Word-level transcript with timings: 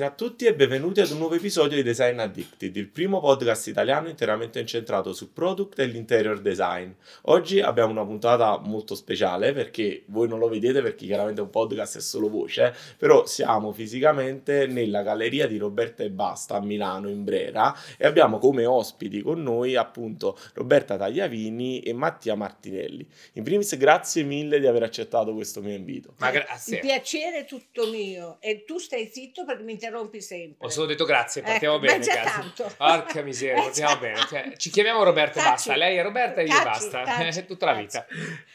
Buonasera 0.00 0.24
a 0.24 0.30
tutti 0.30 0.46
e 0.46 0.54
benvenuti 0.54 1.00
ad 1.00 1.10
un 1.10 1.18
nuovo 1.18 1.34
episodio 1.34 1.76
di 1.76 1.82
Design 1.82 2.20
Addicted, 2.20 2.74
il 2.74 2.88
primo 2.88 3.20
podcast 3.20 3.66
italiano 3.66 4.08
interamente 4.08 4.58
incentrato 4.58 5.12
su 5.12 5.34
product 5.34 5.78
e 5.78 5.84
l'interior 5.84 6.40
design. 6.40 6.90
Oggi 7.24 7.60
abbiamo 7.60 7.90
una 7.90 8.06
puntata 8.06 8.58
molto 8.60 8.94
speciale 8.94 9.52
perché 9.52 10.04
voi 10.06 10.26
non 10.26 10.38
lo 10.38 10.48
vedete 10.48 10.80
perché 10.80 11.04
chiaramente 11.04 11.42
un 11.42 11.50
podcast 11.50 11.98
è 11.98 12.00
solo 12.00 12.30
voce, 12.30 12.74
però 12.96 13.26
siamo 13.26 13.72
fisicamente 13.72 14.66
nella 14.66 15.02
galleria 15.02 15.46
di 15.46 15.58
Roberta 15.58 16.02
e 16.02 16.08
Basta 16.08 16.56
a 16.56 16.62
Milano 16.62 17.10
in 17.10 17.22
Brera 17.22 17.76
e 17.98 18.06
abbiamo 18.06 18.38
come 18.38 18.64
ospiti 18.64 19.20
con 19.20 19.42
noi 19.42 19.76
appunto 19.76 20.38
Roberta 20.54 20.96
Tagliavini 20.96 21.80
e 21.80 21.92
Mattia 21.92 22.36
Martinelli. 22.36 23.06
In 23.34 23.42
primis 23.42 23.76
grazie 23.76 24.22
mille 24.22 24.60
di 24.60 24.66
aver 24.66 24.84
accettato 24.84 25.34
questo 25.34 25.60
mio 25.60 25.74
invito. 25.74 26.14
Ma 26.20 26.30
grazie. 26.30 26.76
Il 26.76 26.80
piacere 26.80 27.40
è 27.40 27.44
tutto 27.44 27.86
mio 27.90 28.38
e 28.40 28.64
tu 28.64 28.78
stai 28.78 29.10
zitto 29.12 29.44
perché 29.44 29.62
mi 29.62 29.72
interrompi 29.90 30.20
sempre. 30.20 30.66
Ho 30.66 30.70
solo 30.70 30.86
detto 30.86 31.04
grazie, 31.04 31.42
partiamo 31.42 31.74
Ecco, 31.76 31.84
bene. 31.86 31.98
ma 31.98 32.04
già 32.04 32.14
cazzo. 32.14 32.40
tanto. 32.40 32.74
Porca 32.76 33.22
miseria, 33.22 33.56
Eh, 33.60 33.62
partiamo 33.64 33.98
bene. 34.00 34.16
Cioè, 34.28 34.52
ci 34.56 34.70
chiamiamo 34.70 35.02
Roberta 35.02 35.40
e 35.40 35.42
basta. 35.44 35.76
Lei 35.76 35.96
è 35.96 36.02
Roberta 36.02 36.40
e 36.40 36.44
io 36.44 36.62
basta. 36.62 37.02
taci, 37.02 37.44
Tutta 37.50 37.66
la 37.66 37.74
vita. 37.74 38.06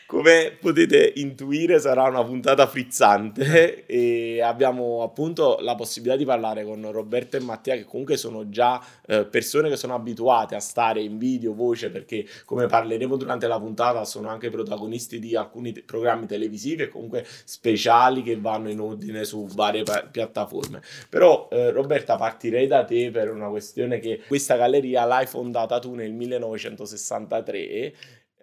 Come 0.08 0.56
potete 0.60 1.12
intuire 1.16 1.80
sarà 1.80 2.04
una 2.04 2.24
puntata 2.24 2.66
frizzante 2.68 3.86
e 3.86 4.40
abbiamo 4.42 5.02
appunto 5.04 5.58
la 5.62 5.76
possibilità 5.76 6.16
di 6.18 6.26
parlare 6.26 6.64
con 6.64 6.90
Roberto 6.92 7.36
e 7.38 7.40
Mattia 7.42 7.76
che 7.76 7.84
comunque 7.84 8.16
sono 8.16 8.48
già 8.50 8.82
eh, 9.08 9.26
persone 9.26 9.68
che 9.70 9.76
sono 9.76 9.96
abituate 9.96 10.56
a 10.56 10.60
stare 10.60 11.02
in 11.02 11.18
video, 11.18 11.54
voce 11.54 11.90
perché 11.90 12.26
come 12.46 12.68
parleremo 12.68 13.18
durante 13.18 13.48
la 13.48 13.60
puntata 13.60 14.06
sono 14.06 14.30
anche 14.30 14.50
protagonisti 14.50 15.20
di 15.20 15.36
alcuni 15.36 15.72
te- 15.74 15.82
programmi 15.84 16.28
televisivi 16.28 16.84
e 16.84 16.90
comunque 16.90 17.26
speciali 17.44 18.22
che 18.22 18.38
vanno 18.40 18.70
in 18.70 18.80
ordine 18.80 19.24
su 19.24 19.48
varie 19.48 19.84
pa- 19.84 20.08
piattaforme. 20.10 20.82
Però 21.10 21.25
eh, 21.50 21.72
Roberta 21.72 22.16
partirei 22.16 22.68
da 22.68 22.84
te 22.84 23.12
per 23.12 23.32
una 23.32 23.50
questione 23.50 24.00
che 24.00 24.24
questa 24.28 24.56
galleria 24.56 25.06
l'hai 25.06 25.26
fondata 25.26 25.80
tu 25.80 25.94
nel 25.94 26.14
1963. 26.14 27.94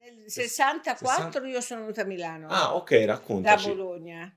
Nel 0.01 0.25
64 0.27 1.47
io 1.47 1.61
sono 1.61 1.81
venuta 1.81 2.03
a 2.03 2.05
Milano, 2.05 2.49
Ah, 2.49 2.75
ok, 2.75 2.99
da 2.99 3.05
raccontaci. 3.07 3.69
Bologna. 3.69 4.37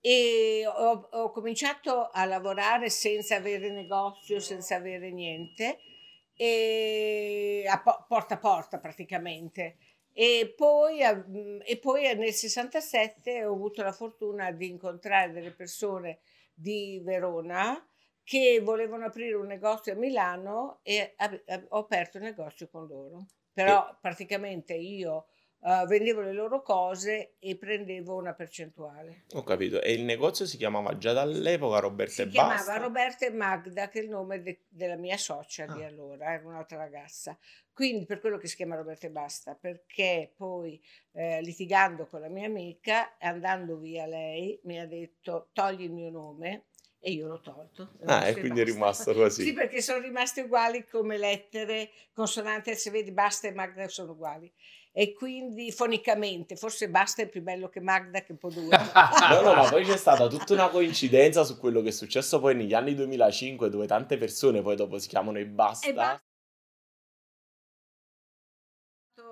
E 0.00 0.64
ho, 0.66 1.08
ho 1.10 1.30
cominciato 1.30 2.10
a 2.12 2.24
lavorare 2.26 2.90
senza 2.90 3.36
avere 3.36 3.70
negozio, 3.70 4.38
senza 4.38 4.76
avere 4.76 5.10
niente, 5.10 5.78
e 6.36 7.64
a 7.66 7.80
po- 7.80 8.04
porta 8.06 8.34
a 8.34 8.38
porta 8.38 8.78
praticamente. 8.78 9.76
E 10.12 10.52
poi, 10.56 11.00
e 11.00 11.78
poi 11.78 12.14
nel 12.14 12.32
67 12.32 13.44
ho 13.44 13.52
avuto 13.52 13.82
la 13.82 13.92
fortuna 13.92 14.52
di 14.52 14.68
incontrare 14.68 15.32
delle 15.32 15.50
persone 15.52 16.20
di 16.54 17.00
Verona 17.02 17.86
che 18.22 18.60
volevano 18.62 19.04
aprire 19.04 19.34
un 19.34 19.46
negozio 19.46 19.92
a 19.92 19.96
Milano 19.96 20.80
e 20.82 21.14
ap- 21.16 21.66
ho 21.68 21.78
aperto 21.78 22.16
il 22.16 22.24
negozio 22.24 22.68
con 22.68 22.86
loro. 22.86 23.26
Però 23.52 23.96
praticamente 24.00 24.74
io 24.74 25.26
eh, 25.66 25.84
vendevo 25.86 26.20
le 26.20 26.32
loro 26.32 26.60
cose 26.62 27.36
e 27.38 27.56
prendevo 27.56 28.16
una 28.16 28.34
percentuale. 28.34 29.24
Ho 29.32 29.42
capito. 29.42 29.80
E 29.80 29.92
il 29.94 30.02
negozio 30.04 30.44
si 30.44 30.56
chiamava 30.58 30.98
già 30.98 31.12
dall'epoca 31.14 31.78
Roberta 31.78 32.12
Si 32.12 32.22
e 32.22 32.28
chiamava 32.28 32.54
Basta? 32.56 32.76
Roberta 32.76 33.26
e 33.26 33.30
Magda, 33.30 33.88
che 33.88 34.00
è 34.00 34.02
il 34.02 34.10
nome 34.10 34.42
de- 34.42 34.64
della 34.68 34.96
mia 34.96 35.16
socia 35.16 35.64
di 35.66 35.82
Ah. 35.82 35.86
allora, 35.86 36.32
era 36.32 36.46
un'altra 36.46 36.76
ragazza. 36.76 37.36
Quindi 37.72 38.04
per 38.04 38.20
quello 38.20 38.36
che 38.38 38.46
si 38.46 38.56
chiama 38.56 38.76
Roberta 38.76 39.06
e 39.06 39.10
Basta, 39.10 39.54
perché 39.54 40.32
poi 40.36 40.80
eh, 41.12 41.40
litigando 41.42 42.06
con 42.06 42.20
la 42.20 42.28
mia 42.28 42.46
amica, 42.46 43.16
andando 43.18 43.78
via 43.78 44.06
lei, 44.06 44.58
mi 44.64 44.78
ha 44.78 44.86
detto 44.86 45.48
togli 45.52 45.82
il 45.84 45.90
mio 45.92 46.10
nome 46.10 46.66
e 47.00 47.10
io 47.12 47.26
l'ho 47.26 47.40
tolto. 47.40 47.92
Ah, 48.04 48.26
e 48.28 48.32
quindi 48.34 48.60
è 48.60 48.64
basta. 48.64 48.72
rimasto 48.72 49.12
così. 49.14 49.42
Sì, 49.44 49.52
perché 49.52 49.80
sono 49.82 49.98
rimaste 50.00 50.42
uguali 50.42 50.84
come 50.86 51.16
lettere, 51.18 51.90
consonanti, 52.12 52.74
se 52.76 52.90
vedi 52.90 53.10
Basta 53.12 53.48
e 53.48 53.52
Magda 53.52 53.88
sono 53.88 54.12
uguali. 54.12 54.50
E 54.96 55.12
quindi 55.12 55.72
fonicamente, 55.72 56.54
forse 56.54 56.88
Basta 56.88 57.22
è 57.22 57.28
più 57.28 57.42
bello 57.42 57.68
che 57.68 57.80
Magda, 57.80 58.22
che 58.22 58.34
po' 58.34 58.48
duro. 58.48 58.76
No, 59.28 59.40
no, 59.40 59.54
ma 59.54 59.68
poi 59.68 59.84
c'è 59.84 59.96
stata 59.96 60.28
tutta 60.28 60.52
una 60.52 60.68
coincidenza 60.70 61.42
su 61.42 61.58
quello 61.58 61.82
che 61.82 61.88
è 61.88 61.92
successo 61.92 62.38
poi 62.38 62.54
negli 62.54 62.74
anni 62.74 62.94
2005, 62.94 63.70
dove 63.70 63.88
tante 63.88 64.16
persone 64.16 64.62
poi 64.62 64.76
dopo 64.76 64.98
si 65.00 65.08
chiamano 65.08 65.38
e 65.38 65.46
basta. 65.46 65.88
E 65.88 65.92
basta. 65.92 66.23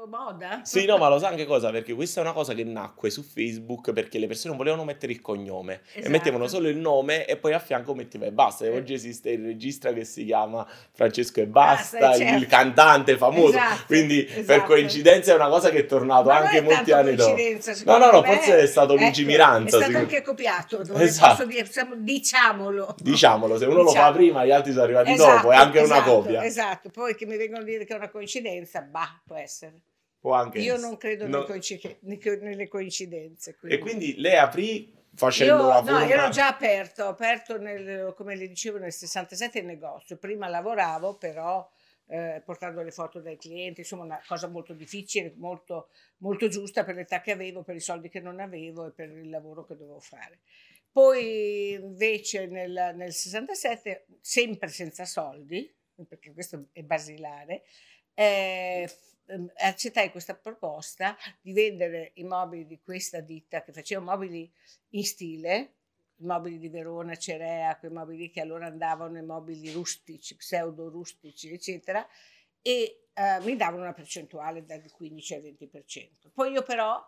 Moda? 0.07 0.61
Sì, 0.65 0.85
no, 0.85 0.99
ma 0.99 1.09
lo 1.09 1.19
sa 1.19 1.29
anche 1.29 1.45
cosa? 1.47 1.71
Perché 1.71 1.95
questa 1.95 2.21
è 2.21 2.23
una 2.23 2.33
cosa 2.33 2.55
che 2.55 2.65
nacque 2.65 3.11
su 3.11 3.23
Facebook 3.23 3.93
perché 3.93 4.19
le 4.19 4.27
persone 4.27 4.49
non 4.51 4.57
volevano 4.59 4.85
mettere 4.85 5.13
il 5.13 5.21
cognome 5.21 5.81
e 5.93 5.99
Esatto. 6.01 6.11
mettevano 6.11 6.47
solo 6.49 6.69
il 6.69 6.77
nome 6.77 7.27
e 7.27 7.37
poi 7.37 7.53
a 7.53 7.59
fianco 7.59 7.95
metteva 7.95 8.27
e 8.27 8.33
basta. 8.33 8.65
E 8.65 8.69
Eh. 8.69 8.77
oggi 8.77 8.93
esiste 8.95 9.31
il 9.31 9.45
regista 9.45 9.93
che 9.93 10.05
si 10.05 10.25
chiama 10.25 10.67
Francesco 10.93 11.41
e 11.41 11.47
Basta, 11.47 11.99
Basta, 11.99 12.23
il 12.23 12.29
certo. 12.31 12.47
cantante 12.49 13.17
famoso. 13.17 13.49
Esatto, 13.57 13.83
Quindi 13.87 14.23
per 14.25 14.39
esatto. 14.41 14.63
coincidenza 14.65 15.33
è 15.33 15.35
una 15.35 15.49
cosa 15.49 15.71
che 15.71 15.79
è 15.79 15.87
tornato 15.87 16.29
Ma 16.29 16.37
anche 16.39 16.59
è 16.59 16.61
molti 16.61 16.93
anni 16.93 17.15
dopo. 17.15 17.37
No, 17.84 17.99
no, 17.99 18.11
no, 18.11 18.23
forse 18.23 18.59
è 18.59 18.67
stato 18.67 18.93
Ecco, 18.95 19.03
lungimiranza. 19.03 19.79
È 19.79 19.83
stato 19.83 19.99
anche 19.99 20.23
copiato, 20.23 20.81
Esatto. 20.97 21.45
dire, 21.47 21.67
diciamolo. 21.99 22.95
Diciamolo, 22.99 23.59
se 23.59 23.67
uno 23.67 23.83
lo 23.83 23.91
fa 23.91 24.13
prima, 24.13 24.45
gli 24.45 24.51
altri 24.51 24.73
sono 24.73 24.84
arrivati 24.84 25.13
Esatto, 25.13 25.34
dopo, 25.37 25.53
è 25.53 25.57
anche 25.57 25.79
una 25.81 25.97
esatto, 25.97 26.11
copia. 26.13 26.45
Esatto, 26.45 26.89
poi 26.91 27.15
che 27.15 27.27
mi 27.27 27.37
vengono 27.37 27.63
a 27.63 27.65
dire 27.65 27.84
che 27.84 27.93
è 27.93 27.97
una 27.97 28.09
coincidenza, 28.11 28.81
bah, 28.81 29.21
può 29.25 29.37
essere. 29.37 29.81
Può 30.22 30.34
anche 30.34 30.60
Io 30.60 30.77
non 30.77 30.97
credo 30.99 31.27
No. 31.27 31.38
nelle, 31.38 31.47
coinci- 31.47 31.99
nelle 32.41 32.69
coincidenze. 32.69 33.59
E 33.65 33.78
quindi 33.78 34.15
lei 34.21 34.37
aprì 34.37 34.94
facendo 35.15 35.65
io, 35.69 35.81
no, 35.81 35.99
io 35.99 36.15
ero 36.15 36.28
già 36.28 36.47
aperto, 36.47 37.06
aperto 37.06 37.59
nel, 37.59 38.15
come 38.16 38.37
le 38.37 38.47
dicevo 38.47 38.78
nel 38.78 38.93
67 38.93 39.59
il 39.59 39.65
negozio, 39.66 40.16
prima 40.19 40.47
lavoravo 40.47 41.16
però 41.16 41.69
eh, 42.06 42.41
portando 42.44 42.83
le 42.83 42.93
foto 42.93 43.19
dai 43.19 43.37
clienti, 43.37 43.81
insomma 43.81 44.05
una 44.05 44.22
cosa 44.25 44.47
molto 44.47 44.75
difficile, 44.75 45.34
molto, 45.38 45.88
molto 46.19 46.47
giusta 46.47 46.84
per 46.84 46.94
l'età 46.94 47.21
che 47.21 47.33
avevo, 47.33 47.65
per 47.65 47.75
i 47.75 47.81
soldi 47.81 48.09
che 48.09 48.21
non 48.21 48.39
avevo 48.39 48.87
e 48.87 48.91
per 48.93 49.10
il 49.10 49.28
lavoro 49.28 49.65
che 49.65 49.75
dovevo 49.75 49.99
fare. 49.99 50.39
Poi 50.93 51.72
invece 51.72 52.47
nel, 52.47 52.93
nel 52.94 53.12
67, 53.12 54.06
sempre 54.21 54.69
senza 54.69 55.04
soldi, 55.04 55.69
perché 56.06 56.33
questo 56.33 56.69
è 56.71 56.83
basilare, 56.83 57.65
eh, 58.15 58.89
accettai 59.56 60.10
questa 60.10 60.34
proposta 60.34 61.16
di 61.41 61.53
vendere 61.53 62.12
i 62.15 62.25
mobili 62.25 62.66
di 62.66 62.81
questa 62.83 63.21
ditta 63.21 63.62
che 63.62 63.72
faceva 63.72 64.00
mobili 64.00 64.50
in 64.91 65.05
stile, 65.05 65.75
i 66.16 66.25
mobili 66.25 66.59
di 66.59 66.69
Verona, 66.69 67.16
Cerea, 67.16 67.78
quei 67.78 67.91
mobili 67.91 68.31
che 68.31 68.41
allora 68.41 68.66
andavano 68.66 69.19
i 69.19 69.25
mobili 69.25 69.72
rustici, 69.72 70.37
pseudo 70.37 70.88
rustici, 70.88 71.53
eccetera, 71.53 72.06
e 72.60 73.06
eh, 73.12 73.41
mi 73.41 73.56
davano 73.56 73.83
una 73.83 73.93
percentuale 73.93 74.65
dal 74.65 74.91
15 74.91 75.34
al 75.34 75.43
20%. 75.43 76.31
Poi 76.33 76.53
io 76.53 76.62
però 76.62 77.03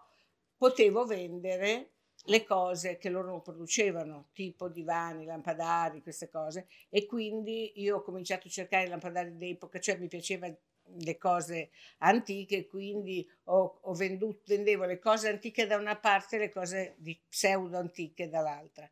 potevo 0.56 1.04
vendere 1.04 1.93
le 2.24 2.44
cose 2.44 2.96
che 2.96 3.10
loro 3.10 3.40
producevano, 3.40 4.28
tipo 4.32 4.68
divani, 4.68 5.24
lampadari, 5.24 6.02
queste 6.02 6.28
cose, 6.28 6.66
e 6.88 7.06
quindi 7.06 7.72
io 7.80 7.96
ho 7.96 8.02
cominciato 8.02 8.48
a 8.48 8.50
cercare 8.50 8.84
i 8.84 8.88
lampadari 8.88 9.36
d'epoca, 9.36 9.78
cioè 9.78 9.98
mi 9.98 10.08
piaceva 10.08 10.52
le 10.86 11.16
cose 11.16 11.70
antiche, 11.98 12.66
quindi 12.66 13.28
ho, 13.44 13.78
ho 13.82 13.94
venduto, 13.94 14.42
vendevo 14.46 14.84
le 14.84 14.98
cose 14.98 15.28
antiche 15.28 15.66
da 15.66 15.76
una 15.76 15.96
parte 15.96 16.36
e 16.36 16.40
le 16.40 16.50
cose 16.50 16.94
di 16.98 17.18
pseudo 17.28 17.78
antiche 17.78 18.28
dall'altra. 18.28 18.90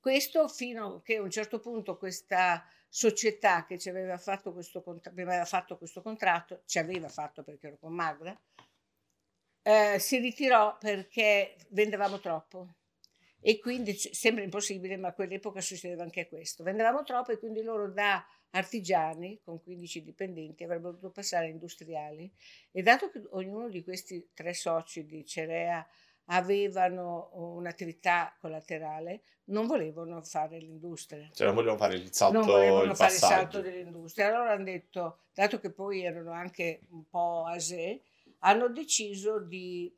Questo 0.00 0.48
fino 0.48 0.96
a 0.96 1.02
che 1.02 1.16
a 1.16 1.22
un 1.22 1.30
certo 1.30 1.60
punto 1.60 1.96
questa 1.96 2.64
società 2.88 3.64
che 3.64 3.78
ci 3.78 3.88
aveva 3.88 4.16
fatto 4.16 4.52
questo, 4.52 4.82
aveva 5.04 5.44
fatto 5.44 5.76
questo 5.76 6.00
contratto, 6.02 6.62
ci 6.64 6.78
aveva 6.78 7.08
fatto 7.08 7.42
perché 7.42 7.66
ero 7.68 7.76
con 7.78 7.92
Magda, 7.92 8.38
eh, 9.68 9.98
si 9.98 10.18
ritirò 10.18 10.78
perché 10.78 11.56
vendevamo 11.68 12.20
troppo. 12.20 12.68
E 13.38 13.58
quindi 13.58 13.92
sembra 13.94 14.42
impossibile, 14.42 14.96
ma 14.96 15.08
a 15.08 15.12
quell'epoca 15.12 15.60
succedeva 15.60 16.02
anche 16.02 16.26
questo. 16.26 16.64
Vendevamo 16.64 17.04
troppo 17.04 17.32
e 17.32 17.38
quindi 17.38 17.62
loro 17.62 17.90
da 17.90 18.24
artigiani 18.50 19.40
con 19.44 19.62
15 19.62 20.02
dipendenti 20.02 20.64
avrebbero 20.64 20.92
dovuto 20.92 21.10
passare 21.10 21.46
a 21.46 21.48
industriali 21.50 22.32
e 22.72 22.82
dato 22.82 23.10
che 23.10 23.22
ognuno 23.32 23.68
di 23.68 23.84
questi 23.84 24.30
tre 24.32 24.54
soci 24.54 25.04
di 25.04 25.24
Cerea 25.26 25.86
avevano 26.30 27.30
un'attività 27.34 28.34
collaterale, 28.40 29.22
non 29.44 29.66
volevano 29.66 30.22
fare 30.22 30.58
l'industria. 30.58 31.28
Cioè 31.32 31.46
non 31.46 31.54
volevano 31.54 31.78
fare 31.78 31.94
il 31.94 32.12
salto, 32.12 32.38
non 32.38 32.46
volevano 32.46 32.90
il 32.90 32.96
fare 32.96 33.12
il 33.12 33.18
salto 33.18 33.60
dell'industria. 33.60 34.28
Allora 34.28 34.52
hanno 34.52 34.64
detto, 34.64 35.18
dato 35.34 35.60
che 35.60 35.70
poi 35.70 36.02
erano 36.02 36.32
anche 36.32 36.80
un 36.90 37.06
po' 37.06 37.44
asè, 37.44 38.00
hanno 38.40 38.68
deciso 38.68 39.40
di 39.40 39.94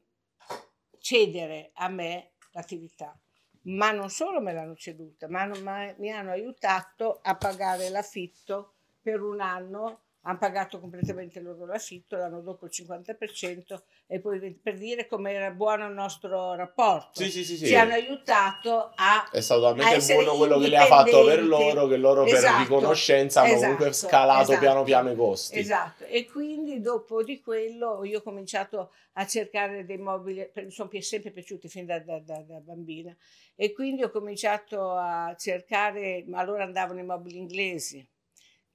cedere 0.99 1.71
a 1.75 1.89
me 1.89 2.33
l'attività. 2.53 3.19
Ma 3.63 3.91
non 3.91 4.09
solo 4.09 4.41
me 4.41 4.53
l'hanno 4.53 4.75
ceduta, 4.75 5.29
ma, 5.29 5.43
hanno- 5.43 5.61
ma 5.63 5.95
mi 5.99 6.11
hanno 6.11 6.31
aiutato 6.31 7.21
a 7.23 7.37
pagare 7.37 7.91
l'affitto 7.91 8.75
per 9.03 9.21
un 9.21 9.41
anno 9.41 10.05
hanno 10.23 10.39
pagato 10.39 10.79
completamente 10.81 11.41
loro 11.41 11.65
l'affitto, 11.65 12.17
l'anno 12.17 12.41
dopo 12.41 12.67
il 12.67 12.71
50% 12.73 13.83
e 14.07 14.21
poi 14.21 14.53
per 14.53 14.77
dire 14.77 15.07
come 15.07 15.33
era 15.33 15.51
buono 15.51 15.87
il 15.87 15.95
nostro 15.95 16.55
rapporto. 16.55 17.23
Sì, 17.23 17.31
sì, 17.31 17.45
sì, 17.45 17.57
sì. 17.57 17.67
Ci 17.67 17.77
hanno 17.77 17.95
aiutato 17.95 18.93
a... 18.95 19.29
È 19.31 19.41
stato 19.41 19.63
talmente 19.63 20.13
buono 20.13 20.37
quello 20.37 20.59
che 20.59 20.69
le 20.69 20.77
ha 20.77 20.87
fatto 20.87 21.25
per 21.25 21.43
loro 21.45 21.87
che 21.87 21.97
loro 21.97 22.25
per 22.25 22.35
Esatto, 22.35 22.63
riconoscenza 22.63 23.41
hanno 23.43 23.55
comunque 23.55 23.89
esatto, 23.89 24.09
scalato 24.09 24.43
esatto. 24.43 24.59
piano 24.59 24.83
piano 24.83 25.11
i 25.11 25.17
costi. 25.17 25.59
Esatto, 25.59 26.05
e 26.05 26.27
quindi 26.27 26.81
dopo 26.81 27.23
di 27.23 27.41
quello 27.41 28.05
io 28.05 28.19
ho 28.19 28.23
cominciato 28.23 28.93
a 29.15 29.27
cercare 29.27 29.87
dei 29.87 29.99
mobili, 29.99 30.51
mi 30.55 30.71
sono 30.71 30.91
sempre 31.01 31.31
piaciuti 31.31 31.69
fin 31.69 31.87
da, 31.87 31.99
da- 31.99 32.21
da- 32.21 32.43
da 32.47 32.59
bambina, 32.61 33.15
e 33.57 33.73
quindi 33.73 34.03
ho 34.03 34.11
cominciato 34.11 34.93
a 34.93 35.35
cercare, 35.39 36.25
ma 36.27 36.41
allora 36.41 36.65
andavano 36.65 37.01
i 37.01 37.05
mobili 37.05 37.39
inglesi, 37.39 38.07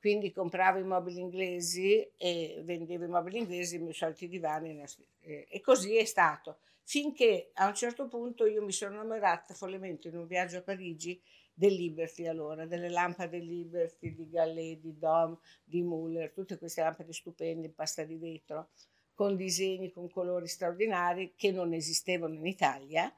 quindi 0.06 0.32
compravo 0.32 0.78
i 0.78 0.84
mobili 0.84 1.20
inglesi 1.20 2.08
e 2.16 2.62
vendevo 2.64 3.06
i 3.06 3.08
mobili 3.08 3.40
inglesi, 3.40 3.78
i 3.78 3.80
miei 3.80 3.96
soliti 3.96 4.28
divani, 4.28 4.80
e 5.22 5.60
così 5.62 5.98
è 5.98 6.06
stato. 6.06 6.60
Finché 6.84 7.50
a 7.56 7.66
un 7.66 7.74
certo 7.74 8.08
punto 8.08 8.46
io 8.46 8.62
mi 8.64 8.72
sono 8.72 8.94
innamorata 8.94 9.56
follemente 9.56 10.10
in 10.10 10.18
un 10.18 10.28
viaggio 10.28 10.58
a 10.58 10.62
Parigi 10.62 11.20
del 11.52 11.74
Liberty 11.74 12.28
allora, 12.28 12.68
delle 12.68 12.90
lampade 12.90 13.40
Liberty 13.40 14.14
di 14.14 14.30
Gallet, 14.30 14.80
di 14.80 14.96
Dom, 14.96 15.36
di 15.64 15.82
Muller, 15.82 16.32
tutte 16.32 16.60
queste 16.60 16.82
lampade 16.84 17.12
stupende 17.12 17.66
in 17.66 17.74
pasta 17.74 18.04
di 18.04 18.18
vetro, 18.18 18.70
con 19.16 19.36
disegni, 19.36 19.92
con 19.92 20.08
colori 20.12 20.48
straordinari 20.48 21.34
che 21.36 21.52
non 21.52 21.74
esistevano 21.74 22.36
in 22.36 22.46
Italia 22.46 23.12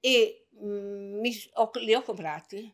e 0.00 0.46
mm, 0.62 1.20
mi- 1.20 1.50
ho- 1.54 1.70
li 1.80 1.94
ho 1.94 2.02
comprati. 2.02 2.70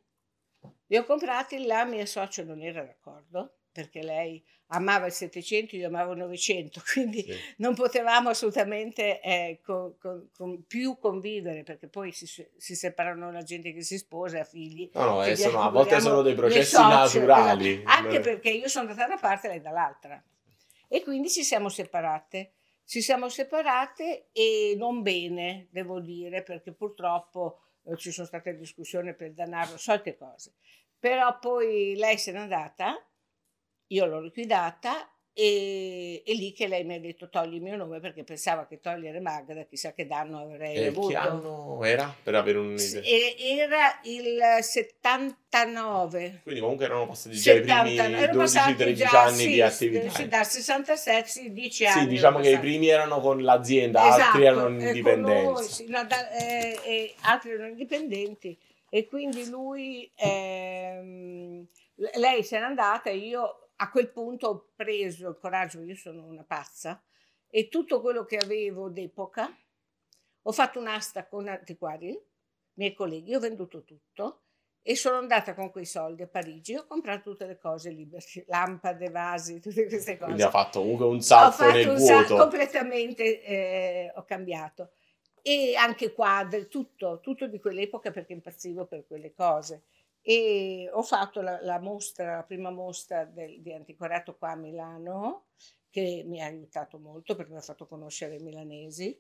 Li 0.86 0.96
ho 0.96 1.04
comprati, 1.04 1.64
la 1.66 1.84
mia 1.84 2.06
socia 2.06 2.42
non 2.44 2.60
era 2.62 2.82
d'accordo 2.82 3.56
perché 3.74 4.02
lei 4.02 4.40
amava 4.68 5.06
il 5.06 5.12
700, 5.12 5.74
io 5.74 5.88
amavo 5.88 6.12
il 6.12 6.18
900, 6.18 6.80
quindi 6.92 7.22
Sì. 7.22 7.36
non 7.56 7.74
potevamo 7.74 8.28
assolutamente 8.28 9.20
eh, 9.20 9.60
co- 9.64 9.96
co- 10.00 10.28
con- 10.36 10.64
più 10.64 10.96
convivere 10.98 11.64
perché 11.64 11.88
poi 11.88 12.12
si, 12.12 12.26
si 12.26 12.74
separano 12.76 13.32
la 13.32 13.42
gente 13.42 13.72
che 13.72 13.82
si 13.82 13.98
sposa, 13.98 14.40
ha 14.40 14.44
figli. 14.44 14.88
No, 14.94 15.04
no, 15.04 15.24
eh, 15.24 15.34
sono- 15.34 15.58
a 15.60 15.70
volte 15.70 15.94
auguriamo 15.94 16.08
sono 16.08 16.22
dei 16.22 16.34
processi 16.34 16.76
socie, 16.76 17.18
naturali. 17.20 17.72
esatto. 17.72 17.88
Anche 17.90 18.20
perché 18.20 18.50
io 18.50 18.68
sono 18.68 18.88
andata 18.88 19.06
da 19.06 19.12
una 19.14 19.20
parte 19.20 19.46
e 19.48 19.50
lei 19.50 19.60
dall'altra. 19.60 20.22
E 20.88 21.02
quindi 21.02 21.28
ci 21.28 21.42
siamo 21.42 21.68
separate. 21.68 22.52
Ci 22.86 23.00
siamo 23.00 23.28
separate 23.28 24.28
e 24.32 24.74
non 24.76 25.02
bene, 25.02 25.66
devo 25.70 26.00
dire, 26.00 26.42
perché 26.42 26.72
purtroppo 26.72 27.60
ci 27.96 28.10
sono 28.10 28.26
state 28.26 28.56
discussioni 28.56 29.14
per 29.14 29.28
il 29.28 29.34
denaro, 29.34 29.76
solite 29.76 30.16
cose. 30.16 30.54
Però 30.98 31.38
poi 31.38 31.94
lei 31.96 32.16
se 32.18 32.32
n'è 32.32 32.38
andata, 32.38 32.96
io 33.88 34.06
l'ho 34.06 34.20
liquidata 34.20 35.13
e 35.36 36.22
è 36.24 36.32
lì 36.32 36.52
che 36.52 36.68
lei 36.68 36.84
mi 36.84 36.94
ha 36.94 37.00
detto 37.00 37.28
togli 37.28 37.54
il 37.54 37.60
mio 37.62 37.74
nome 37.74 37.98
perché 37.98 38.22
pensava 38.22 38.66
che 38.66 38.78
togliere 38.78 39.18
Magda 39.18 39.64
chissà 39.64 39.92
che 39.92 40.06
danno 40.06 40.38
avrei 40.38 40.76
E 40.76 40.86
avuto. 40.86 41.08
che 41.08 41.16
anno 41.16 41.82
era? 41.82 42.14
Per 42.22 42.34
avere 42.36 42.58
un... 42.58 42.78
S- 42.78 43.00
e- 43.02 43.34
Era 43.58 43.98
il 44.04 44.40
79. 44.62 46.40
Quindi 46.44 46.60
comunque 46.60 46.84
erano 46.84 47.06
passati 47.06 47.36
già 47.36 47.52
i 47.52 47.56
70, 47.56 48.02
primi 48.04 48.18
erano 48.22 48.38
passati 48.38 48.72
12-13 48.84 48.94
già, 48.94 49.22
anni 49.22 49.34
sì, 49.34 49.50
di 49.50 49.60
attività. 49.60 50.10
sì, 50.10 50.28
dal 50.28 50.46
67, 50.46 51.28
sì, 51.28 51.52
10 51.52 51.86
anni. 51.86 52.00
Sì, 52.02 52.06
diciamo 52.08 52.38
erano 52.38 52.42
che 52.50 52.56
i 52.56 52.58
primi 52.60 52.86
erano 52.88 53.20
con 53.20 53.42
l'azienda, 53.42 54.02
altri 54.02 54.20
Esatto, 54.22 54.38
erano 54.40 54.66
e 54.66 54.70
con 54.78 54.86
indipendenti. 54.86 55.42
noi, 55.52 55.64
sì, 55.64 55.86
no, 55.88 56.04
da- 56.04 56.30
eh, 56.30 56.78
e 56.84 57.14
altri 57.22 57.50
erano 57.50 57.68
indipendenti 57.70 58.56
e 58.88 59.06
quindi 59.08 59.48
lui, 59.48 60.08
ehm, 60.14 61.66
lei 62.16 62.42
se 62.44 62.58
n'è 62.58 62.64
andata 62.64 63.10
e 63.10 63.16
io 63.16 63.63
a 63.84 63.90
quel 63.90 64.10
punto 64.10 64.48
ho 64.48 64.70
preso 64.74 65.28
il 65.28 65.38
coraggio, 65.38 65.82
io 65.82 65.94
sono 65.94 66.24
una 66.24 66.44
pazza, 66.44 67.02
e 67.48 67.68
tutto 67.68 68.00
quello 68.00 68.24
che 68.24 68.38
avevo 68.38 68.88
d'epoca, 68.88 69.54
ho 70.46 70.52
fatto 70.52 70.78
un'asta 70.78 71.26
con 71.26 71.48
antiquari, 71.48 72.18
miei 72.74 72.94
colleghi, 72.94 73.34
ho 73.34 73.40
venduto 73.40 73.84
tutto 73.84 74.40
e 74.82 74.96
sono 74.96 75.16
andata 75.16 75.54
con 75.54 75.70
quei 75.70 75.84
soldi 75.84 76.22
a 76.22 76.26
Parigi, 76.26 76.74
ho 76.74 76.86
comprato 76.86 77.30
tutte 77.30 77.46
le 77.46 77.58
cose 77.58 77.90
libere, 77.90 78.24
lampade, 78.46 79.10
vasi, 79.10 79.60
tutte 79.60 79.86
queste 79.86 80.12
cose. 80.16 80.24
Quindi 80.24 80.42
ha 80.42 80.50
fatto 80.50 80.80
comunque 80.80 81.06
un 81.06 81.20
salto 81.20 81.70
nel 81.70 81.88
un 81.88 81.96
vuoto. 81.96 82.36
completamente 82.36 83.42
eh, 83.42 84.12
ho 84.14 84.24
cambiato. 84.24 84.90
E 85.40 85.74
anche 85.76 86.14
quadri 86.14 86.68
tutto 86.68 87.20
tutto 87.20 87.46
di 87.46 87.60
quell'epoca 87.60 88.10
perché 88.10 88.32
impazzivo 88.32 88.86
per 88.86 89.06
quelle 89.06 89.34
cose 89.34 89.84
e 90.26 90.88
ho 90.90 91.02
fatto 91.02 91.42
la, 91.42 91.58
la 91.62 91.78
mostra 91.78 92.36
la 92.36 92.42
prima 92.44 92.70
mostra 92.70 93.26
del- 93.26 93.60
di 93.60 93.74
antiquariato 93.74 94.36
qua 94.36 94.52
a 94.52 94.56
Milano 94.56 95.48
che 95.90 96.22
mi 96.24 96.40
ha 96.40 96.46
aiutato 96.46 96.98
molto 96.98 97.34
perché 97.36 97.52
mi 97.52 97.58
ha 97.58 97.62
fatto 97.62 97.86
conoscere 97.86 98.36
i 98.36 98.42
milanesi 98.42 99.16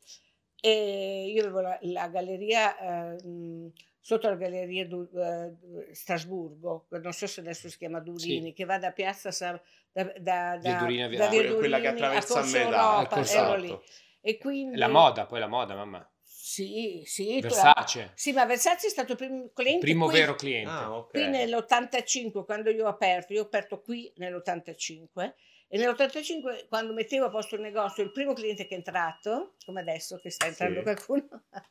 e 0.60 1.26
io 1.30 1.42
avevo 1.42 1.60
la, 1.60 1.78
la 1.82 2.08
galleria 2.08 3.14
eh, 3.16 3.70
sotto 4.00 4.28
la 4.30 4.36
galleria 4.36 4.86
du, 4.86 5.06
eh, 5.14 5.94
Strasburgo 5.94 6.86
non 6.88 7.12
so 7.12 7.26
se 7.26 7.40
adesso 7.40 7.68
si 7.68 7.76
chiama 7.76 8.00
Durini 8.00 8.46
Sì. 8.48 8.52
che 8.54 8.64
va 8.64 8.78
da 8.78 8.90
piazza 8.92 9.30
Sa- 9.30 9.60
da, 9.92 10.04
da, 10.18 10.58
Via 10.60 10.72
da, 10.72 10.78
Durini 10.78 11.08
via- 11.08 11.18
da 11.18 11.28
via 11.28 11.54
quella 11.54 11.80
che 11.80 11.88
Durini 11.92 12.16
attraversa 12.16 12.40
a 12.40 12.98
Al 12.98 13.08
Corso 13.08 13.36
ero 13.36 13.56
lì. 13.56 13.78
E 14.26 14.38
quindi, 14.38 14.78
La 14.78 14.88
moda, 14.88 15.26
poi 15.26 15.38
la 15.38 15.46
moda, 15.48 15.74
mamma. 15.74 16.08
Sì, 16.46 17.00
sì. 17.06 17.36
tu- 17.40 17.48
Versace. 17.48 18.12
Sì, 18.14 18.32
ma 18.32 18.44
Versace 18.44 18.88
è 18.88 18.90
stato 18.90 19.12
il 19.12 19.16
primo 19.16 19.50
cliente 19.54 19.80
Primo 19.80 20.04
qui, 20.04 20.18
vero 20.18 20.34
cliente. 20.34 20.70
Ah, 20.70 20.94
ok. 20.94 21.10
qui 21.10 21.26
nell'85, 21.26 22.44
quando 22.44 22.68
io 22.68 22.84
ho 22.84 22.88
aperto, 22.88 23.32
io 23.32 23.40
ho 23.40 23.46
aperto 23.46 23.80
qui 23.80 24.12
nell'85 24.16 25.32
e 25.68 25.78
nell'85 25.78 26.66
quando 26.68 26.92
mettevo 26.92 27.24
a 27.24 27.30
posto 27.30 27.54
il 27.54 27.62
negozio, 27.62 28.02
il 28.02 28.12
primo 28.12 28.34
cliente 28.34 28.66
che 28.66 28.74
è 28.74 28.76
entrato, 28.76 29.54
come 29.64 29.80
adesso 29.80 30.18
che 30.18 30.28
sta 30.28 30.44
entrando 30.44 30.80
Sì. 30.80 30.82
qualcuno, 30.82 31.44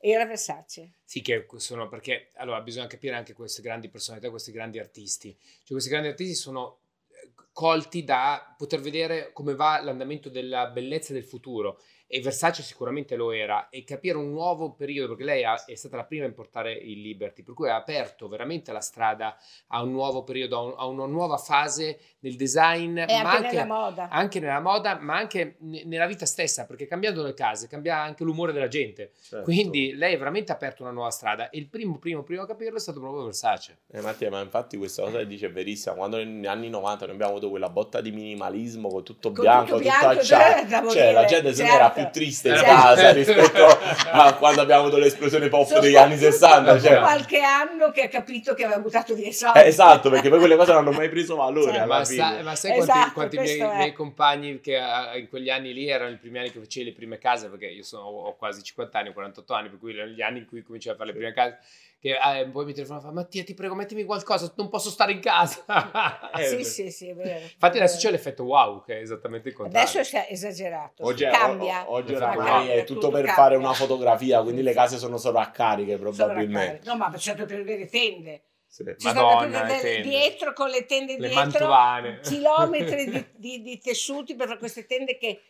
era 0.00 0.24
Versace. 0.24 0.94
Sì, 1.04 1.20
che 1.20 1.46
sono 1.56 1.86
perché 1.90 2.30
allora 2.36 2.62
bisogna 2.62 2.86
capire 2.86 3.14
anche 3.14 3.34
queste 3.34 3.60
grandi 3.60 3.90
personalità, 3.90 4.30
questi 4.30 4.52
grandi 4.52 4.78
artisti. 4.78 5.36
Cioè, 5.38 5.66
questi 5.68 5.90
grandi 5.90 6.08
artisti 6.08 6.34
sono 6.34 6.80
eh, 7.10 7.30
colti 7.52 8.04
da 8.04 8.54
poter 8.56 8.80
vedere 8.80 9.32
come 9.34 9.54
va 9.54 9.82
l'andamento 9.82 10.30
della 10.30 10.68
bellezza 10.68 11.12
del 11.12 11.24
futuro. 11.24 11.78
E 12.10 12.20
Versace 12.20 12.62
sicuramente 12.62 13.16
lo 13.16 13.32
era, 13.32 13.68
e 13.68 13.84
capire 13.84 14.16
un 14.16 14.30
nuovo 14.30 14.72
periodo, 14.72 15.08
perché 15.08 15.24
lei 15.24 15.44
ha- 15.44 15.62
è 15.66 15.74
stata 15.74 15.96
la 15.96 16.04
prima 16.04 16.24
a 16.24 16.28
importare 16.28 16.72
il 16.72 17.02
Liberty, 17.02 17.42
per 17.42 17.52
cui 17.52 17.68
ha 17.68 17.76
aperto 17.76 18.28
veramente 18.28 18.72
la 18.72 18.80
strada 18.80 19.36
a 19.68 19.82
un 19.82 19.90
nuovo 19.92 20.24
periodo, 20.24 20.56
a, 20.58 20.62
un- 20.62 20.74
a 20.78 20.86
una 20.86 21.04
nuova 21.06 21.36
fase 21.36 21.98
nel 22.20 22.34
design, 22.36 22.96
E 22.96 23.04
ma 23.22 23.32
anche 23.32 23.36
anche, 23.44 23.56
nella 23.56 23.66
moda. 23.66 24.08
anche 24.08 24.40
nella 24.40 24.60
moda, 24.60 24.98
ma 24.98 25.16
anche 25.16 25.56
ne- 25.60 25.84
nella 25.84 26.06
vita 26.06 26.24
stessa, 26.24 26.64
perché 26.64 26.86
cambiando 26.86 27.22
le 27.22 27.34
case 27.34 27.68
cambia 27.68 27.98
anche 28.00 28.24
l'umore 28.24 28.52
della 28.52 28.68
gente. 28.68 29.12
Certo. 29.20 29.44
Quindi 29.44 29.94
lei 29.94 30.14
ha 30.14 30.18
veramente 30.18 30.50
aperto 30.50 30.82
una 30.82 30.92
nuova 30.92 31.10
strada 31.10 31.50
e 31.50 31.58
il 31.58 31.68
primo, 31.68 31.98
primo, 31.98 32.22
primo 32.22 32.40
a 32.42 32.46
capirlo 32.46 32.78
è 32.78 32.80
stato 32.80 33.00
proprio 33.00 33.24
Versace. 33.24 33.80
Eh, 33.92 34.00
Mattia, 34.00 34.30
ma 34.30 34.40
infatti 34.40 34.78
questa 34.78 35.02
cosa 35.02 35.18
che 35.18 35.26
dice 35.26 35.46
è 35.46 35.50
verissima. 35.52 35.94
Quando 35.94 36.16
negli 36.16 36.46
anni 36.46 36.70
90 36.70 37.04
noi 37.04 37.14
abbiamo 37.16 37.32
avuto 37.32 37.50
quella 37.50 37.68
botta 37.68 38.00
di 38.00 38.10
minimalismo 38.12 38.88
con 38.88 39.04
tutto 39.04 39.30
Con 39.30 39.42
bianco, 39.44 39.76
tutto 39.76 39.76
tutto 39.76 39.88
bianco, 39.98 40.20
acciaio, 40.20 40.64
devo 40.68 40.90
cioè 40.90 41.12
la 41.12 41.24
gente 41.26 41.52
se 41.52 41.62
ne 41.64 41.68
certo. 41.68 41.84
era 41.84 41.92
più 42.04 42.08
triste 42.12 42.48
in 42.48 42.54
Certo. 42.56 42.74
casa 42.74 43.12
rispetto 43.12 43.66
a 44.10 44.34
quando 44.34 44.60
abbiamo 44.60 44.82
avuto 44.82 44.98
l'esplosione 44.98 45.48
pop 45.48 45.66
Sono 45.66 45.80
degli 45.80 45.96
anni 45.96 46.16
stato 46.16 46.32
60. 46.32 46.72
dopo 46.72 46.84
Cioè, 46.86 46.98
qualche 46.98 47.40
anno 47.40 47.90
che 47.90 48.02
ha 48.02 48.08
capito 48.08 48.54
che 48.54 48.64
aveva 48.64 48.80
buttato 48.80 49.14
via 49.14 49.28
i 49.28 49.32
soldi. 49.32 49.58
Eh, 49.58 49.66
esatto, 49.66 50.10
perché 50.10 50.28
poi 50.28 50.38
quelle 50.38 50.56
cose 50.56 50.72
non 50.72 50.86
hanno 50.86 50.96
mai 50.96 51.08
preso 51.08 51.36
valore 51.36 51.72
Cioè, 51.72 51.80
alla 51.80 51.98
Ma, 51.98 52.04
fine. 52.04 52.16
sa- 52.36 52.42
ma 52.42 52.54
sai 52.54 52.78
Esatto, 52.78 53.12
quanti, 53.12 53.36
quanti 53.36 53.56
miei, 53.58 53.76
miei 53.76 53.92
compagni 53.92 54.60
che 54.60 54.76
eh, 54.76 55.18
in 55.18 55.28
quegli 55.28 55.50
anni 55.50 55.72
lì 55.72 55.88
erano 55.88 56.10
i 56.10 56.16
primi 56.16 56.38
anni 56.38 56.50
che 56.50 56.60
facevi 56.60 56.86
le 56.86 56.92
prime 56.92 57.18
case, 57.18 57.48
perché 57.48 57.66
io 57.66 57.82
sono, 57.82 58.04
ho 58.04 58.36
quasi 58.36 58.62
50 58.62 58.98
anni, 58.98 59.12
48 59.12 59.54
anni, 59.54 59.68
per 59.68 59.78
cui 59.78 59.92
erano 59.94 60.10
gli 60.12 60.22
anni 60.22 60.38
in 60.38 60.46
cui 60.46 60.62
cominciai 60.62 60.92
a 60.94 60.96
fare 60.96 61.10
le 61.10 61.16
prime 61.16 61.32
case, 61.32 61.58
che 62.00 62.16
eh, 62.16 62.48
poi 62.48 62.64
mi 62.64 62.72
telefonano 62.72 63.04
e 63.04 63.08
fa 63.08 63.12
Mattia 63.14 63.42
ti 63.44 63.54
prego 63.54 63.74
mettimi 63.74 64.04
qualcosa, 64.04 64.52
non 64.56 64.68
posso 64.68 64.88
stare 64.90 65.12
in 65.12 65.20
casa. 65.20 65.64
Eh, 66.38 66.44
sì, 66.44 66.64
sì, 66.64 66.90
sì, 66.92 67.08
è 67.08 67.14
vero. 67.14 67.40
Infatti 67.40 67.78
adesso 67.78 67.96
c'è 67.98 68.10
l'effetto 68.12 68.44
wow, 68.44 68.84
che 68.84 68.98
è 68.98 69.00
esattamente 69.00 69.48
il 69.48 69.54
contrario. 69.54 69.88
Adesso 69.88 70.16
è 70.16 70.26
esagerato, 70.30 71.04
Oggi, 71.04 71.24
è- 71.24 71.30
cambia. 71.30 71.90
oggi 71.90 72.12
Ma 72.12 72.18
oramai 72.18 72.68
è 72.68 72.84
tutto 72.84 73.08
per 73.08 73.24
cambia. 73.24 73.34
fare 73.34 73.56
una 73.56 73.72
fotografia, 73.72 74.40
quindi 74.42 74.62
le 74.62 74.72
case 74.72 74.98
sono 74.98 75.16
solo 75.16 75.38
a 75.38 75.50
cariche 75.50 75.96
probabilmente. 75.98 76.82
No, 76.88 76.96
ma 76.96 77.10
facciamo 77.10 77.44
per 77.44 77.56
vedere 77.64 77.86
tende. 77.86 78.42
Sì. 78.66 78.84
Ci 78.84 79.06
Madonna, 79.06 79.66
sono 79.66 79.80
tende. 79.80 80.00
dietro 80.08 80.52
con 80.52 80.68
le 80.68 80.84
tende 80.84 81.12
Le 81.14 81.28
dietro, 81.28 81.40
mantovane. 81.40 82.20
chilometri 82.20 83.04
di, 83.10 83.26
di- 83.34 83.62
di 83.62 83.78
tessuti 83.78 84.36
per 84.36 84.46
fare 84.46 84.58
queste 84.58 84.84
tende 84.86 85.16
che 85.16 85.40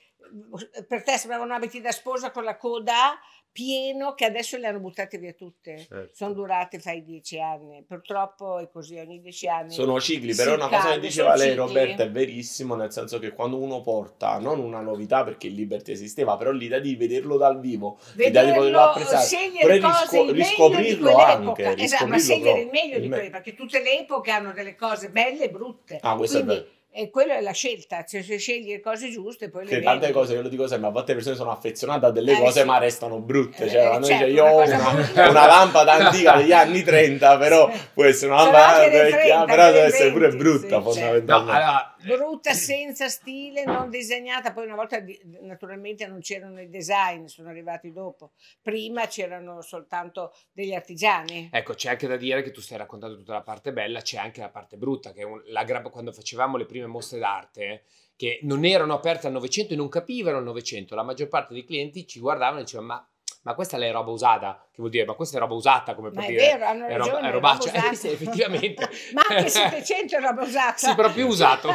per 0.86 1.02
te 1.02 1.16
sembravano 1.16 1.54
abiti 1.54 1.80
da 1.80 1.92
sposa 1.92 2.30
con 2.30 2.44
la 2.44 2.56
coda 2.56 3.18
pieno 3.58 4.14
che 4.14 4.24
adesso 4.24 4.56
le 4.56 4.68
hanno 4.68 4.78
buttate 4.78 5.18
via 5.18 5.32
tutte. 5.32 5.78
Certo. 5.78 6.14
Sono 6.14 6.32
durate 6.32 6.78
fai 6.78 7.02
dieci 7.02 7.40
anni. 7.40 7.82
Purtroppo 7.82 8.58
è 8.58 8.68
così, 8.70 8.98
ogni 8.98 9.20
dieci 9.20 9.48
anni. 9.48 9.72
Sono 9.72 10.00
cicli, 10.00 10.32
però 10.32 10.54
una 10.54 10.68
cosa 10.68 10.92
che 10.92 11.00
diceva 11.00 11.34
lei 11.34 11.48
cicli. 11.48 11.56
Roberta 11.56 12.04
è 12.04 12.10
verissimo, 12.10 12.76
nel 12.76 12.92
senso 12.92 13.18
che 13.18 13.32
quando 13.32 13.56
uno 13.58 13.80
porta 13.80 14.38
non 14.38 14.60
una 14.60 14.80
novità 14.80 15.24
perché 15.24 15.48
il 15.48 15.54
Liberty 15.54 15.90
esisteva, 15.90 16.36
però 16.36 16.52
l'idea 16.52 16.78
di 16.78 16.94
vederlo 16.94 17.36
dal 17.36 17.58
vivo, 17.58 17.98
l'idea 18.14 18.44
di 18.44 18.52
poterlo 18.52 18.80
apprezzare, 18.80 19.80
cose, 19.80 19.80
risco- 19.80 20.30
riscoprirlo 20.30 21.16
anche, 21.16 21.74
Esatto, 21.78 22.06
ma 22.06 22.18
scegliere 22.18 22.60
il 22.60 22.68
meglio 22.70 22.98
di 22.98 23.06
Il 23.06 23.10
quelle, 23.10 23.30
perché 23.30 23.54
tutte 23.54 23.82
le 23.82 24.00
epoche 24.00 24.30
hanno 24.30 24.52
delle 24.52 24.76
cose 24.76 25.10
belle 25.10 25.44
e 25.44 25.50
brutte. 25.50 25.98
Ah, 26.00 26.14
questo 26.14 26.38
è 26.38 26.44
Quindi 26.44 26.62
vero. 26.62 26.76
E 26.90 27.10
quella 27.10 27.36
è 27.36 27.40
la 27.40 27.52
scelta, 27.52 28.04
cioè 28.04 28.22
se 28.22 28.38
scegli 28.38 28.70
le 28.70 28.80
cose 28.80 29.10
giuste 29.10 29.50
poi 29.50 29.62
le 29.64 29.68
Che 29.68 29.74
vedi. 29.76 29.86
tante 29.86 30.10
cose, 30.10 30.34
io 30.34 30.42
lo 30.42 30.48
dico 30.48 30.66
sempre, 30.66 30.88
a 30.88 30.90
volte 30.90 31.08
le 31.08 31.14
persone 31.16 31.36
sono 31.36 31.50
affezionate 31.52 32.06
a 32.06 32.10
delle 32.10 32.32
Eh, 32.32 32.38
cose 32.38 32.60
sì. 32.60 32.66
ma 32.66 32.78
restano 32.78 33.20
brutte. 33.20 33.64
Eh, 33.64 33.68
Cioè, 33.70 33.86
quando 33.88 34.06
certo, 34.06 34.24
dice, 34.24 34.36
io 34.36 34.44
ho 34.46 34.62
una, 34.62 35.28
una 35.28 35.46
lampada 35.46 35.92
antica 35.92 36.36
degli 36.38 36.52
anni 36.52 36.82
30, 36.82 37.38
però 37.38 37.70
può 37.94 38.04
essere 38.04 38.32
una 38.32 38.42
lampada 38.44 38.88
vecchia, 38.88 39.18
30, 39.18 39.44
però 39.44 39.64
deve 39.66 39.82
essere 39.84 40.10
pure 40.12 40.28
20, 40.30 40.42
brutta 40.42 40.66
sì, 40.66 40.70
certo. 40.70 40.78
No, 40.78 40.92
fondamentalmente. 40.92 41.52
allora, 41.52 41.94
brutta 42.04 42.52
senza 42.52 43.08
stile, 43.08 43.64
non 43.64 43.90
disegnata. 43.90 44.52
Poi 44.52 44.64
una 44.66 44.74
volta 44.74 45.02
naturalmente 45.40 46.06
non 46.06 46.20
c'erano 46.20 46.60
i 46.60 46.68
design, 46.68 47.24
sono 47.26 47.48
arrivati 47.48 47.92
dopo. 47.92 48.32
Prima 48.62 49.06
c'erano 49.06 49.60
soltanto 49.62 50.34
degli 50.52 50.74
artigiani. 50.74 51.50
Ecco, 51.52 51.74
c'è 51.74 51.90
anche 51.90 52.06
da 52.06 52.16
dire 52.16 52.42
che 52.42 52.50
tu 52.50 52.60
stai 52.60 52.78
raccontando 52.78 53.16
tutta 53.16 53.32
la 53.34 53.42
parte 53.42 53.72
bella, 53.72 54.00
c'è 54.00 54.18
anche 54.18 54.40
la 54.40 54.50
parte 54.50 54.76
brutta, 54.76 55.12
che 55.12 55.22
un- 55.24 55.42
la 55.46 55.64
quando 55.90 56.12
facevamo 56.12 56.56
le 56.56 56.66
prime 56.66 56.86
mostre 56.86 57.18
d'arte, 57.18 57.84
che 58.16 58.40
non 58.42 58.64
erano 58.64 58.94
aperte 58.94 59.26
al 59.26 59.32
Novecento 59.32 59.74
e 59.74 59.76
non 59.76 59.88
capivano 59.88 60.38
il 60.38 60.44
Novecento, 60.44 60.94
la 60.94 61.02
maggior 61.02 61.28
parte 61.28 61.54
dei 61.54 61.64
clienti 61.64 62.06
ci 62.06 62.18
guardavano 62.18 62.60
e 62.60 62.64
dicevano 62.64 62.88
ma, 62.88 63.08
ma 63.48 63.54
questa 63.54 63.78
è 63.78 63.90
roba 63.90 64.10
usata, 64.10 64.60
che 64.70 64.76
vuol 64.76 64.90
dire 64.90 65.06
ma 65.06 65.14
questa 65.14 65.38
è 65.38 65.40
roba 65.40 65.54
usata 65.54 65.94
come 65.94 66.10
Ma 66.10 66.20
per 66.20 66.24
è 66.24 66.26
dire... 66.32 66.46
vero, 66.48 66.66
hanno 66.66 66.86
è 66.86 66.96
ragione. 66.98 67.10
roba- 67.12 67.20
è 67.20 67.28
è 67.28 67.32
robaccia. 67.32 67.70
roba 67.72 67.88
Eh, 67.90 67.94
sì, 67.94 68.08
effettivamente. 68.08 68.90
Ma 69.14 69.22
anche 69.26 69.48
700 69.48 70.16
è 70.16 70.20
roba 70.20 70.42
usata. 70.42 70.76
Sì, 70.76 70.94
però 70.94 71.10
più 71.10 71.26
usato. 71.26 71.72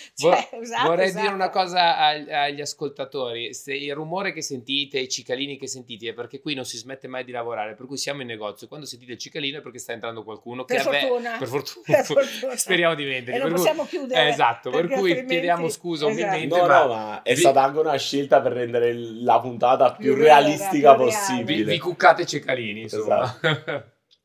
Cioè, 0.20 0.48
usato, 0.58 0.88
Vorrei 0.88 1.08
usato. 1.08 1.20
dire 1.22 1.34
una 1.34 1.50
cosa 1.50 1.96
ag- 1.98 2.28
agli 2.28 2.60
ascoltatori, 2.60 3.54
se 3.54 3.74
il 3.74 3.94
rumore 3.94 4.32
che 4.32 4.42
sentite, 4.42 4.98
i 4.98 5.08
cicalini 5.08 5.56
che 5.58 5.66
sentite 5.66 6.08
è 6.10 6.12
perché 6.14 6.40
qui 6.40 6.54
non 6.54 6.64
si 6.64 6.76
smette 6.76 7.08
mai 7.08 7.24
di 7.24 7.32
lavorare, 7.32 7.74
per 7.74 7.86
cui 7.86 7.96
siamo 7.96 8.20
in 8.20 8.26
negozio, 8.28 8.68
quando 8.68 8.86
sentite 8.86 9.12
il 9.12 9.18
cicalino 9.18 9.58
è 9.58 9.62
perché 9.62 9.78
sta 9.78 9.92
entrando 9.92 10.22
qualcuno 10.24 10.64
che 10.64 10.76
Per 10.76 10.88
me- 10.90 11.00
fortuna. 11.00 11.36
per 11.38 11.48
fortuna, 11.48 11.84
Per 11.96 12.04
fortuna. 12.04 12.56
speriamo 12.58 12.94
di 12.94 13.04
vendere. 13.04 13.36
E 13.36 13.40
non 13.40 13.48
cui- 13.48 13.56
possiamo 13.56 13.84
chiudere. 13.86 14.24
Eh, 14.24 14.28
esatto, 14.28 14.70
per 14.70 14.86
cui 14.86 14.94
altrimenti- 15.10 15.26
chiediamo 15.32 15.68
scusa 15.68 16.08
Esatto. 16.08 16.20
umilmente, 16.26 16.56
No, 16.60 16.66
ma 16.66 16.82
no, 16.84 16.88
ma 16.88 17.22
è 17.22 17.34
vi- 17.34 17.40
stata 17.40 17.62
anche 17.62 17.78
una 17.78 17.96
scelta 17.96 18.40
per 18.40 18.52
rendere 18.52 18.92
la 18.94 19.40
puntata 19.40 19.92
più, 19.94 20.14
Più 20.14 20.22
realistica 20.22 20.94
più 20.94 21.04
reale. 21.04 21.04
vi, 21.04 21.10
possibile. 21.10 21.72
vi 21.72 21.78
cuccate 21.78 22.22
i 22.22 22.26
cicalini, 22.26 22.82
insomma. 22.82 23.38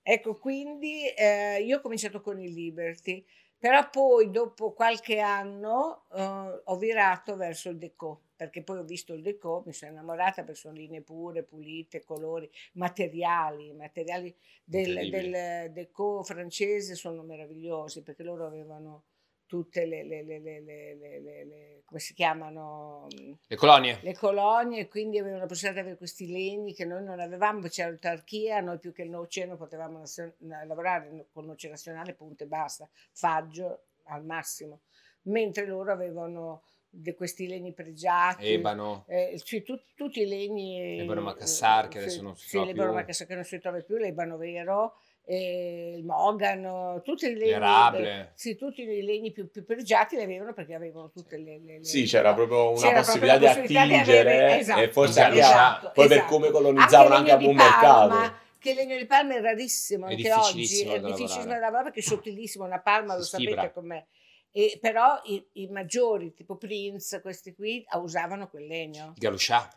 Ecco, 0.08 0.38
quindi 0.38 1.08
eh, 1.18 1.64
io 1.64 1.78
ho 1.78 1.82
cominciato 1.82 2.22
con 2.22 2.40
il 2.40 2.54
Liberty, 2.54 3.26
però 3.66 3.90
poi 3.90 4.30
dopo 4.30 4.74
qualche 4.74 5.18
anno 5.18 6.04
eh, 6.14 6.62
ho 6.66 6.78
virato 6.78 7.36
verso 7.36 7.70
il 7.70 7.80
Deco, 7.80 8.26
perché 8.36 8.62
poi 8.62 8.78
ho 8.78 8.84
visto 8.84 9.12
il 9.12 9.24
Deco, 9.24 9.64
mi 9.66 9.74
sono 9.74 9.90
innamorata 9.90 10.44
perché 10.44 10.60
sono 10.60 10.76
linee 10.76 11.02
pure, 11.02 11.42
pulite, 11.42 12.04
colori, 12.04 12.48
materiali, 12.74 13.74
materiali 13.74 14.32
del, 14.64 15.10
del 15.10 15.72
Deco 15.72 16.22
francese 16.22 16.94
sono 16.94 17.24
meravigliosi 17.24 18.04
perché 18.04 18.22
loro 18.22 18.46
avevano 18.46 19.06
tutte 19.48 19.86
le, 19.86 20.04
le- 20.04 20.24
le- 20.24 20.40
le- 20.40 21.82
come 21.86 22.00
si 22.00 22.14
chiamano? 22.14 23.08
Le 23.48 23.56
colonie. 23.56 24.00
le 24.02 24.14
colonie 24.16 24.88
quindi 24.88 25.20
avevano 25.20 25.42
la 25.42 25.48
possibilità 25.48 25.80
di 25.82 25.86
avere 25.88 25.98
questi 25.98 26.32
legni 26.32 26.74
che 26.74 26.86
noi 26.86 27.04
non 27.04 27.20
avevamo, 27.20 27.68
c'era 27.68 27.90
l'autarchia, 27.90 28.60
noi 28.62 28.80
più 28.80 28.92
che 28.92 29.04
il 29.04 29.10
Novecento 29.10 29.56
potevamo 29.56 30.00
nazio- 30.00 30.34
lavorare 30.40 31.28
con 31.32 31.46
Noce 31.46 31.70
Nazionale, 31.70 32.14
punto 32.14 32.44
e 32.44 32.48
basta, 32.48 32.90
faggio 33.12 33.84
al 34.06 34.26
massimo, 34.26 34.82
mentre 35.24 35.66
loro 35.68 35.92
avevano 35.92 36.64
de- 36.90 37.14
questi 37.14 37.48
legni 37.48 37.74
pregiati. 37.74 38.48
Ebano. 38.48 39.04
Eh, 39.08 39.40
sì, 39.44 39.62
tu- 39.64 39.80
tutti 39.96 40.22
i 40.22 40.28
legni 40.28 40.98
L'Ebano 40.98 41.22
Macassar, 41.22 41.88
che 41.88 41.98
eh, 42.00 42.02
adesso 42.02 42.22
non 42.22 42.36
si 42.36 42.46
sì, 42.48 42.52
trova 42.52 42.66
l'Ebano 42.68 42.90
più. 42.90 42.98
Macassar 43.00 43.28
che 43.28 43.36
non 43.36 43.44
si 43.44 43.60
trova 43.60 43.80
più, 43.82 43.98
l'Ebano 43.98 44.38
vero 44.38 44.96
eh, 45.28 45.96
il 45.98 46.06
mogano 46.06 47.02
tutti 47.04 47.26
i 47.26 47.34
legni 47.34 47.50
L'erable. 47.52 48.32
sì, 48.36 48.56
tutti 48.56 48.82
i 48.84 49.02
legni 49.04 49.32
più, 49.32 49.50
più 49.50 49.66
pregiati 49.66 50.16
li 50.16 50.22
avevano 50.24 50.54
perché 50.54 50.74
avevano 50.76 51.10
tutte 51.10 51.38
le, 51.38 51.60
le- 51.60 51.78
le- 51.80 51.84
Sì, 51.84 52.04
c'era 52.04 52.34
proprio 52.34 52.72
una 52.72 52.80
C'era 52.80 53.00
possibilità 53.02 53.38
proprio 53.38 53.50
di 53.50 53.62
possibilità 53.74 53.86
di 53.86 53.94
attingere 53.94 54.20
avere- 54.44 54.60
esatto, 54.60 54.80
e 54.82 54.92
forse 54.92 55.12
esatto, 55.12 55.28
anche 55.30 55.40
esatto, 55.40 55.92
poi 55.94 56.08
per 56.08 56.18
esatto. 56.18 56.32
come 56.34 56.50
colonizzavano 56.52 57.16
anche, 57.16 57.32
a 57.32 57.38
buon 57.38 57.52
di 57.52 57.58
palma, 57.58 58.20
mercato. 58.20 58.36
che 58.60 58.70
il 58.70 58.76
legno 58.76 58.98
di 58.98 59.06
palma 59.06 59.36
è 59.36 59.42
rarissimo 59.42 60.06
È 60.08 60.12
anche 60.12 60.34
oggi 60.34 60.82
è 60.84 61.00
da 61.00 61.08
difficilissimo 61.08 61.26
lavorare. 61.40 61.48
da 61.48 61.58
lavorare 61.60 61.84
perché 61.86 62.00
è 62.00 62.04
sottilissimo 62.04 62.64
una 62.66 62.80
palma 62.82 63.12
Si 63.14 63.18
lo 63.18 63.24
sfibra. 63.26 63.56
sapete 63.56 63.74
com'è 63.74 64.06
e, 64.52 64.78
però 64.80 65.20
i, 65.26 65.46
i 65.54 65.68
maggiori 65.68 66.34
tipo 66.34 66.56
Prince 66.56 67.20
questi 67.22 67.54
qui 67.56 67.84
usavano 67.96 68.48
quel 68.48 68.68
legno 68.68 69.08
Il 69.16 69.22
galuscià. 69.22 69.68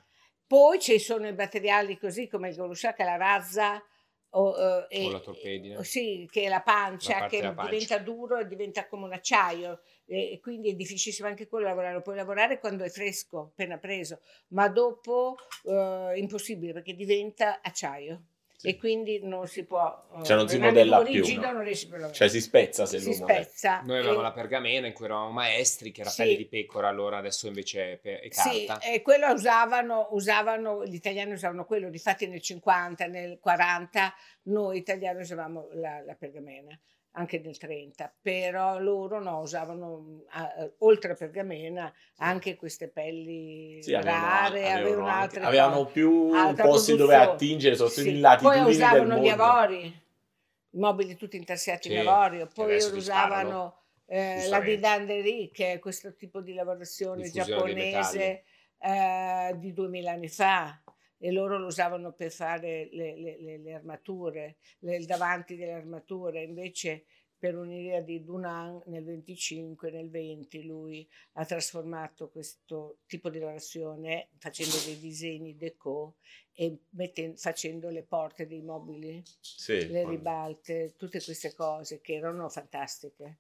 poi 0.47 0.79
ci 0.79 0.99
sono 0.99 1.27
i 1.27 1.35
materiali 1.35 1.99
così 1.99 2.29
come 2.29 2.51
il 2.51 2.55
goluscià 2.55 2.93
che 2.93 3.03
è 3.03 3.07
la 3.07 3.17
razza 3.17 3.83
o, 4.31 4.49
O 4.51 4.87
e- 4.89 5.11
la 5.11 5.21
torpedine. 5.21 5.77
o 5.77 5.83
sì, 5.83 6.29
che 6.31 6.43
è 6.43 6.49
la 6.49 6.61
pancia, 6.63 7.21
La 7.21 7.27
che 7.27 7.41
pancia. 7.41 7.65
diventa 7.71 7.99
duro 7.99 8.39
e 8.39 8.47
diventa 8.47 8.87
come 8.87 9.05
un 9.05 9.13
acciaio 9.13 9.81
e, 10.05 10.39
quindi 10.43 10.71
è 10.71 10.75
difficilissimo 10.75 11.29
anche 11.29 11.47
quello 11.49 11.67
lavorare, 11.67 12.03
puoi 12.03 12.17
lavorare 12.17 12.59
quando 12.59 12.85
è 12.85 12.89
fresco, 12.91 13.51
appena 13.53 13.79
preso, 13.79 14.21
ma 14.49 14.69
dopo 14.69 15.37
eh, 15.65 16.13
impossibile 16.17 16.73
perché 16.73 16.95
diventa 16.95 17.61
acciaio 17.63 18.23
Sì. 18.61 18.71
e 18.71 18.77
quindi 18.77 19.21
non 19.23 19.47
si 19.47 19.65
può... 19.65 19.87
eh, 20.19 20.25
Cioè, 20.25 20.35
non 20.37 20.49
si 20.49 20.59
modella 20.59 21.01
rigido, 21.01 21.41
più, 21.43 21.53
non 21.53 21.63
riesci 21.63 21.85
più 21.87 21.95
a 21.95 21.99
lavorare. 21.99 22.19
Cioè 22.19 22.29
si 22.29 22.41
spezza 22.41 22.87
se 22.87 22.99
si 22.99 23.15
spezza. 23.15 23.83
Noi 23.83 23.99
avevamo 23.99 24.19
e- 24.19 24.23
la 24.23 24.33
pergamena 24.33 24.89
in 24.89 24.93
cui 24.93 25.05
eravamo 25.05 25.31
maestri, 25.31 25.93
che 25.93 26.01
era 26.01 26.11
Sì. 26.11 26.23
pelle 26.23 26.37
di 26.39 26.47
pecora, 26.49 26.89
allora 26.89 27.19
adesso 27.19 27.47
invece 27.47 27.93
è, 27.93 27.97
pe- 27.99 28.19
è 28.19 28.29
Sì, 28.33 28.65
carta. 28.65 28.81
e 28.85 29.01
quello 29.01 29.33
usavano, 29.33 30.09
usavano, 30.11 30.85
gli 30.85 30.95
italiani 30.95 31.33
usavano 31.35 31.65
quello, 31.67 31.89
difatti 31.89 32.27
nel 32.27 32.41
50, 32.41 33.07
nel 33.07 33.39
40 33.39 34.13
noi 34.47 34.79
italiani 34.79 35.21
usavamo 35.21 35.69
la, 35.75 36.03
la 36.05 36.15
pergamena, 36.17 36.77
anche 37.19 37.41
nel 37.41 37.59
30, 37.59 38.15
però 38.23 38.79
loro 38.79 39.21
no, 39.21 39.41
usavano 39.41 40.23
eh, 40.33 40.73
oltre 40.79 41.13
a 41.13 41.15
pergamena 41.17 41.93
anche 42.19 42.55
queste 42.57 42.89
pelli 42.89 43.83
Sì, 43.83 43.93
rare, 43.93 44.71
avevano 44.71 45.07
avevano 45.07 45.07
altre 45.09 45.41
avevano 45.43 45.87
più 45.87 46.55
posti 46.55 46.97
dove 46.97 47.17
attingere 47.17 47.75
sotto 47.75 47.91
Sì. 47.91 48.21
Poi 48.41 48.59
del 48.59 48.67
usavano 48.67 49.19
gli 49.19 49.29
avori, 49.29 49.85
i 49.87 50.79
mobili 50.79 51.17
tutti 51.17 51.37
intarsiati 51.37 51.89
Sì, 51.89 51.95
in 51.95 52.01
avorio, 52.01 52.47
poi 52.47 52.77
usavano 52.77 53.83
eh, 54.07 54.47
la 54.49 54.61
didanderie, 54.61 55.51
che 55.51 55.73
è 55.73 55.79
questo 55.81 56.15
tipo 56.15 56.41
di 56.41 56.55
lavorazione 56.55 57.23
Diffusione 57.23 57.51
giapponese 57.51 58.45
eh, 58.79 59.55
di 59.59 59.73
2000 59.73 60.11
anni 60.13 60.29
fa 60.29 60.81
e 61.19 61.31
loro 61.33 61.59
lo 61.59 61.67
usavano 61.67 62.13
per 62.13 62.31
fare 62.31 62.89
le, 62.93 63.17
le- 63.17 63.59
le- 63.59 63.75
armature, 63.75 64.57
le- 64.81 64.97
il 64.97 65.07
davanti 65.07 65.57
delle 65.57 65.73
armature, 65.73 66.43
invece 66.43 67.05
per 67.39 67.57
un'idea 67.57 68.01
di 68.01 68.25
Dunan 68.25 68.83
nel 68.87 69.05
25, 69.05 69.91
nel 69.93 70.11
20 70.11 70.65
lui 70.65 71.09
ha 71.35 71.45
trasformato 71.45 72.31
questo 72.31 72.99
tipo 73.07 73.31
di 73.31 73.39
lavorazione 73.39 74.31
facendo 74.39 74.75
dei 74.85 74.99
disegni 74.99 75.57
deco 75.57 76.17
e 76.53 76.77
metten- 76.91 77.37
facendo 77.37 77.91
le 77.91 78.03
porte 78.03 78.49
dei 78.49 78.61
mobili 78.61 79.23
Sì, 79.41 79.87
le 79.87 80.05
ribalte, 80.05 80.95
tutte 80.97 81.23
queste 81.23 81.55
cose 81.55 82.01
che 82.01 82.15
erano 82.15 82.49
fantastiche 82.49 83.39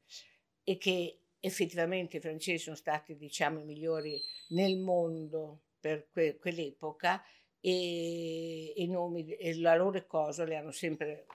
e 0.62 0.78
che 0.78 1.18
effettivamente 1.40 2.18
i 2.18 2.20
francesi 2.20 2.62
sono 2.64 2.76
stati 2.76 3.16
diciamo 3.16 3.58
i 3.60 3.64
migliori 3.64 4.20
nel 4.50 4.78
mondo 4.78 5.62
per 5.80 6.08
que- 6.12 6.36
quell'epoca 6.36 7.20
e, 7.60 8.72
i 8.76 8.86
nomi 8.88 9.26
e 9.34 9.58
la 9.58 9.74
loro 9.76 10.04
cosa 10.06 10.44
le 10.44 10.56
hanno 10.56 10.70
sempre 10.70 11.26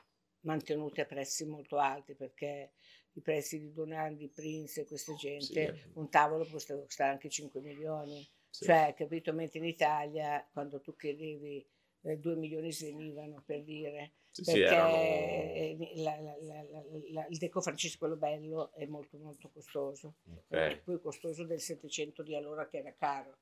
mantenute 0.42 1.02
a 1.02 1.06
prezzi 1.06 1.46
molto 1.46 1.78
alti 1.78 2.16
perché 2.16 2.74
i 3.14 3.22
prezzi 3.22 3.60
di 3.60 3.72
Donan, 3.72 4.16
di 4.16 4.28
Prince 4.30 4.82
e 4.82 4.86
questa 4.86 5.14
gente, 5.14 5.76
Sì. 5.76 5.90
un 5.94 6.10
tavolo 6.10 6.46
può 6.46 6.58
sta- 6.58 6.76
costare 6.78 7.12
anche 7.12 7.30
5 7.30 7.62
milioni. 7.62 8.28
sì. 8.50 8.66
Cioè, 8.66 8.94
capito, 8.96 9.34
mentre 9.34 9.60
in 9.60 9.66
Italia 9.66 10.48
quando 10.52 10.80
tu 10.82 10.96
chiedevi 10.96 11.66
eh, 12.06 12.18
2 12.20 12.36
milioni 12.36 12.72
svenivano 12.74 13.42
per 13.46 13.64
dire 13.64 14.12
Sì, 14.30 14.44
perché 14.44 14.64
erano- 14.66 14.96
eh, 14.96 15.78
la- 15.96 16.20
la- 16.20 16.66
la- 17.12 17.28
il 17.30 17.38
deco 17.38 17.62
francese, 17.62 17.98
quello 17.98 18.18
bello, 18.18 18.74
è 18.74 18.86
molto 18.86 19.18
molto 19.18 19.50
costoso. 19.50 20.16
È 20.50 20.68
ok. 20.72 20.82
più 20.84 21.00
costoso 21.00 21.46
del 21.46 21.62
700 21.62 22.22
di 22.24 22.36
allora 22.36 22.68
che 22.68 22.80
era 22.80 22.94
caro. 22.94 23.38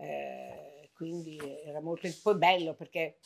Eh, 0.00 0.90
quindi 0.94 1.38
era 1.64 1.80
molto 1.80 2.08
poi 2.22 2.36
bello 2.36 2.74
perché 2.74 3.18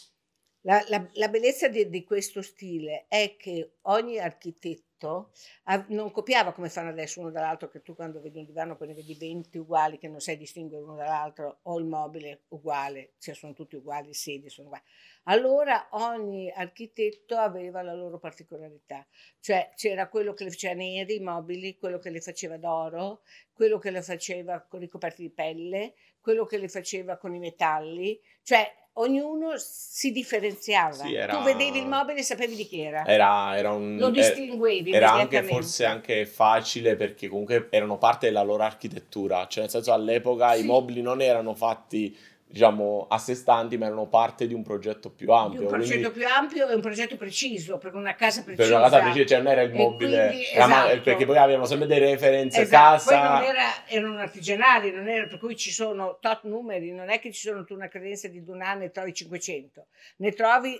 la, 0.64 0.82
la- 0.88 1.08
la 1.14 1.28
bellezza 1.28 1.68
di, 1.68 1.88
di 1.88 2.04
questo 2.04 2.40
stile 2.42 3.06
è 3.08 3.36
che 3.36 3.78
ogni 3.82 4.18
architetto 4.18 5.32
ha- 5.64 5.84
non 5.88 6.10
copiava 6.12 6.52
come 6.52 6.68
fanno 6.68 6.90
adesso 6.90 7.20
uno 7.20 7.30
dall'altro, 7.30 7.68
che 7.68 7.82
tu 7.82 7.94
quando 7.94 8.20
vedi 8.20 8.38
un 8.38 8.44
divano 8.44 8.76
poi 8.76 8.88
ne 8.88 8.94
vedi 8.94 9.14
20 9.16 9.58
uguali 9.58 9.98
che 9.98 10.08
non 10.08 10.20
sai 10.20 10.36
distinguere 10.36 10.84
uno 10.84 10.94
dall'altro, 10.96 11.58
o 11.62 11.78
il 11.78 11.84
mobile 11.86 12.44
uguale, 12.48 13.14
cioè 13.18 13.34
sono 13.34 13.52
tutti 13.52 13.74
uguali, 13.76 14.10
i 14.10 14.14
sedili 14.14 14.48
sono 14.50 14.68
uguali. 14.68 14.84
Allora 15.24 15.88
ogni 15.92 16.50
architetto 16.50 17.36
aveva 17.36 17.82
la 17.82 17.94
loro 17.94 18.18
particolarità, 18.18 19.06
cioè 19.40 19.70
c'era 19.76 20.08
quello 20.08 20.32
che 20.34 20.44
le 20.44 20.50
faceva 20.50 20.74
neri, 20.74 21.16
i 21.16 21.20
mobili, 21.20 21.76
quello 21.78 21.98
che 21.98 22.10
le 22.10 22.20
faceva 22.20 22.56
d'oro, 22.56 23.22
quello 23.52 23.78
che 23.78 23.90
le 23.90 24.02
faceva 24.02 24.60
con 24.62 24.82
i 24.82 24.88
coperti 24.88 25.22
di 25.22 25.30
pelle, 25.30 25.94
quello 26.22 26.46
che 26.46 26.56
le 26.56 26.68
faceva 26.68 27.16
con 27.16 27.34
i 27.34 27.38
metalli, 27.38 28.18
cioè 28.42 28.72
ognuno 28.94 29.54
si 29.56 30.12
differenziava. 30.12 30.92
Sì, 30.92 31.14
era- 31.14 31.36
Tu 31.36 31.42
vedevi 31.42 31.78
il 31.78 31.86
mobile 31.86 32.20
e 32.20 32.22
sapevi 32.22 32.54
di 32.54 32.66
chi 32.66 32.80
era. 32.80 33.04
Era, 33.06 33.56
era 33.56 33.72
un... 33.72 33.96
Lo 33.98 34.08
eh, 34.08 34.12
distinguevi 34.12 34.92
Era 34.92 35.12
anche 35.12 35.42
forse 35.42 35.84
anche 35.84 36.26
facile 36.26 36.94
perché 36.96 37.28
comunque 37.28 37.68
erano 37.70 37.98
parte 37.98 38.26
della 38.26 38.42
loro 38.42 38.62
architettura, 38.62 39.46
cioè 39.48 39.62
nel 39.62 39.70
senso 39.70 39.92
all'epoca 39.92 40.54
i 40.54 40.60
Sì. 40.60 40.66
mobili 40.66 41.00
non 41.02 41.20
erano 41.22 41.54
fatti 41.54 42.16
diciamo 42.52 43.06
a 43.08 43.16
sé 43.18 43.34
stanti 43.34 43.78
ma 43.78 43.86
erano 43.86 44.06
parte 44.08 44.46
di 44.46 44.52
un 44.52 44.62
progetto 44.62 45.10
più 45.10 45.30
ampio. 45.32 45.58
Di 45.60 45.64
un 45.64 45.70
quindi 45.70 45.88
progetto 45.88 46.10
più 46.12 46.26
ampio 46.26 46.68
e 46.68 46.74
un 46.74 46.80
progetto 46.82 47.16
preciso 47.16 47.78
per 47.78 47.94
una 47.94 48.14
casa 48.14 48.42
per 48.44 48.54
precisa. 48.54 48.76
una 48.76 48.88
casa 48.90 49.00
precisa, 49.02 49.24
cioè 49.26 49.38
non 49.38 49.52
era 49.52 49.62
il 49.62 49.72
E 49.72 49.76
mobile, 49.76 50.26
quindi, 50.28 50.44
era 50.52 50.66
ma- 50.66 50.84
esatto. 50.90 51.00
perché 51.02 51.24
poi 51.26 51.36
avevano 51.38 51.64
sempre 51.66 51.86
delle 51.86 52.10
referenze 52.10 52.60
Esatto, 52.60 53.04
poi 53.04 53.14
casa. 53.16 53.32
non 53.38 53.42
era, 53.48 53.86
erano 53.88 54.18
artigianali, 54.18 54.92
non 54.92 55.08
era, 55.08 55.26
per 55.26 55.38
cui 55.38 55.56
ci 55.56 55.70
sono 55.72 56.18
tot 56.20 56.42
numeri, 56.44 56.92
non 56.92 57.08
è 57.08 57.18
che 57.18 57.32
ci 57.32 57.40
sono 57.48 57.64
tu 57.64 57.72
una 57.74 57.88
credenza 57.88 58.28
di 58.28 58.44
Dunan 58.44 58.78
ne 58.78 58.90
trovi 58.90 59.14
500, 59.14 59.86
ne 60.16 60.32
trovi 60.32 60.78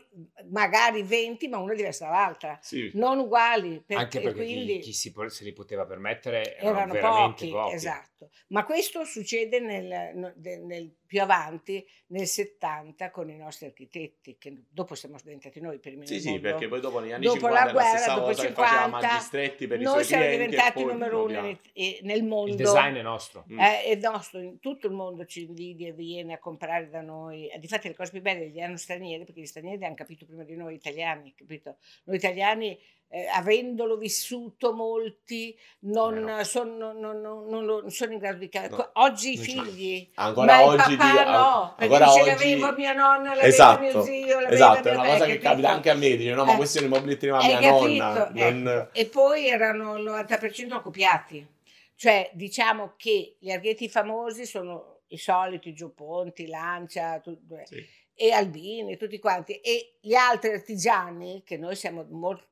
magari 0.51 1.03
20 1.03 1.49
ma 1.49 1.59
una 1.59 1.75
diversa 1.75 2.05
dall'altra, 2.07 2.59
Sì. 2.61 2.91
non 2.95 3.19
uguali, 3.19 3.83
per- 3.87 3.97
Anche 3.97 4.19
e 4.19 4.23
perché 4.23 4.45
chi- 4.45 4.53
quindi 4.53 4.79
chi, 4.81 4.93
si 4.93 5.11
po- 5.13 5.29
se 5.29 5.45
li 5.45 5.53
poteva 5.53 5.87
permettere 5.87 6.57
erano, 6.59 6.77
erano 6.77 6.93
veramente 6.93 7.47
pochi, 7.47 7.51
pochi. 7.51 7.75
esatto. 7.75 8.11
Ma 8.49 8.65
questo 8.65 9.05
succede 9.05 9.61
nel, 9.61 10.35
nel- 10.37 10.95
più 11.13 11.21
avanti, 11.21 11.87
nel 12.07 12.27
70, 12.27 13.11
con 13.11 13.29
i 13.29 13.37
nostri 13.37 13.67
architetti, 13.67 14.39
che 14.39 14.63
dopo 14.71 14.95
siamo 14.95 15.19
diventati 15.23 15.61
noi 15.61 15.77
i 15.77 15.79
primi 15.79 16.07
Sì, 16.07 16.19
sì, 16.21 16.31
mondo. 16.31 16.43
perché 16.43 16.69
poi 16.69 16.81
dopo 16.81 17.01
negli 17.01 17.13
anni 17.13 17.25
Dopo 17.27 17.41
50 17.41 17.65
la 17.65 17.71
è 17.71 17.75
la 17.75 17.81
stessa 17.83 18.05
guerra, 18.05 18.15
dopo 18.15 18.27
cosa 18.27 18.43
il 18.43 18.49
che 18.49 18.55
faceva 18.55 18.83
50, 18.83 19.07
Magistretti 19.07 19.67
per 19.67 19.81
i 19.81 19.83
Noi 19.83 19.93
suoi 19.93 20.05
siamo 20.05 20.27
diventati 20.31 20.85
numero 20.85 21.25
uno 21.25 21.41
nel, 21.43 21.59
eh, 21.75 22.01
nel 22.03 22.25
mondo. 22.25 22.51
Il 22.51 22.57
design 22.57 22.95
è 22.95 23.03
nostro. 23.03 23.45
Mm. 23.53 23.61
Eh, 23.61 23.83
è 23.83 23.95
nostro, 23.97 24.41
in 24.41 24.59
tutto 24.59 24.87
il 24.87 24.95
mondo 24.95 25.27
ci 25.27 25.43
invidia 25.43 25.89
e 25.89 25.93
viene 25.93 26.33
a 26.33 26.39
comprare 26.39 26.89
da 26.89 27.03
noi. 27.03 27.51
Difatti 27.59 27.89
le 27.89 27.95
cose 27.95 28.11
più 28.11 28.23
belle 28.23 28.49
gli 28.49 28.61
hanno 28.61 28.79
stranieri, 28.79 29.25
perché 29.25 29.43
gli 29.43 29.47
stranieri 29.47 29.85
hanno 29.85 29.95
capito 29.95 30.25
prima 30.25 30.45
di 30.45 30.57
noi 30.57 30.75
italiani, 30.75 31.35
capito? 31.37 31.77
Noi 32.05 32.17
italiani, 32.17 32.79
eh, 33.15 33.27
avendolo 33.27 33.99
vissuto 33.99 34.73
molti, 34.73 35.55
non, 35.81 36.17
Eh 36.17 36.21
no. 36.37 36.45
sono, 36.45 36.93
non- 36.95 37.21
non- 37.21 37.47
non 37.67 37.91
sono 37.91 38.13
in 38.13 38.19
grado 38.19 38.39
di 38.39 38.49
capire. 38.49 38.75
No. 38.77 38.91
Oggi 38.95 39.33
i 39.35 39.37
figli, 39.37 40.11
Ancora 40.15 40.47
ma 40.47 40.65
oggi 40.65 40.93
il 40.93 40.97
papà 40.97 41.23
di- 41.25 41.31
no, 41.31 41.75
perché 41.77 41.95
ancora 41.95 42.11
oggi- 42.13 42.27
l'avevo 42.31 42.73
mia 42.75 42.93
nonna, 42.95 43.29
l'aveva 43.29 43.43
Esatto, 43.47 43.81
mio 43.83 44.03
zio, 44.03 44.27
l'aveva 44.41 44.51
esatto, 44.51 44.89
è 44.89 44.95
una 44.95 45.03
cosa 45.05 45.25
che 45.27 45.33
capito? 45.33 45.49
capita 45.49 45.69
anche 45.71 45.91
a 45.91 45.95
me, 45.95 46.17
dice 46.17 46.33
no 46.33 46.45
ma 46.47 46.53
Eh. 46.55 46.57
questi 46.57 46.79
sono 46.79 46.87
i 46.87 46.91
mobili 46.97 47.13
che 47.15 47.21
teneva 47.21 47.39
Hai 47.39 47.47
mia 47.59 47.71
capito? 47.71 48.03
nonna. 48.05 48.31
non- 48.33 48.69
Ecco. 48.69 48.89
E 48.99 49.07
poi 49.07 49.47
erano 49.47 49.97
il 49.99 50.05
90% 50.05 50.81
copiati. 50.81 51.47
Cioè, 51.95 52.31
diciamo 52.33 52.95
che 52.97 53.37
gli 53.39 53.51
arghetti 53.51 53.89
famosi 53.91 54.47
sono 54.47 55.01
i 55.09 55.19
soliti 55.19 55.75
Gioponti, 55.75 56.47
Lancia 56.47 57.21
tu- 57.21 57.39
Sì. 57.65 57.87
E 58.15 58.31
Albini, 58.31 58.97
tutti 58.97 59.19
quanti. 59.19 59.55
E 59.61 59.97
gli 60.01 60.15
altri 60.15 60.51
artigiani, 60.51 61.43
che 61.45 61.57
noi 61.57 61.75
siamo 61.77 62.07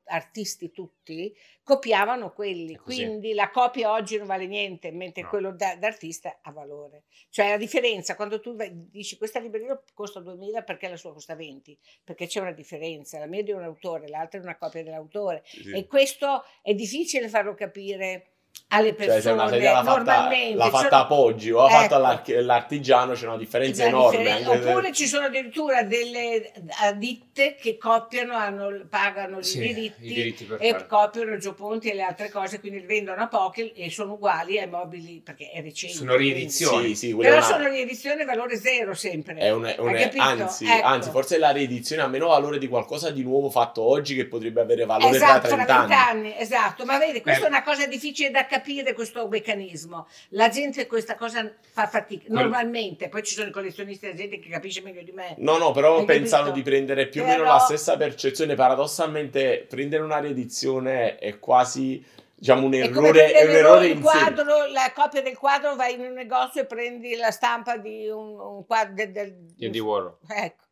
artisti 0.05 0.71
tutti, 0.71 1.33
copiavano 1.63 2.33
quelli. 2.33 2.75
Quindi 2.75 3.33
la 3.33 3.49
copia 3.51 3.91
oggi 3.91 4.17
non 4.17 4.27
vale 4.27 4.47
niente, 4.47 4.91
mentre 4.91 5.21
No. 5.23 5.29
quello 5.29 5.51
da- 5.53 5.75
d'artista 5.75 6.39
ha 6.41 6.51
valore. 6.51 7.03
Cioè 7.29 7.49
la 7.49 7.57
differenza, 7.57 8.15
quando 8.15 8.39
tu 8.39 8.55
dici 8.71 9.17
questa 9.17 9.39
libreria 9.39 9.81
costa 9.93 10.19
2000 10.19 10.63
perché 10.63 10.89
la 10.89 10.97
sua 10.97 11.13
costa 11.13 11.35
20, 11.35 11.77
perché 12.03 12.27
c'è 12.27 12.39
una 12.41 12.51
differenza, 12.51 13.19
la 13.19 13.27
mia 13.27 13.41
è 13.41 13.43
di 13.43 13.51
un 13.51 13.63
autore, 13.63 14.07
l'altra 14.07 14.39
è 14.39 14.43
una 14.43 14.57
copia 14.57 14.83
dell'autore. 14.83 15.43
Sì. 15.45 15.71
E 15.71 15.85
questo 15.87 16.43
è 16.61 16.73
difficile 16.73 17.29
farlo 17.29 17.53
capire 17.53 18.25
alle 18.73 18.95
Cioè, 18.95 18.99
se 18.99 19.05
persone 19.05 19.33
una 19.33 19.49
sedia 19.49 19.71
l'ha 19.73 19.83
fatta, 19.83 19.95
normalmente. 19.97 20.55
l'ha 20.55 20.69
fatta 20.69 20.97
a 20.99 21.05
Poggi 21.05 21.51
o 21.51 21.67
ecco. 21.69 21.95
all'archi- 21.95 22.33
all'artigiano, 22.35 23.13
c'è 23.13 23.27
una 23.27 23.35
differenza 23.37 23.83
enorme. 23.83 24.17
differen- 24.23 24.47
Oppure 24.69 24.93
ci 24.93 25.07
sono 25.07 25.25
addirittura 25.25 25.83
delle 25.83 26.53
ditte 26.95 27.55
che 27.59 27.77
copiano, 27.77 28.33
hanno- 28.33 28.85
pagano 28.89 29.39
i 29.39 29.43
Sì, 29.43 29.59
diritti, 29.59 30.05
i 30.05 30.13
diritti 30.13 30.47
e 30.57 30.71
fare. 30.71 30.85
copiano 30.87 31.35
Gioponti 31.37 31.89
e 31.89 31.95
le 31.95 32.03
altre 32.03 32.29
cose, 32.29 32.61
quindi 32.61 32.79
li 32.79 32.85
vendono 32.85 33.21
a 33.21 33.27
pochi 33.27 33.73
e 33.73 33.89
sono 33.89 34.13
uguali 34.13 34.57
ai 34.57 34.69
mobili 34.69 35.21
perché 35.21 35.49
è 35.51 35.61
recente. 35.61 35.97
Sono 35.97 36.15
riedizioni. 36.15 36.95
Sì, 36.95 37.07
sì, 37.09 37.15
Però 37.15 37.35
una- 37.35 37.41
sono 37.45 37.67
riedizioni 37.67 38.23
valore 38.23 38.55
zero 38.55 38.93
sempre. 38.93 39.35
È 39.35 39.51
un, 39.51 39.63
un- 39.79 40.09
anzi, 40.17 40.65
Ecco. 40.65 40.85
anzi, 40.87 41.09
forse 41.09 41.37
la 41.37 41.51
riedizione 41.51 42.03
ha 42.03 42.07
meno 42.07 42.27
valore 42.27 42.57
di 42.57 42.69
qualcosa 42.69 43.11
di 43.11 43.21
nuovo 43.23 43.49
fatto 43.49 43.81
oggi 43.81 44.15
che 44.15 44.27
potrebbe 44.27 44.61
avere 44.61 44.85
valore 44.85 45.17
esatto, 45.17 45.47
tra 45.47 45.57
fra 45.57 45.65
30 45.65 45.75
anni. 45.75 45.87
vent'anni, 46.21 46.39
esatto, 46.41 46.85
ma 46.85 46.97
vedi, 46.97 47.21
questa 47.21 47.43
Eh. 47.43 47.45
è 47.47 47.49
una 47.49 47.63
cosa 47.63 47.85
difficile 47.85 48.29
da 48.31 48.40
capire, 48.45 48.93
questo 48.93 49.27
meccanismo. 49.27 50.07
La 50.29 50.49
gente 50.49 50.87
questa 50.87 51.15
cosa 51.15 51.51
fa 51.71 51.87
fatica, 51.87 52.25
Quel- 52.25 52.37
normalmente, 52.39 53.09
poi 53.09 53.23
ci 53.23 53.33
sono 53.33 53.49
i 53.49 53.51
collezionisti, 53.51 54.07
la 54.07 54.13
gente 54.13 54.39
che 54.39 54.49
capisce 54.49 54.81
meglio 54.81 55.03
di 55.03 55.11
me. 55.11 55.35
No, 55.37 55.57
no, 55.57 55.71
però 55.71 55.99
Hai 55.99 56.05
pensano 56.05 56.47
capito? 56.49 56.57
di 56.63 56.69
prendere 56.69 57.07
più 57.07 57.21
o 57.21 57.25
meno 57.25 57.39
Però- 57.43 57.53
la 57.53 57.59
stessa 57.59 57.97
percezione. 57.97 58.55
Paradossalmente, 58.55 59.65
prendere 59.69 60.03
una 60.03 60.19
riedizione 60.19 61.17
è 61.17 61.39
quasi, 61.39 62.03
diciamo, 62.35 62.65
un 62.65 62.73
errore, 62.73 63.31
è 63.31 63.43
un 63.45 63.51
errore 63.55 63.87
il 63.87 63.99
quadro, 63.99 64.65
la 64.67 64.91
copia 64.93 65.21
del 65.21 65.37
quadro, 65.37 65.75
vai 65.75 65.93
in 65.93 66.01
un 66.01 66.13
negozio 66.13 66.61
e 66.61 66.65
prendi 66.65 67.15
la 67.15 67.31
stampa 67.31 67.77
di 67.77 68.07
un, 68.07 68.39
un 68.39 68.65
quadro 68.65 68.93
del, 68.93 69.11
del- 69.11 69.35
Di 69.55 69.65
Andy 69.65 69.79
Warhol. 69.79 70.17
Ecco. 70.27 70.63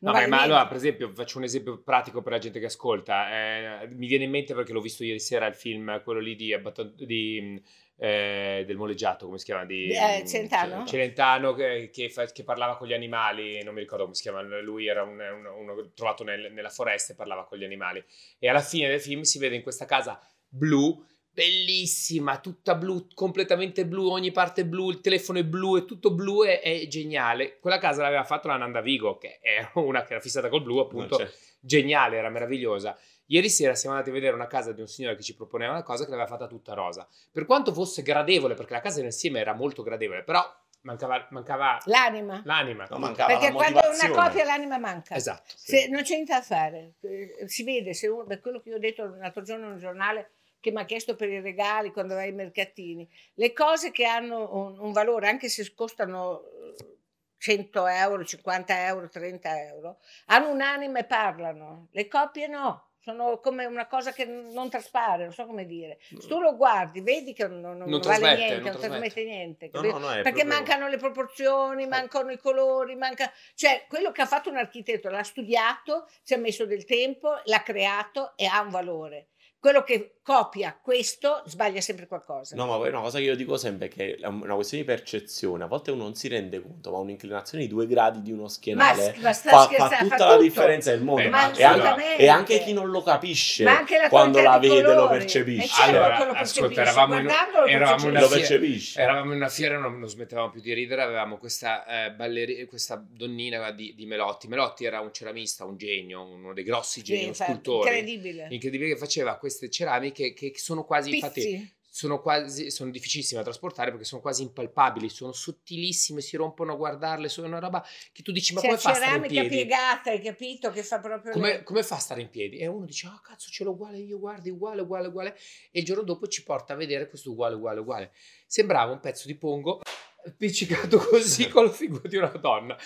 No, 0.00 0.10
ma, 0.12 0.18
vale 0.18 0.26
ma 0.26 0.36
niente. 0.36 0.44
allora, 0.54 0.66
per 0.68 0.76
esempio, 0.76 1.12
faccio 1.14 1.38
un 1.38 1.44
esempio 1.44 1.82
pratico 1.82 2.22
per 2.22 2.32
la 2.32 2.38
gente 2.38 2.60
che 2.60 2.66
ascolta. 2.66 3.82
Eh, 3.82 3.88
mi 3.88 4.06
viene 4.06 4.24
in 4.24 4.30
mente 4.30 4.54
perché 4.54 4.72
l'ho 4.72 4.80
visto 4.80 5.04
ieri 5.04 5.20
sera 5.20 5.46
il 5.46 5.54
film, 5.54 6.02
quello 6.02 6.20
lì 6.20 6.36
di, 6.36 6.54
di, 6.96 7.62
eh, 7.96 8.64
del 8.66 8.76
moleggiato, 8.76 9.26
come 9.26 9.38
si 9.38 9.44
chiama? 9.44 9.64
Di, 9.64 9.88
Eh, 9.90 10.24
Celentano? 10.26 10.84
Celentano 10.86 11.52
che, 11.54 11.90
che 11.92 12.12
che 12.32 12.44
parlava 12.44 12.76
con 12.76 12.86
gli 12.86 12.92
animali, 12.92 13.62
non 13.62 13.74
mi 13.74 13.80
ricordo 13.80 14.04
come 14.04 14.14
si 14.14 14.22
chiama, 14.22 14.42
lui 14.60 14.86
era 14.86 15.02
un- 15.02 15.18
un- 15.20 15.46
uno 15.46 15.90
trovato 15.94 16.22
nel- 16.24 16.52
nella 16.52 16.70
foresta 16.70 17.12
e 17.12 17.16
parlava 17.16 17.44
con 17.44 17.58
gli 17.58 17.64
animali. 17.64 18.02
E 18.38 18.48
alla 18.48 18.60
fine 18.60 18.88
del 18.88 19.00
film 19.00 19.22
si 19.22 19.38
vede 19.38 19.56
in 19.56 19.62
questa 19.62 19.84
casa 19.84 20.20
blu, 20.48 21.04
bellissima, 21.38 22.38
tutta 22.38 22.74
blu, 22.74 23.06
completamente 23.14 23.86
blu, 23.86 24.08
ogni 24.08 24.32
parte 24.32 24.66
blu, 24.66 24.90
il 24.90 25.00
telefono 25.00 25.38
è 25.38 25.44
blu, 25.44 25.78
è 25.78 25.84
tutto 25.84 26.12
blu, 26.12 26.42
è, 26.44 26.60
è 26.60 26.86
geniale. 26.88 27.58
Quella 27.60 27.78
casa 27.78 28.02
l'aveva 28.02 28.24
fatta 28.24 28.48
la 28.48 28.56
Nanda 28.56 28.80
Vigo, 28.80 29.18
che 29.18 29.38
è 29.40 29.70
una 29.74 30.02
che 30.02 30.14
era 30.14 30.20
fissata 30.20 30.48
col 30.48 30.62
blu, 30.62 30.78
appunto, 30.78 31.16
geniale, 31.60 32.16
era 32.16 32.28
meravigliosa. 32.28 32.98
Ieri 33.26 33.50
sera 33.50 33.74
siamo 33.74 33.94
andati 33.94 34.10
a 34.10 34.14
vedere 34.18 34.34
una 34.34 34.46
casa 34.46 34.72
di 34.72 34.80
un 34.80 34.88
signore 34.88 35.14
che 35.14 35.22
ci 35.22 35.36
proponeva 35.36 35.70
una 35.72 35.82
cosa 35.82 36.04
che 36.04 36.10
l'aveva 36.10 36.26
fatta 36.26 36.46
tutta 36.46 36.74
rosa. 36.74 37.06
Per 37.30 37.44
quanto 37.44 37.72
fosse 37.72 38.02
gradevole, 38.02 38.54
perché 38.54 38.72
la 38.72 38.80
casa 38.80 39.00
insieme 39.02 39.38
era 39.38 39.52
molto 39.52 39.82
gradevole, 39.82 40.24
però 40.24 40.42
mancava, 40.80 41.28
mancava 41.30 41.78
L'anima. 41.84 42.40
l'anima. 42.44 42.86
No, 42.90 42.98
mancava 42.98 43.28
Perché 43.32 43.50
la 43.50 43.54
quando 43.54 43.80
è 43.80 44.06
una 44.06 44.24
copia 44.24 44.44
l'anima 44.44 44.78
manca. 44.78 45.14
Esatto. 45.14 45.52
Se 45.56 45.88
non 45.88 46.02
c'è 46.02 46.14
niente 46.14 46.32
da 46.32 46.40
fare, 46.42 46.94
Eh, 47.02 47.46
si 47.46 47.64
vede, 47.64 47.92
se 47.92 48.08
uno, 48.08 48.24
per 48.24 48.40
quello 48.40 48.60
che 48.60 48.70
io 48.70 48.76
ho 48.76 48.80
detto 48.80 49.04
l'altro 49.04 49.42
giorno 49.42 49.66
in 49.66 49.72
un 49.72 49.78
giornale 49.78 50.30
che 50.60 50.70
mi 50.70 50.80
ha 50.80 50.84
chiesto 50.84 51.14
per 51.16 51.28
i 51.28 51.40
regali 51.40 51.90
quando 51.92 52.14
vai 52.14 52.26
ai 52.28 52.32
mercatini, 52.34 53.08
le 53.34 53.52
cose 53.52 53.90
che 53.90 54.04
hanno 54.04 54.54
un, 54.54 54.78
un 54.78 54.92
valore, 54.92 55.28
anche 55.28 55.48
se 55.48 55.72
costano 55.74 56.42
eh, 56.42 56.96
100 57.38 57.86
euro, 57.86 58.24
50 58.24 58.86
euro, 58.86 59.08
30 59.08 59.62
euro, 59.66 59.98
hanno 60.26 60.50
un'anima 60.50 60.98
e 60.98 61.04
parlano, 61.04 61.88
le 61.92 62.08
copie 62.08 62.46
no. 62.48 62.82
Sono 63.00 63.38
come 63.38 63.64
una 63.64 63.86
cosa 63.86 64.12
che 64.12 64.26
non 64.26 64.68
traspare, 64.68 65.22
non 65.22 65.32
so 65.32 65.46
come 65.46 65.64
dire. 65.64 65.98
Se 66.00 66.26
tu 66.26 66.40
lo 66.40 66.56
guardi, 66.56 67.00
vedi 67.00 67.32
che 67.32 67.46
non, 67.46 67.60
non- 67.78 67.88
non 67.88 68.00
vale 68.00 68.34
niente, 68.36 68.54
non 68.56 68.72
non 68.72 68.80
trasmette 68.80 69.24
niente. 69.24 69.70
No, 69.72 69.80
no, 69.80 69.98
no, 69.98 70.06
Perché 70.08 70.22
proprio- 70.30 70.44
mancano 70.46 70.88
le 70.88 70.96
proporzioni, 70.98 71.86
mancano 71.86 72.32
i 72.32 72.38
colori, 72.38 72.96
manca... 72.96 73.32
cioè 73.54 73.86
quello 73.88 74.10
che 74.12 74.20
ha 74.20 74.26
fatto 74.26 74.50
un 74.50 74.56
architetto 74.56 75.08
l'ha 75.08 75.22
studiato, 75.22 76.06
ci 76.22 76.34
ha 76.34 76.38
messo 76.38 76.66
del 76.66 76.84
tempo, 76.84 77.40
l'ha 77.44 77.62
creato 77.62 78.36
e 78.36 78.44
ha 78.44 78.60
un 78.60 78.68
valore. 78.70 79.28
Quello 79.58 79.82
che 79.84 80.17
copia 80.28 80.78
questo 80.78 81.42
sbaglia 81.46 81.80
sempre 81.80 82.06
qualcosa. 82.06 82.54
No, 82.54 82.66
ma 82.66 82.76
poi 82.76 82.90
una 82.90 83.00
cosa 83.00 83.16
che 83.16 83.24
io 83.24 83.34
dico 83.34 83.56
sempre 83.56 83.86
è 83.86 83.88
che 83.88 84.16
è 84.20 84.26
una 84.26 84.54
questione 84.56 84.82
di 84.84 84.88
percezione. 84.90 85.64
A 85.64 85.66
volte 85.66 85.90
uno 85.90 86.02
non 86.02 86.14
si 86.14 86.28
rende 86.28 86.60
conto, 86.60 86.90
ma 86.90 86.98
un'inclinazione 86.98 87.64
di 87.64 87.70
due 87.70 87.86
gradi 87.86 88.20
di 88.20 88.30
uno 88.30 88.42
ma, 88.42 88.48
schienale 88.50 89.14
ma 89.20 89.32
sta 89.32 89.48
fa, 89.50 89.68
fa 89.68 89.88
tutta 89.96 90.16
fa 90.16 90.24
la 90.26 90.32
tutto. 90.32 90.42
differenza 90.42 90.90
del 90.90 91.02
mondo. 91.02 91.22
Beh, 91.22 91.28
Ma 91.30 91.50
e, 91.54 91.62
anche, 91.62 92.16
e 92.18 92.28
anche 92.28 92.58
chi 92.62 92.74
non 92.74 92.90
lo 92.90 93.02
capisce 93.02 93.64
Ma 93.64 93.78
anche 93.78 93.96
la 93.96 94.08
quando 94.10 94.42
la 94.42 94.58
vede 94.58 94.82
lo 94.82 94.88
colori. 95.06 95.18
percepisce. 95.20 95.64
Eh, 95.64 95.68
certo, 95.68 95.90
Allora, 95.96 96.14
ascolta, 96.16 96.36
percepisce, 96.42 96.80
eravamo 96.82 97.14
in, 97.16 97.22
guardandolo 97.24 97.60
lo 97.64 97.70
eravamo 97.70 98.02
in 98.04 98.10
una 98.10 98.20
Lo 98.20 98.28
percepisce. 98.28 98.92
fiera-. 98.92 99.10
Eravamo 99.10 99.30
in 99.30 99.36
una 99.38 99.48
fiera 99.48 99.74
e 99.76 99.78
non, 99.78 99.98
non 99.98 100.08
smettevamo 100.10 100.50
più 100.50 100.60
di 100.60 100.72
ridere. 100.74 101.00
Avevamo 101.02 101.38
questa, 101.38 101.86
eh, 102.06 102.10
balleri- 102.12 102.66
questa 102.66 103.02
donnina 103.08 103.70
di, 103.70 103.94
di 103.96 104.04
Melotti. 104.04 104.46
Melotti 104.46 104.84
era 104.84 105.00
un 105.00 105.10
ceramista, 105.10 105.64
un 105.64 105.78
genio, 105.78 106.22
uno 106.22 106.52
dei 106.52 106.64
grossi 106.64 107.02
geni, 107.02 107.20
Sì, 107.20 107.26
infatti, 107.28 107.50
scultore. 107.52 107.88
incredibile. 107.96 108.46
Incredibile 108.50 108.90
che 108.92 108.98
faceva 108.98 109.36
queste 109.38 109.70
ceramiche 109.70 110.16
che, 110.34 110.50
che 110.50 110.58
sono 110.58 110.84
quasi, 110.84 111.14
infatti, 111.14 111.40
Pizzi. 111.40 111.74
sono 111.88 112.20
quasi, 112.20 112.70
sono 112.70 112.90
difficilissime 112.90 113.38
da 113.38 113.44
trasportare 113.44 113.90
perché 113.90 114.04
sono 114.04 114.20
quasi 114.20 114.42
impalpabili, 114.42 115.08
sono 115.08 115.32
sottilissime, 115.32 116.20
si 116.20 116.36
rompono 116.36 116.72
a 116.72 116.76
guardarle, 116.76 117.28
sono 117.28 117.46
una 117.46 117.58
roba 117.58 117.84
che 118.12 118.22
tu 118.22 118.32
dici 118.32 118.52
ma 118.54 118.60
C'è 118.60 118.66
come 118.66 118.78
fa 118.78 118.90
a 118.90 118.94
stare 118.94 119.06
in 119.06 119.22
ceramica 119.22 119.40
piedi? 119.40 119.56
piegata, 119.56 120.10
hai 120.10 120.20
capito? 120.20 120.70
Che 120.70 120.82
fa 120.82 121.00
proprio... 121.00 121.32
Come, 121.32 121.48
le- 121.48 121.62
come 121.62 121.82
fa 121.82 121.96
a 121.96 121.98
stare 121.98 122.20
in 122.20 122.30
piedi? 122.30 122.58
E 122.58 122.66
uno 122.66 122.84
dice, 122.84 123.06
ah 123.06 123.20
cazzo, 123.22 123.50
ce 123.50 123.64
l'ho 123.64 123.70
uguale 123.70 123.98
io, 123.98 124.18
guardi, 124.18 124.50
uguale, 124.50 124.82
uguale, 124.82 125.08
uguale. 125.08 125.38
E 125.70 125.80
il 125.80 125.84
giorno 125.84 126.02
dopo 126.02 126.26
ci 126.26 126.42
porta 126.42 126.72
a 126.72 126.76
vedere 126.76 127.08
questo 127.08 127.30
uguale, 127.30 127.54
uguale, 127.54 127.80
uguale. 127.80 128.12
Sembrava 128.46 128.92
un 128.92 129.00
pezzo 129.00 129.26
di 129.26 129.34
pongo 129.36 129.80
appiccicato 130.28 130.98
così 130.98 131.48
con 131.48 131.64
la 131.64 131.70
figura 131.70 132.08
di 132.08 132.16
una 132.16 132.28
donna. 132.28 132.76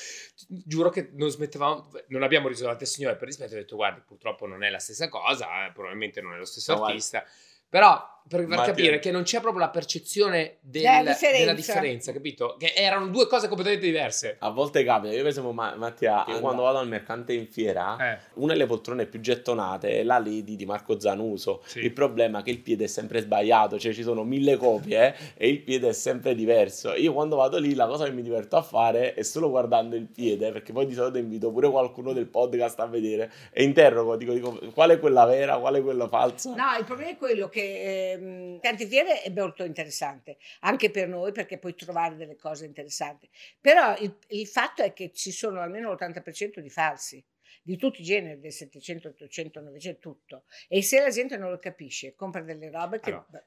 Giuro 0.49 0.91
che 0.91 1.11
non 1.15 1.31
smettevamo, 1.31 1.91
non 2.09 2.23
abbiamo 2.23 2.49
riso 2.49 2.63
davanti 2.63 2.85
al 2.85 2.91
signore 2.91 3.17
per 3.17 3.29
rispetto, 3.29 3.55
ho 3.55 3.59
detto 3.59 3.77
guardi 3.77 4.03
purtroppo 4.07 4.47
non 4.47 4.63
è 4.63 4.71
la 4.71 4.79
stessa 4.79 5.09
cosa, 5.09 5.67
eh, 5.67 5.73
probabilmente 5.73 6.21
non 6.21 6.35
è 6.35 6.39
lo 6.39 6.45
stesso 6.45 6.75
No, 6.75 6.85
artista. 6.85 7.25
Però 7.69 8.12
per 8.29 8.47
far 8.49 8.67
capire 8.67 8.99
che 8.99 9.11
non 9.11 9.23
c'è 9.25 9.41
proprio 9.41 9.61
la 9.61 9.69
percezione 9.71 10.57
del- 10.61 10.83
Della 10.83 11.03
differenza. 11.13 11.39
della 11.39 11.53
differenza, 11.53 12.13
capito? 12.13 12.57
Che 12.59 12.73
erano 12.75 13.09
due 13.09 13.27
cose 13.27 13.47
completamente 13.49 13.87
diverse. 13.87 14.37
A 14.39 14.51
volte 14.51 14.85
capita, 14.85 15.13
io 15.13 15.19
per 15.21 15.29
esempio 15.29 15.53
Ma- 15.53 15.75
Mattia, 15.77 16.25
Anda. 16.25 16.41
quando 16.41 16.63
vado 16.63 16.79
al 16.79 16.89
mercante 16.89 17.33
in 17.35 17.47
fiera, 17.47 17.97
Eh. 18.15 18.19
una 18.35 18.53
delle 18.55 18.67
poltrone 18.67 19.07
più 19.07 19.21
gettonate 19.21 20.01
è 20.01 20.03
la 20.03 20.19
Lady 20.19 20.57
di 20.57 20.65
Marco 20.65 20.99
Zanuso. 20.99 21.63
Sì. 21.67 21.81
Il 21.81 21.93
problema 21.93 22.41
è 22.41 22.43
che 22.43 22.51
il 22.51 22.61
piede 22.61 22.85
è 22.85 22.87
sempre 22.89 23.21
sbagliato, 23.21 23.79
cioè 23.79 23.93
ci 23.93 24.03
sono 24.03 24.25
mille 24.25 24.57
copie 24.57 25.09
eh, 25.09 25.15
e 25.37 25.49
il 25.49 25.61
piede 25.61 25.89
è 25.91 25.93
sempre 25.93 26.35
diverso. 26.35 26.95
Io 26.95 27.13
quando 27.13 27.37
vado 27.37 27.59
lì 27.59 27.75
la 27.75 27.87
cosa 27.87 28.05
che 28.05 28.13
mi 28.13 28.23
diverto 28.23 28.57
a 28.57 28.63
fare 28.63 29.15
è 29.15 29.23
solo 29.23 29.51
guardando 29.51 29.95
il 29.97 30.07
piede, 30.07 30.53
perché 30.53 30.73
poi 30.73 30.87
di 30.87 30.95
solito 30.95 31.19
invito 31.19 31.51
pure 31.51 31.69
qualcuno 31.71 32.13
del 32.13 32.27
podcast 32.27 32.81
a 32.81 32.87
vedere 32.87 33.31
e 33.53 33.63
interrogo, 33.63 34.17
dico, 34.17 34.33
dico 34.33 34.59
qual 34.73 34.91
è 34.91 34.99
quella 34.99 35.25
vera, 35.27 35.59
qual 35.59 35.75
è 35.75 35.83
quella 35.83 36.09
falsa. 36.09 36.55
No, 36.55 36.77
il 36.79 36.85
problema 36.85 37.11
è 37.11 37.17
quello 37.17 37.49
che 37.49 38.12
ehm, 38.13 38.61
Cantifiere 38.61 39.23
è 39.23 39.31
molto 39.31 39.65
interessante, 39.65 40.39
anche 40.61 40.91
per 40.91 41.09
noi 41.09 41.33
perché 41.33 41.59
puoi 41.59 41.75
trovare 41.75 42.17
delle 42.17 42.37
cose 42.37 42.67
interessanti, 42.67 43.29
però 43.61 43.97
il, 43.99 44.17
il 44.29 44.47
fatto 44.47 44.83
è 44.83 44.93
che 44.93 45.13
ci 45.13 45.33
sono 45.33 45.61
almeno 45.61 45.93
l'80% 45.93 46.61
di 46.61 46.71
falsi, 46.71 47.25
di 47.65 47.77
tutti 47.77 48.01
i 48.01 48.05
generi, 48.05 48.41
del 48.41 48.53
700, 48.53 49.09
800, 49.09 49.61
900, 49.61 49.99
tutto. 50.01 50.45
E 50.69 50.83
se 50.83 51.01
la 51.01 51.11
gente 51.11 51.37
non 51.37 51.51
lo 51.51 51.59
capisce, 51.59 52.15
compra 52.15 52.43
delle 52.43 52.71
robe 52.71 52.99
che... 52.99 53.11
Allora. 53.11 53.45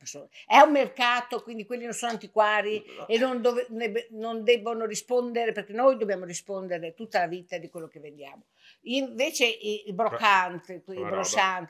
è 0.47 0.59
un 0.59 0.71
mercato, 0.71 1.43
quindi 1.43 1.65
quelli 1.65 1.83
non 1.83 1.93
sono 1.93 2.13
antiquari 2.13 2.83
e 3.07 3.17
non, 3.17 3.41
dove- 3.41 3.67
ne- 3.69 4.07
non 4.11 4.43
debbono 4.43 4.85
rispondere 4.85 5.51
perché 5.51 5.73
noi 5.73 5.97
dobbiamo 5.97 6.23
rispondere 6.23 6.93
tutta 6.93 7.19
la 7.19 7.27
vita 7.27 7.57
di 7.57 7.69
quello 7.69 7.87
che 7.87 7.99
vendiamo. 7.99 8.45
Invece 8.87 9.45
i, 9.45 9.83
i 9.87 9.93
brocanti, 9.93 10.73
i 10.73 10.81
roba. 10.95 11.21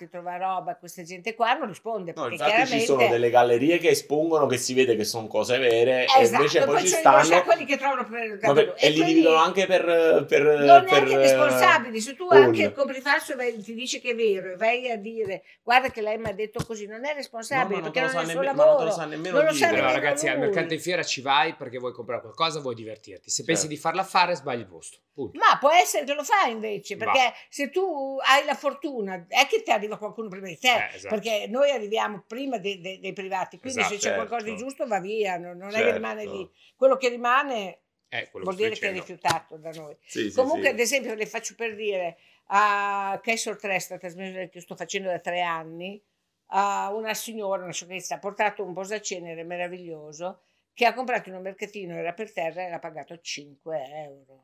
trova 0.09 0.37
roba, 0.37 0.75
questa 0.75 1.01
gente 1.03 1.33
qua 1.33 1.53
non 1.53 1.67
risponde 1.69 2.11
No, 2.15 2.23
infatti 2.27 2.43
chiaramente 2.43 2.79
ci 2.79 2.85
sono 2.85 3.07
delle 3.07 3.29
gallerie 3.29 3.77
che 3.77 3.89
espongono 3.89 4.45
che 4.47 4.57
si 4.57 4.73
vede 4.73 4.95
che 4.97 5.05
sono 5.05 5.27
cose 5.27 5.57
vere 5.57 6.01
e 6.05 6.21
Esatto, 6.21 6.41
invece 6.43 6.63
poi 6.65 6.79
ci 6.81 6.87
ci 6.87 6.93
stanno 6.95 7.43
quelli 7.43 7.63
che 7.65 7.77
trovano 7.77 8.03
per 8.05 8.37
per- 8.37 8.73
e 8.77 8.89
li 8.89 8.95
quelli 8.97 9.13
dividono 9.13 9.37
anche 9.37 9.65
per, 9.65 10.25
per 10.27 10.41
non 10.43 10.83
per, 10.83 11.03
neanche 11.03 11.11
eh, 11.13 11.17
responsabili 11.17 11.99
se 12.01 12.15
tu 12.15 12.27
pool. 12.27 12.41
anche 12.41 12.73
compri 12.73 12.99
falso 12.99 13.31
e 13.31 13.35
vai- 13.35 13.61
ti 13.61 13.73
dice 13.73 14.01
che 14.01 14.11
è 14.11 14.15
vero 14.15 14.51
e 14.51 14.55
vai 14.57 14.91
a 14.91 14.97
dire 14.97 15.43
guarda 15.63 15.89
che 15.89 16.01
lei 16.01 16.17
mi 16.17 16.27
ha 16.27 16.33
detto 16.33 16.63
così 16.65 16.85
non 16.85 17.05
è 17.05 17.13
responsabile 17.13 17.75
No, 17.77 17.81
non 17.83 17.91
perché 17.91 18.07
lo 18.07 18.13
non 18.13 18.17
è 18.17 18.23
il 18.25 18.29
suo 18.31 18.39
nemme- 18.41 18.53
ma 18.53 18.63
non 18.63 18.71
lavoro 18.73 18.85
lo 18.85 18.91
sa 18.91 19.05
nemmeno 19.05 19.35
non 19.37 19.45
lo 19.45 19.51
dire. 19.51 19.63
sa 19.65 19.69
Però 19.71 19.81
nemmeno 19.87 20.01
ragazzi, 20.03 20.27
al 20.27 20.35
lui. 20.37 20.45
mercante 20.47 20.73
in 20.73 20.79
fiera 20.81 21.03
ci 21.03 21.21
vai 21.21 21.53
perché 21.55 21.77
vuoi 21.77 21.93
comprare 21.93 22.21
qualcosa, 22.21 22.59
vuoi 22.59 22.75
divertirti. 22.75 23.29
Se 23.29 23.43
pensi 23.45 23.61
Certo. 23.61 23.75
di 23.75 23.79
farla 23.81 24.03
fare, 24.03 24.35
sbagli 24.35 24.59
il 24.59 24.67
posto. 24.67 24.97
Punto. 25.15 25.39
Ma 25.39 25.57
può 25.59 25.71
essere 25.71 26.03
che 26.03 26.13
lo 26.13 26.23
fai 26.25 26.51
invece, 26.51 26.97
Va. 27.05 27.11
perché 27.11 27.33
se 27.49 27.69
tu 27.69 28.17
hai 28.21 28.43
la 28.45 28.55
fortuna, 28.55 29.25
è 29.29 29.45
che 29.47 29.61
ti 29.63 29.71
arriva 29.71 29.97
qualcuno 29.97 30.27
prima 30.27 30.47
di 30.47 30.57
te, 30.57 30.67
Eh, 30.67 30.95
esatto. 30.95 31.15
perché 31.15 31.47
noi 31.47 31.71
arriviamo 31.71 32.23
prima 32.27 32.57
dei, 32.57 32.81
dei- 32.81 32.99
dei 32.99 33.13
privati, 33.13 33.57
quindi 33.59 33.79
Esatto, 33.79 33.95
se 33.95 33.99
c'è 34.09 34.13
qualcosa 34.15 34.43
di 34.43 34.49
certo. 34.51 34.63
giusto 34.65 34.87
va 34.87 34.99
via, 34.99 35.37
non, 35.37 35.57
non 35.57 35.69
è 35.69 35.71
che 35.71 35.77
Certo. 35.79 35.93
rimane 35.93 36.25
lì. 36.25 36.49
Quello 36.75 36.97
che 36.97 37.09
rimane 37.09 37.79
Eh, 38.09 38.29
quello 38.29 38.45
vuol 38.45 38.57
dire 38.57 38.75
che 38.75 38.89
è 38.89 38.91
rifiutato 38.91 39.57
da 39.57 39.71
noi. 39.71 39.95
Sì, 40.05 40.29
sì, 40.29 40.35
Comunque, 40.35 40.67
sì. 40.67 40.73
ad 40.73 40.79
esempio, 40.79 41.13
le 41.15 41.25
faccio 41.25 41.55
per 41.55 41.75
dire 41.75 42.17
a 42.47 43.19
Castle 43.23 43.55
3, 43.55 43.79
sta 43.79 43.97
trasmissione 43.97 44.49
che 44.49 44.59
sto 44.61 44.75
facendo 44.75 45.09
da 45.09 45.19
tre 45.19 45.41
anni, 45.41 46.01
a 46.49 46.93
una 46.93 47.13
signora, 47.15 47.63
una 47.63 47.71
sciocchezza, 47.73 48.15
ha 48.15 48.19
portato 48.19 48.63
un 48.63 48.73
posacenere 48.73 49.43
meraviglioso 49.43 50.41
che 50.73 50.85
ha 50.85 50.93
comprato 50.93 51.29
in 51.29 51.35
un 51.35 51.41
mercatino, 51.41 51.95
era 51.95 52.13
per 52.13 52.31
terra 52.31 52.65
e 52.65 52.69
l'ha 52.69 52.79
pagato 52.79 53.19
5 53.19 53.83
euro. 54.03 54.43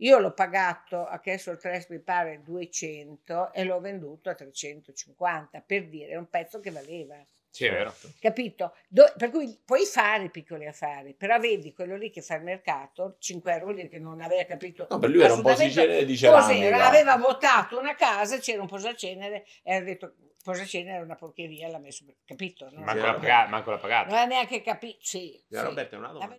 Io 0.00 0.18
l'ho 0.18 0.32
pagato 0.32 1.06
a 1.06 1.18
Castle 1.20 1.56
3, 1.56 1.86
mi 1.90 2.00
pare 2.00 2.42
200 2.42 3.52
e 3.52 3.64
l'ho 3.64 3.80
venduto 3.80 4.28
a 4.28 4.34
350 4.34 5.60
per 5.60 5.88
dire, 5.88 6.12
è 6.12 6.16
un 6.16 6.28
pezzo 6.28 6.60
che 6.60 6.70
valeva. 6.70 7.24
Sì, 7.48 7.64
è 7.64 7.70
vero. 7.70 7.94
Capito? 8.20 8.74
Do- 8.86 9.10
per 9.16 9.30
cui 9.30 9.58
puoi 9.64 9.86
fare 9.86 10.28
piccoli 10.28 10.66
affari, 10.66 11.14
però 11.14 11.38
vedi 11.38 11.72
quello 11.72 11.96
lì 11.96 12.10
che 12.10 12.20
fa 12.20 12.34
il 12.34 12.42
mercato, 12.42 13.16
5 13.18 13.50
euro 13.52 13.64
vuol 13.64 13.76
dire 13.76 13.88
che 13.88 13.98
non 13.98 14.20
aveva 14.20 14.44
capito. 14.44 14.86
No, 14.90 14.98
per 14.98 15.08
lui 15.08 15.22
era 15.22 15.32
un 15.32 15.40
po' 15.40 15.54
di 15.54 15.70
ceramica. 15.70 16.86
Aveva 16.86 17.16
votato 17.16 17.78
una 17.78 17.94
casa, 17.94 18.36
c'era 18.38 18.60
un 18.60 18.68
posacenere 18.68 19.46
e 19.62 19.74
ha 19.74 19.80
detto 19.80 20.14
posacenere 20.42 20.98
è 20.98 21.00
una 21.00 21.16
porcheria, 21.16 21.68
l'ha 21.68 21.78
messo, 21.78 22.04
capito? 22.24 22.68
Non, 22.70 22.84
Manco 22.84 23.06
l'ha 23.06 23.14
pagato. 23.14 23.50
Manco 23.50 23.70
l'ha 23.70 23.78
pagato. 23.78 24.10
non 24.10 24.18
ha 24.18 24.24
neanche 24.26 24.60
capito. 24.60 24.98
Sì, 25.00 25.42
sì. 25.48 25.60
Roberta, 25.60 25.96
una 25.96 26.12
domanda. 26.12 26.38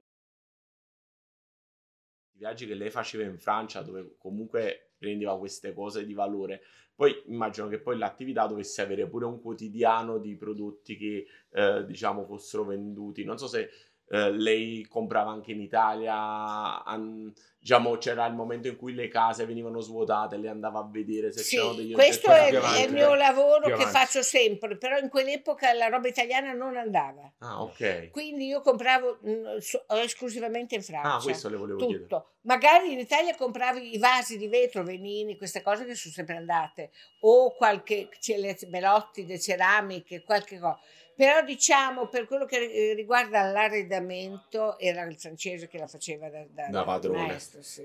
I 2.37 2.39
viaggi 2.39 2.67
che 2.67 2.75
lei 2.75 2.91
faceva 2.91 3.23
in 3.23 3.39
Francia, 3.39 3.81
dove 3.81 4.13
comunque 4.19 4.91
prendeva 4.95 5.39
queste 5.39 5.73
cose 5.73 6.05
di 6.05 6.13
valore, 6.13 6.61
poi 6.93 7.23
immagino 7.25 7.67
che 7.67 7.79
poi 7.79 7.97
l'attività 7.97 8.45
dovesse 8.45 8.83
avere 8.83 9.07
pure 9.07 9.25
un 9.25 9.41
quotidiano 9.41 10.19
di 10.19 10.35
prodotti 10.35 10.97
che 10.97 11.25
eh, 11.49 11.83
diciamo 11.85 12.25
fossero 12.25 12.63
venduti. 12.63 13.23
Non 13.23 13.39
so 13.39 13.47
se 13.47 13.69
eh, 14.09 14.31
lei 14.31 14.85
comprava 14.87 15.31
anche 15.31 15.51
in 15.51 15.61
Italia, 15.61 16.83
an- 16.83 17.33
diciamo 17.59 17.97
c'era 17.97 18.25
il 18.25 18.33
momento 18.33 18.69
in 18.69 18.77
cui 18.77 18.93
le 18.93 19.09
case 19.09 19.45
venivano 19.45 19.81
svuotate, 19.81 20.37
lei 20.37 20.49
andava 20.49 20.79
a 20.79 20.87
vedere 20.89 21.33
se 21.33 21.43
c'erano 21.43 21.71
Sì, 21.73 21.77
degli 21.77 21.93
questo 21.93 22.31
è, 22.31 22.49
è 22.51 22.85
il 22.85 22.93
mio 22.93 23.13
lavoro 23.15 23.75
che 23.75 23.85
faccio 23.85 24.21
sempre, 24.21 24.77
però 24.77 24.97
in 24.97 25.09
quell'epoca 25.09 25.73
la 25.73 25.87
roba 25.87 26.07
italiana 26.07 26.53
non 26.53 26.77
andava. 26.77 27.29
Ah, 27.39 27.61
ok. 27.61 28.11
Quindi 28.11 28.45
io 28.47 28.61
compravo 28.61 29.19
mm, 29.27 29.57
so- 29.57 29.85
esclusivamente 29.89 30.75
in 30.75 30.83
Francia. 30.83 31.15
Ah, 31.15 31.21
questo 31.21 31.49
le 31.49 31.57
volevo 31.57 31.79
chiedere. 31.79 32.03
tutto. 32.03 32.27
Magari 32.41 32.93
in 32.93 32.99
Italia 32.99 33.35
compravi 33.35 33.93
i 33.93 33.97
vasi 33.97 34.37
di 34.37 34.47
vetro, 34.47 34.83
venini, 34.83 35.35
queste 35.35 35.61
cose 35.61 35.83
che 35.83 35.95
sono 35.95 36.13
sempre 36.13 36.37
andate, 36.37 36.91
o 37.21 37.53
qualche 37.53 38.07
le 38.37 38.57
melotti, 38.69 39.25
le 39.25 39.37
ceramiche, 39.37 40.23
qualche 40.23 40.57
cosa. 40.57 40.79
Però 41.17 41.41
diciamo 41.41 42.07
per 42.09 42.27
quello 42.27 42.45
che 42.45 42.57
eh, 42.57 42.93
riguarda 42.93 43.41
l'arredamento 43.51 44.77
era 44.77 45.01
il 45.01 45.17
francese 45.17 45.67
che 45.67 45.79
la 45.79 45.87
faceva 45.87 46.29
da, 46.29 46.45
da, 46.47 46.67
Da 46.69 46.83
padrone. 46.83 47.25
maestro, 47.25 47.63
sì. 47.63 47.83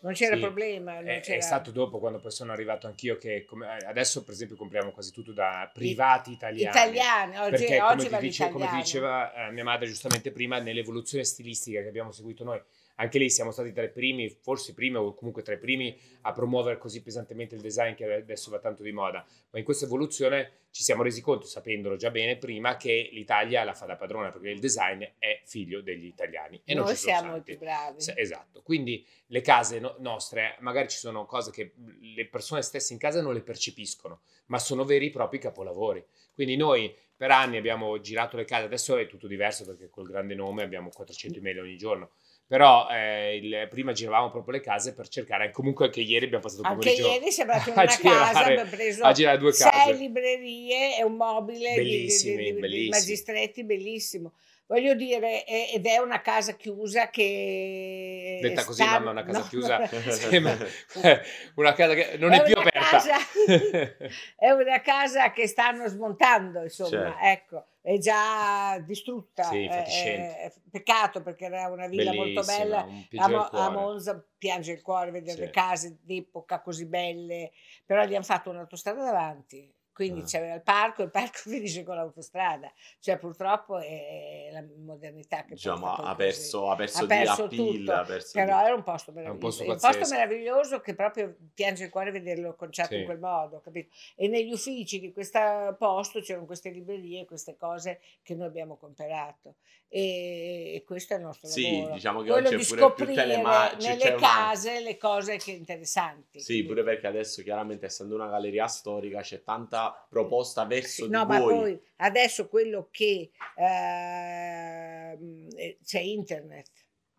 Non 0.00 0.14
c'era 0.14 0.36
Sì. 0.36 0.40
problema. 0.40 0.94
Non 0.94 1.08
È, 1.08 1.20
c'era... 1.20 1.36
è 1.36 1.40
stato 1.42 1.72
dopo 1.72 1.98
quando 1.98 2.20
poi 2.20 2.30
sono 2.30 2.52
arrivato 2.52 2.86
anch'io 2.86 3.18
che 3.18 3.44
come- 3.44 3.66
adesso 3.84 4.24
per 4.24 4.32
esempio 4.32 4.56
compriamo 4.56 4.92
quasi 4.92 5.12
tutto 5.12 5.32
da 5.32 5.70
privati 5.70 6.32
italiani. 6.32 6.70
italiani, 6.70 7.36
oggi, 7.36 7.50
Perché 7.50 7.80
oggi 7.82 8.06
come 8.06 8.18
ti, 8.18 8.26
dice- 8.26 8.48
come 8.48 8.66
ti 8.70 8.76
diceva 8.76 9.34
eh, 9.34 9.50
mia 9.52 9.64
madre 9.64 9.86
giustamente 9.86 10.30
prima, 10.32 10.58
nell'evoluzione 10.58 11.22
stilistica 11.24 11.82
che 11.82 11.88
abbiamo 11.88 12.12
seguito 12.12 12.44
noi, 12.44 12.62
anche 13.00 13.18
lì 13.18 13.30
siamo 13.30 13.50
stati 13.50 13.72
tra 13.72 13.82
i 13.82 13.90
primi, 13.90 14.28
forse 14.28 14.72
i 14.72 14.74
primi 14.74 14.96
o 14.96 15.14
comunque 15.14 15.42
tra 15.42 15.54
i 15.54 15.58
primi 15.58 15.98
a 16.22 16.32
promuovere 16.32 16.76
così 16.76 17.02
pesantemente 17.02 17.54
il 17.54 17.62
design 17.62 17.94
che 17.94 18.12
adesso 18.12 18.50
va 18.50 18.58
tanto 18.58 18.82
di 18.82 18.92
moda, 18.92 19.26
ma 19.50 19.58
in 19.58 19.64
questa 19.64 19.86
evoluzione 19.86 20.58
ci 20.70 20.82
siamo 20.82 21.02
resi 21.02 21.22
conto, 21.22 21.46
sapendolo 21.46 21.96
già 21.96 22.10
bene 22.10 22.36
prima, 22.36 22.76
che 22.76 23.08
l'Italia 23.12 23.64
la 23.64 23.72
fa 23.72 23.86
da 23.86 23.96
padrona 23.96 24.28
perché 24.30 24.50
il 24.50 24.60
design 24.60 25.02
è 25.18 25.40
figlio 25.44 25.80
degli 25.80 26.04
italiani 26.04 26.60
e 26.64 26.74
non 26.74 26.84
Noi 26.84 26.94
ci 26.94 27.00
sono 27.00 27.14
siamo 27.16 27.32
santi. 27.32 27.50
più 27.50 27.58
bravi. 27.58 27.96
Esatto, 28.16 28.62
quindi 28.62 29.04
le 29.26 29.40
case 29.40 29.80
no- 29.80 29.96
nostre, 29.98 30.56
magari 30.60 30.88
ci 30.88 30.98
sono 30.98 31.24
cose 31.24 31.50
che 31.50 31.72
le 32.14 32.26
persone 32.26 32.60
stesse 32.60 32.92
in 32.92 32.98
casa 32.98 33.22
non 33.22 33.32
le 33.32 33.40
percepiscono, 33.40 34.20
ma 34.46 34.58
sono 34.58 34.84
veri 34.84 35.06
e 35.06 35.10
propri 35.10 35.38
capolavori. 35.38 36.04
Quindi 36.34 36.56
noi 36.56 36.94
per 37.16 37.30
anni 37.30 37.56
abbiamo 37.56 38.00
girato 38.00 38.36
le 38.36 38.44
case, 38.44 38.64
adesso 38.64 38.96
è 38.96 39.06
tutto 39.06 39.26
diverso 39.26 39.64
perché 39.66 39.90
col 39.90 40.06
grande 40.08 40.34
nome 40.34 40.62
abbiamo 40.62 40.88
400 40.88 41.38
email 41.38 41.60
ogni 41.60 41.76
giorno, 41.76 42.12
però 42.50 42.88
eh, 42.90 43.36
il- 43.36 43.68
prima 43.70 43.92
giravamo 43.92 44.28
proprio 44.32 44.54
le 44.54 44.60
case 44.60 44.92
per 44.92 45.06
cercare, 45.06 45.52
comunque 45.52 45.84
anche 45.84 46.00
ieri 46.00 46.24
abbiamo 46.24 46.42
passato 46.42 46.62
Anche 46.64 46.78
pomeriggio 46.90 47.08
ieri 47.12 47.30
siamo 47.30 47.52
andati 47.52 47.70
in 47.70 47.78
a 47.78 47.82
una 47.82 47.90
casa, 47.90 48.00
girare- 48.02 48.52
abbiamo 48.54 48.70
preso 48.70 49.04
a 49.04 49.12
girare 49.12 49.38
due 49.38 49.52
sei 49.52 49.70
case. 49.70 49.92
librerie 49.92 50.98
e 50.98 51.04
un 51.04 51.14
mobile 51.14 51.58
di- 51.58 51.74
di, 51.74 51.76
Bellissimi, 51.76 52.36
di, 52.36 52.42
di- 52.42 52.52
di 52.54 52.58
bellissimi. 52.58 52.88
magistretti 52.88 53.62
bellissimo. 53.64 54.32
Voglio 54.66 54.94
dire, 54.94 55.44
ed 55.46 55.84
è 55.86 55.98
una 55.98 56.20
casa 56.20 56.54
chiusa 56.54 57.08
che... 57.10 58.38
Detta 58.40 58.64
così, 58.64 58.82
sta- 58.82 59.00
mamma, 59.00 59.08
è 59.10 59.12
una 59.12 59.24
casa 59.24 59.38
no, 59.40 59.46
chiusa. 59.46 59.78
una 61.56 61.72
casa 61.72 61.94
che 61.94 62.16
non 62.18 62.32
è, 62.32 62.40
È 62.40 62.44
più 62.44 62.54
aperta. 62.56 62.78
casa- 62.88 63.16
è 64.36 64.50
una 64.50 64.80
casa 64.80 65.32
che 65.32 65.46
stanno 65.46 65.88
smontando, 65.88 66.62
insomma, 66.62 66.88
Certo. 66.88 67.18
ecco, 67.24 67.66
è 67.82 67.98
già 67.98 68.78
distrutta. 68.80 69.44
Sì, 69.44 69.64
è- 69.64 70.52
peccato 70.70 71.22
perché 71.22 71.46
era 71.46 71.68
una 71.68 71.86
villa 71.88 72.12
molto 72.12 72.42
Bellissima, 72.42 72.56
bella. 72.58 72.82
un 72.84 73.34
A, 73.34 73.48
a 73.64 73.70
Monza 73.70 74.24
piange 74.38 74.72
il 74.72 74.82
cuore 74.82 75.10
vedere 75.10 75.36
Sì. 75.36 75.40
le 75.40 75.50
case 75.50 75.98
d'epoca 76.02 76.60
così 76.60 76.86
belle, 76.86 77.50
però 77.84 78.04
gli 78.04 78.14
hanno 78.14 78.24
fatto 78.24 78.50
un'autostrada 78.50 79.02
davanti. 79.02 79.72
Quindi 80.00 80.20
Ah. 80.20 80.24
c'era 80.24 80.54
il 80.54 80.62
parco, 80.62 81.02
il 81.02 81.10
parco 81.10 81.38
finisce 81.50 81.82
con 81.82 81.94
l'autostrada, 81.96 82.72
cioè 83.00 83.18
purtroppo 83.18 83.78
è 83.78 84.48
la 84.52 84.64
modernità 84.78 85.44
che 85.44 85.54
Diciamo, 85.54 85.92
ha 85.94 86.14
perso, 86.14 86.70
ha 86.70 86.76
perso 86.76 86.98
Ha 86.98 87.00
di 87.02 87.06
perso 87.08 87.44
appeal, 87.44 87.76
tutto, 87.76 87.92
ha 87.92 88.02
perso 88.04 88.30
Però 88.32 88.58
di- 88.58 88.64
era 88.64 88.74
un 88.74 88.82
posto 88.82 89.10
un 89.10 89.16
meraviglioso, 89.16 89.46
posto 89.64 89.70
un 89.70 89.78
posto 89.98 90.14
meraviglioso 90.14 90.80
che 90.80 90.94
proprio 90.94 91.36
piange 91.52 91.84
il 91.84 91.90
cuore 91.90 92.10
vederlo 92.10 92.54
conciato 92.54 92.94
Sì. 92.94 93.00
in 93.00 93.04
quel 93.04 93.18
modo, 93.18 93.60
capito? 93.60 93.94
E 94.16 94.28
negli 94.28 94.52
uffici 94.52 95.00
di 95.00 95.12
questo 95.12 95.76
posto 95.78 96.20
c'erano 96.20 96.46
queste 96.46 96.70
librerie, 96.70 97.26
queste 97.26 97.56
cose 97.56 98.00
che 98.22 98.34
noi 98.34 98.46
abbiamo 98.46 98.76
comperato 98.76 99.56
e, 99.88 100.74
e 100.76 100.84
questo 100.84 101.14
è 101.14 101.16
il 101.16 101.22
nostro 101.24 101.48
Sì, 101.48 101.72
lavoro. 101.78 101.94
diciamo 101.94 102.22
che 102.22 102.30
Quello 102.30 102.46
oggi 102.48 102.56
di 102.56 102.62
è 102.62 102.66
pure 102.66 102.78
più 102.80 102.88
scoprire 103.04 103.14
telema- 103.22 103.70
nelle 103.72 103.96
c'è 103.98 104.14
una- 104.14 104.26
case 104.26 104.80
le 104.80 104.96
cose 104.96 105.36
che 105.36 105.50
interessanti. 105.50 106.40
Sì, 106.40 106.64
pure 106.64 106.82
perché 106.84 107.06
adesso 107.08 107.42
chiaramente 107.42 107.86
essendo 107.86 108.14
una 108.14 108.28
galleria 108.28 108.66
storica 108.66 109.20
c'è 109.20 109.42
tanta 109.42 109.89
proposta 110.08 110.64
verso 110.64 111.06
no, 111.08 111.24
ma 111.26 111.38
voi. 111.38 111.54
poi 111.54 111.80
adesso 111.96 112.48
quello 112.48 112.88
che 112.90 113.30
ehm, 113.56 115.48
eh, 115.56 115.78
c'è 115.84 116.00
internet 116.00 116.68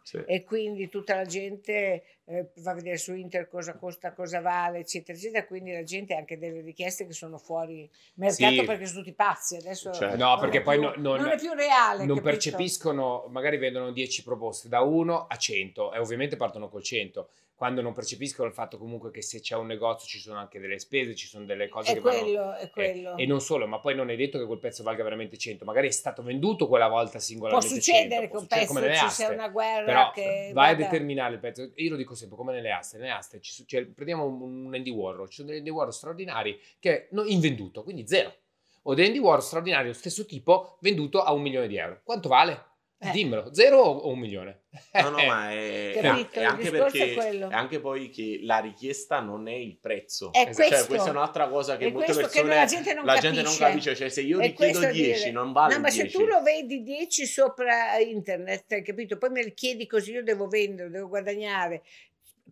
Sì. 0.04 0.22
e 0.26 0.44
quindi 0.44 0.90
tutta 0.90 1.16
la 1.16 1.26
gente 1.26 2.04
eh, 2.26 2.52
va 2.58 2.72
a 2.72 2.74
vedere 2.74 2.98
su 2.98 3.14
internet 3.14 3.50
cosa 3.50 3.76
costa, 3.78 4.14
cosa 4.14 4.42
vale, 4.42 4.80
eccetera, 4.80 5.18
eccetera. 5.18 5.46
Quindi 5.46 5.72
la 5.74 5.84
gente 5.84 6.14
ha 6.14 6.18
anche 6.18 6.38
delle 6.38 6.62
richieste 6.62 7.06
che 7.06 7.14
sono 7.14 7.38
fuori 7.38 7.90
mercato 8.16 8.54
Sì. 8.56 8.64
perché 8.64 8.86
sono 8.88 9.00
tutti 9.00 9.14
pazzi. 9.14 9.56
Adesso 9.58 9.92
Certo. 9.94 10.18
No, 10.18 10.38
perché 10.40 10.62
poi 10.62 10.80
più- 10.80 10.88
no- 10.88 10.94
non- 10.98 11.22
non 11.22 11.30
è 11.32 11.38
più 11.38 11.54
reale. 11.54 12.00
non 12.06 12.18
capito? 12.18 12.24
percepiscono, 12.24 13.26
magari 13.30 13.58
vendono 13.58 13.92
10 13.92 14.24
proposte 14.24 14.68
da 14.70 14.82
1 14.82 15.28
a 15.28 15.36
100 15.38 15.94
e 15.94 16.00
ovviamente 16.00 16.36
partono 16.38 16.68
col 16.70 16.84
100. 16.84 17.30
Quando 17.62 17.82
non 17.82 17.94
percepiscono 17.94 18.48
il 18.48 18.56
fatto 18.56 18.80
comunque 18.80 19.12
che 19.12 19.22
se 19.22 19.40
c'è 19.40 19.56
un 19.56 19.68
negozio 19.68 20.08
ci 20.08 20.18
sono 20.18 20.40
anche 20.40 20.60
delle 20.60 20.80
spese, 20.80 21.14
ci 21.14 21.28
sono 21.28 21.46
delle 21.46 21.70
cose 21.70 21.92
È 21.92 21.94
che 21.94 22.00
vanno... 22.00 22.20
quello, 22.20 22.54
è 22.56 22.64
eh, 22.64 22.70
quello. 22.72 23.16
e 23.16 23.28
non 23.28 23.40
solo, 23.40 23.68
ma 23.68 23.78
poi 23.78 23.94
non 23.94 24.10
è 24.10 24.16
detto 24.16 24.40
che 24.40 24.48
quel 24.48 24.58
pezzo 24.58 24.82
valga 24.82 25.04
veramente 25.04 25.38
100, 25.38 25.64
magari 25.64 25.86
è 25.86 25.92
stato 25.92 26.24
venduto 26.24 26.68
quella 26.68 26.88
volta 26.88 27.12
Può 27.12 27.20
singolarmente 27.20 27.76
succedere 27.76 28.10
100, 28.10 28.22
che 28.22 28.28
può 28.30 28.40
un 28.40 28.48
pezzo 28.48 28.74
come 28.74 28.96
ci 28.96 29.10
sia 29.10 29.30
una 29.30 29.50
guerra 29.50 29.86
Però 29.86 30.10
che 30.10 30.50
vai 30.56 30.72
a 30.72 30.76
vada- 30.76 30.76
determinare 30.86 31.34
il 31.36 31.40
pezzo. 31.40 31.72
Io 31.76 31.92
lo 31.92 31.98
dico 31.98 32.16
sempre 32.16 32.36
come 32.36 32.52
nelle 32.52 32.72
aste. 32.72 32.98
Nelle 32.98 33.12
aste 33.12 33.40
ci 33.42 33.64
cioè, 33.68 33.86
prendiamo 33.86 34.26
un, 34.26 34.66
un 34.66 34.74
Andy 34.74 34.90
Warhol. 34.90 35.30
Ci 35.30 35.36
sono 35.36 35.50
degli 35.50 35.60
Andy 35.60 35.70
Warhol 35.70 35.94
straordinari 35.94 36.60
che 36.80 37.10
no, 37.12 37.26
invenduto, 37.26 37.84
quindi 37.84 38.08
zero. 38.08 38.34
O 38.82 38.96
degli 38.96 39.06
Andy 39.06 39.20
Warhol 39.20 39.44
straordinari 39.44 39.84
dello 39.84 39.94
stesso 39.94 40.26
tipo 40.26 40.78
venduto 40.80 41.22
a 41.22 41.32
un 41.32 41.44
milione 41.44 41.68
di 41.68 41.78
euro. 41.78 42.02
Quanto 42.04 42.28
vale? 42.28 42.70
Eh. 43.04 43.10
Dimmelo, 43.12 43.52
zero 43.52 43.78
o, 43.82 44.10
un 44.12 44.20
milione? 44.20 44.62
No, 44.94 45.10
no, 45.10 45.18
ma 45.26 45.52
è, 45.52 45.98
Capito, 46.00 46.40
è 46.40 46.44
anche 46.44 46.68
è 46.68 46.72
perché 46.72 47.14
quello. 47.16 47.50
è 47.50 47.54
anche 47.54 47.80
poi 47.80 48.10
che 48.12 48.40
la 48.44 48.60
richiesta 48.60 49.20
non 49.20 49.48
è 49.48 49.54
il 49.56 49.78
prezzo. 49.80 50.32
È 50.32 50.38
Esatto. 50.48 50.54
Cioè, 50.56 50.68
questo. 50.68 50.86
questa 50.88 51.08
è 51.08 51.12
un'altra 51.12 51.48
cosa 51.50 51.78
che 51.78 51.88
È 51.88 51.92
molte 51.92 52.06
questo 52.14 52.22
che 52.28 52.42
persone 52.42 52.56
la 52.56 52.66
gente 52.66 52.94
non 52.94 53.06
la 53.06 53.14
capisce. 53.16 53.34
gente 53.34 53.50
non 53.50 53.58
capisce, 53.58 53.96
cioè 53.96 54.10
se 54.10 54.22
io 54.22 54.38
È 54.40 54.42
richiedo 54.48 54.56
questo 54.72 54.86
a 54.86 54.92
10 54.92 55.18
dire. 55.20 55.32
non 55.32 55.52
vale 55.52 55.74
No, 55.74 55.80
ma 55.82 55.90
10. 55.90 56.10
se 56.10 56.16
tu 56.16 56.26
lo 56.26 56.42
vedi 56.44 56.84
10 56.84 57.26
sopra 57.26 57.98
internet, 57.98 58.72
hai 58.72 58.84
capito? 58.84 59.18
Poi 59.18 59.30
me 59.32 59.44
li 59.44 59.54
chiedi 59.56 59.88
così, 59.88 60.12
io 60.12 60.24
devo 60.24 60.48
vendere, 60.48 60.90
devo 60.92 61.08
guadagnare. 61.08 61.82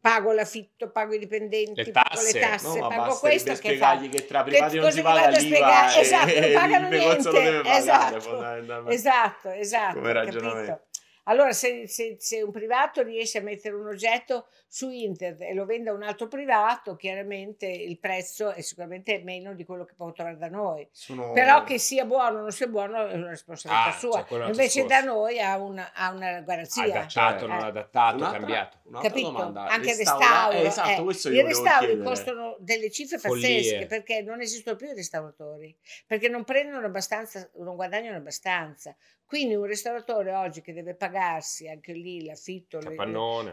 Pago 0.01 0.31
l'affitto, 0.31 0.91
pago 0.91 1.13
i 1.13 1.19
dipendenti, 1.19 1.83
Le 1.83 1.91
pago 1.91 2.07
tasse. 2.15 2.33
le 2.33 2.39
tasse, 2.39 2.79
No, 2.79 2.87
pago 2.87 3.17
questo 3.19 3.53
che 3.55 3.75
fa. 3.77 3.97
che 3.97 4.25
tra 4.25 4.43
privati 4.43 4.75
non 4.77 4.85
cosa 4.85 4.95
si 4.95 5.01
paga 5.01 5.27
l'IVA 5.27 5.39
spiegare? 5.39 5.95
e 5.95 5.99
Esatto, 5.99 6.39
non 6.39 6.51
pagano 6.53 6.89
lo 6.89 6.95
niente. 6.97 7.29
pagare 7.29 7.77
Esatto. 7.77 8.87
Esatto, 8.89 9.49
esatto. 9.51 9.93
Come 9.95 10.13
ragionamento. 10.13 10.71
capito? 10.71 10.87
Allora, 11.29 11.51
se, 11.53 11.87
se- 11.87 12.15
se 12.19 12.41
un 12.41 12.51
privato 12.51 13.03
riesce 13.03 13.37
a 13.37 13.41
mettere 13.41 13.75
un 13.75 13.85
oggetto 13.87 14.47
su 14.67 14.89
internet 14.89 15.49
e 15.49 15.53
lo 15.53 15.65
vende 15.65 15.89
a 15.91 15.93
un 15.93 16.01
altro 16.01 16.27
privato, 16.27 16.95
chiaramente 16.95 17.67
il 17.67 17.99
prezzo 17.99 18.51
è 18.51 18.61
sicuramente 18.61 19.21
meno 19.23 19.53
di 19.53 19.63
quello 19.63 19.85
che 19.85 19.93
può 19.95 20.11
trovare 20.11 20.37
da 20.37 20.47
noi. 20.49 20.87
Sono- 20.91 21.31
Però 21.31 21.63
che 21.63 21.77
sia 21.77 22.03
buono 22.05 22.39
o 22.39 22.41
non 22.41 22.51
sia 22.51 22.65
buono 22.67 23.07
è 23.07 23.13
una 23.13 23.29
responsabilità 23.29 23.89
Ah, 23.89 23.97
sua. 23.97 24.25
cioè, 24.27 24.45
Invece 24.47 24.81
discorso. 24.81 24.87
da 24.87 25.01
noi 25.01 25.39
ha 25.39 25.57
una, 25.57 25.91
ha 25.93 26.09
una 26.11 26.41
garanzia. 26.41 26.83
Adattato, 26.85 27.45
non 27.47 27.59
Eh. 27.59 27.63
adattato, 27.63 28.15
Un'altra- 28.17 28.39
cambiato. 28.39 28.77
Un'altra 28.85 29.09
Capito? 29.09 29.31
domanda. 29.31 29.67
Anche 29.67 29.91
il 29.91 29.97
Restaura- 29.97 30.25
restauro. 30.25 30.57
eh, 30.57 30.65
esatto, 30.65 31.01
eh. 31.01 31.03
questo 31.03 31.29
I 31.29 31.41
restauri 31.43 31.85
chiedere. 31.85 32.03
costano 32.07 32.55
delle 32.59 32.89
cifre 32.89 33.17
Follie. 33.19 33.55
pazzesche 33.57 33.85
perché 33.85 34.21
non 34.23 34.41
esistono 34.41 34.75
più 34.75 34.87
i 34.87 34.95
restauratori, 34.95 35.77
perché 36.07 36.27
non 36.27 36.43
prendono 36.43 36.87
abbastanza, 36.87 37.47
non 37.57 37.75
guadagnano 37.75 38.17
abbastanza. 38.17 38.95
Quindi 39.29 39.53
un 39.53 39.65
restauratore 39.65 40.33
oggi 40.33 40.59
che 40.61 40.73
deve 40.73 40.95
pagarsi 40.95 41.69
anche 41.69 41.93
lì 41.93 42.25
l'affitto, 42.25 42.79
le- 42.79 42.95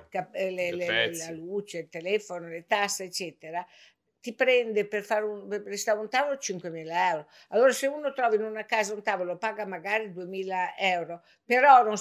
cap- 0.08 0.34
eh, 0.34 0.50
le- 0.50 0.72
le 0.72 0.86
pezzi. 0.86 1.18
la 1.26 1.30
luce, 1.32 1.78
il 1.80 1.88
telefono, 1.90 2.48
le 2.48 2.64
tasse, 2.64 3.04
eccetera, 3.04 3.62
ti 4.18 4.32
prende 4.34 4.86
per 4.86 5.02
fare 5.02 5.26
un, 5.26 5.46
per 5.46 5.60
restaurare 5.64 6.02
un 6.06 6.10
tavolo 6.10 6.38
5.000 6.38 7.10
euro. 7.10 7.28
Allora 7.48 7.72
se 7.72 7.88
uno 7.88 8.10
trova 8.14 8.34
in 8.36 8.42
una 8.44 8.64
casa 8.64 8.94
un 8.94 9.02
tavolo, 9.02 9.36
paga 9.36 9.66
magari 9.66 10.10
2.000 10.14 10.74
euro, 10.78 11.22
però 11.44 11.82
non 11.82 11.96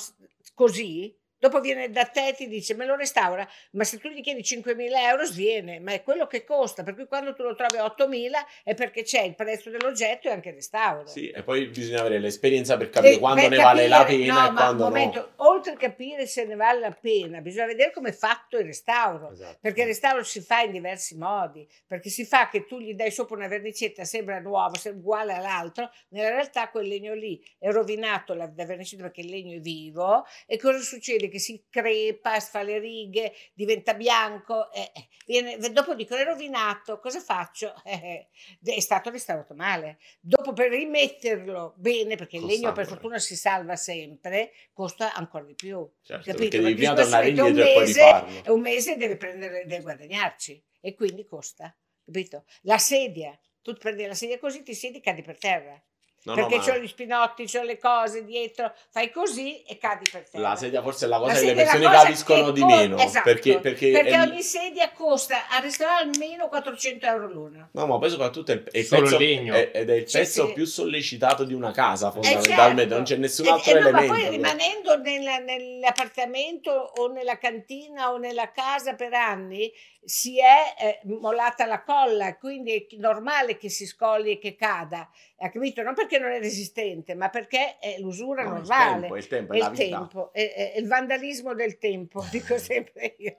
così, 0.54 1.14
dopo 1.46 1.60
viene 1.62 1.90
da 1.92 2.06
te 2.06 2.30
e 2.30 2.34
ti 2.34 2.48
dice 2.48 2.74
me 2.74 2.86
lo 2.86 2.96
restaura, 2.96 3.48
ma 3.72 3.84
se 3.84 4.00
tu 4.00 4.10
gli 4.10 4.22
chiedi 4.22 4.42
5.000 4.42 4.90
euro 4.96 5.26
sviene, 5.26 5.80
ma 5.80 5.94
è 5.94 6.02
quello 6.04 6.28
che 6.28 6.44
costa, 6.44 6.84
per 6.84 6.96
cui 6.96 7.06
quando 7.06 7.34
tu 7.34 7.44
lo 7.44 7.56
trovi 7.56 7.78
a 7.78 7.86
8.000 7.86 8.32
è 8.64 8.74
perché 8.74 9.04
c'è 9.04 9.22
il 9.22 9.36
prezzo 9.36 9.70
dell'oggetto 9.70 10.28
e 10.28 10.32
anche 10.32 10.50
il 10.50 10.56
restauro. 10.56 11.08
Sì, 11.08 11.30
e 11.30 11.44
poi 11.44 11.68
bisogna 11.68 12.00
avere 12.00 12.20
l'esperienza 12.20 12.78
per 12.78 12.90
capire 12.90 13.12
Devi- 13.12 13.22
quando 13.22 13.42
per 13.42 13.50
ne 13.52 13.58
vale 13.64 13.88
la 13.88 13.98
capire- 14.00 14.18
pena 14.26 14.42
no, 14.42 14.48
e 14.48 14.54
quando 14.54 14.84
momento, 14.84 15.20
no. 15.20 15.48
oltre 15.50 15.74
a 15.74 15.78
capire 15.78 16.26
se 16.26 16.46
ne 16.46 16.56
vale 16.56 16.80
la 16.80 16.92
pena, 16.92 17.42
bisogna 17.42 17.68
vedere 17.68 17.92
come 17.92 18.10
è 18.10 18.14
fatto 18.14 18.58
il 18.58 18.66
restauro. 18.66 19.32
Esatto. 19.32 19.58
Perché 19.62 19.82
il 19.82 19.88
restauro 19.88 20.24
si 20.24 20.42
fa 20.42 20.62
in 20.62 20.72
diversi 20.72 21.16
modi, 21.18 21.68
perché 21.86 22.10
si 22.10 22.26
fa 22.26 22.50
che 22.50 22.66
tu 22.66 22.80
gli 22.80 22.94
dai 22.94 23.12
sopra 23.12 23.36
una 23.36 23.48
vernicietta, 23.48 24.04
sembra 24.04 24.40
nuovo, 24.40 24.76
sembra 24.78 25.02
uguale 25.02 25.34
all'altro, 25.34 25.92
nella 26.10 26.30
realtà 26.30 26.70
quel 26.70 26.88
legno 26.88 27.14
lì 27.14 27.44
è 27.60 27.70
rovinato 27.72 28.34
la, 28.34 28.52
la 28.56 28.66
vernicietta 28.66 29.04
perché 29.04 29.22
il 29.22 29.30
legno 29.30 29.58
è 29.58 29.60
vivo 29.60 30.26
e 30.48 30.58
cosa 30.58 30.80
succede? 30.80 31.28
Che 31.36 31.42
si 31.42 31.66
crepa, 31.70 32.40
fa 32.40 32.62
le 32.62 32.80
righe, 32.80 33.34
diventa 33.54 33.94
bianco, 33.94 34.72
eh, 34.72 34.90
eh, 34.96 35.10
viene, 35.26 35.58
dopo 35.58 35.94
dico 35.94 36.16
è 36.16 36.24
rovinato, 36.24 36.98
cosa 37.00 37.20
faccio? 37.20 37.74
Eh, 37.86 38.30
eh, 38.64 38.76
è 38.76 38.80
stato 38.80 39.10
restaurato 39.10 39.54
male. 39.54 40.00
Dopo 40.22 40.54
per 40.54 40.70
rimetterlo 40.70 41.74
bene, 41.76 42.16
perché 42.16 42.38
il 42.38 42.44
Costa 42.44 42.56
legno 42.56 42.72
per 42.72 42.88
fortuna 42.88 43.20
si 43.20 43.36
salva 43.36 43.76
sempre, 43.76 44.54
costa 44.72 45.14
ancora 45.14 45.44
di 45.44 45.56
più. 45.56 45.86
Certo, 46.02 46.32
capito? 46.32 46.62
perché 46.62 46.76
spesso 46.78 46.94
tornare 46.94 47.30
un 47.32 47.48
indietro 47.48 47.74
poi 47.74 47.86
mese 47.86 48.44
e 48.44 48.52
un 48.52 48.62
mese 48.62 48.96
deve 48.96 49.18
prendere, 49.18 49.66
deve 49.66 49.82
guadagnarci 49.82 50.64
e 50.80 50.96
quindi 50.96 51.26
costa, 51.26 51.76
capito? 52.06 52.46
La 52.62 52.78
sedia, 52.78 53.38
tu 53.62 53.74
prendi 53.74 54.06
la 54.06 54.14
sedia 54.14 54.40
così, 54.40 54.64
ti 54.64 54.74
siedi 54.74 55.00
e 55.00 55.02
cadi 55.02 55.22
per 55.22 55.38
terra. 55.38 55.84
No, 56.26 56.34
no, 56.36 56.48
perché 56.48 56.58
ma 56.58 56.64
c'ho 56.64 56.80
gli 56.82 56.88
spinotti, 56.88 57.46
c'ho 57.46 57.62
le 57.64 57.78
cose 57.78 58.24
dietro, 58.26 58.74
fai 58.90 59.12
così 59.12 59.62
e 59.64 59.78
cadi 59.78 60.10
per 60.12 60.28
terra. 60.30 60.50
la 60.50 60.56
sedia 60.56 60.82
forse 60.82 61.06
è 61.06 61.08
la 61.08 61.18
cosa 61.20 61.34
La 61.34 61.40
che 61.40 61.46
le 61.46 61.52
è 61.52 61.56
persone 61.56 61.84
capiscono 61.86 62.52
di 62.52 62.64
meno. 62.64 62.98
esatto, 62.98 63.24
perché, 63.24 63.60
perché, 63.60 63.92
è 63.92 64.10
il- 64.24 64.30
ogni 64.32 64.42
sedia 64.42 64.92
costa 64.92 65.48
a 65.50 65.60
restaurare 65.60 66.10
almeno 66.10 66.48
400 66.48 67.06
euro 67.06 67.28
l'una. 67.32 67.70
No, 67.72 67.86
ma 67.86 68.00
poi 68.00 68.10
soprattutto 68.10 68.52
è 68.52 68.56
il, 68.56 68.64
è 68.64 68.78
il 68.80 68.86
Solo 68.86 69.02
pezzo, 69.04 69.18
legno. 69.20 69.54
è- 69.54 69.70
ed 69.74 69.90
è 69.90 69.94
il 69.94 70.10
Sì, 70.10 70.18
pezzo 70.18 70.48
sì. 70.48 70.54
più 70.54 70.66
sollecitato 70.66 71.44
di 71.44 71.54
una 71.54 71.72
casa, 71.72 72.08
Eh, 72.10 72.12
fondamentalmente. 72.14 72.80
certo. 72.82 72.96
Non 72.96 73.04
c'è 73.04 73.16
nessun 73.18 73.46
E- 73.46 73.50
altro 73.50 73.70
e 73.72 73.74
no, 73.74 73.80
elemento. 73.88 74.14
Ma 74.14 74.20
poi 74.20 74.30
rimanendo 74.30 74.98
nella- 74.98 75.38
nell'appartamento 75.38 76.72
o 76.72 77.08
nella 77.12 77.38
cantina 77.38 78.12
o 78.12 78.18
nella 78.18 78.52
casa 78.52 78.94
per 78.96 79.14
anni 79.14 79.72
si 80.04 80.40
è 80.40 80.76
eh, 80.80 81.00
mollata 81.06 81.66
la 81.66 81.82
colla, 81.84 82.36
quindi 82.38 82.74
è 82.76 82.86
normale 82.98 83.58
che 83.58 83.70
si 83.70 83.86
scoli 83.88 84.32
e 84.34 84.38
che 84.38 84.56
cada, 84.56 85.10
ha 85.40 85.50
capito? 85.50 85.82
Non 85.82 85.96
perché 85.96 86.15
non 86.20 86.32
è 86.32 86.40
resistente, 86.40 87.14
ma 87.16 87.30
perché 87.30 87.78
è 87.80 87.98
l'usura 88.00 88.44
No, 88.44 88.50
il 88.50 88.56
normale. 88.56 89.00
tempo, 89.02 89.16
il 89.18 89.28
tempo, 89.28 89.54
è 89.54 89.58
il 89.58 89.72
tempo, 89.72 90.34
è, 90.34 90.54
è- 90.54 90.72
è 90.74 90.78
il 90.78 90.88
vandalismo 90.88 91.54
del 91.54 91.78
tempo, 91.78 92.22
dico 92.32 92.58
sempre 92.58 93.16
io. 93.20 93.38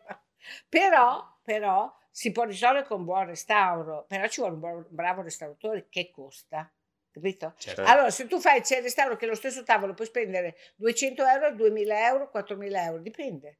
Però, 0.68 1.38
però 1.42 1.92
si 2.10 2.32
può 2.32 2.44
risolvere 2.44 2.86
con 2.86 3.04
buon 3.04 3.26
restauro, 3.26 4.04
però 4.06 4.26
ci 4.28 4.40
vuole 4.40 4.54
un 4.54 4.60
buon- 4.60 4.86
bravo 4.88 5.22
restauratore 5.22 5.86
che 5.88 6.10
costa, 6.10 6.70
capito? 7.10 7.54
Certo. 7.58 7.82
Allora, 7.82 8.10
se 8.10 8.26
tu 8.26 8.40
fai 8.40 8.60
c'è 8.62 8.78
il 8.78 8.82
restauro 8.84 9.16
che 9.16 9.26
lo 9.26 9.34
stesso 9.34 9.62
tavolo 9.62 9.94
puoi 9.94 10.06
spendere 10.06 10.56
200 10.76 11.24
euro, 11.26 11.52
2000 11.54 12.06
euro, 12.06 12.30
4000 12.30 12.84
euro, 12.84 13.02
dipende. 13.02 13.58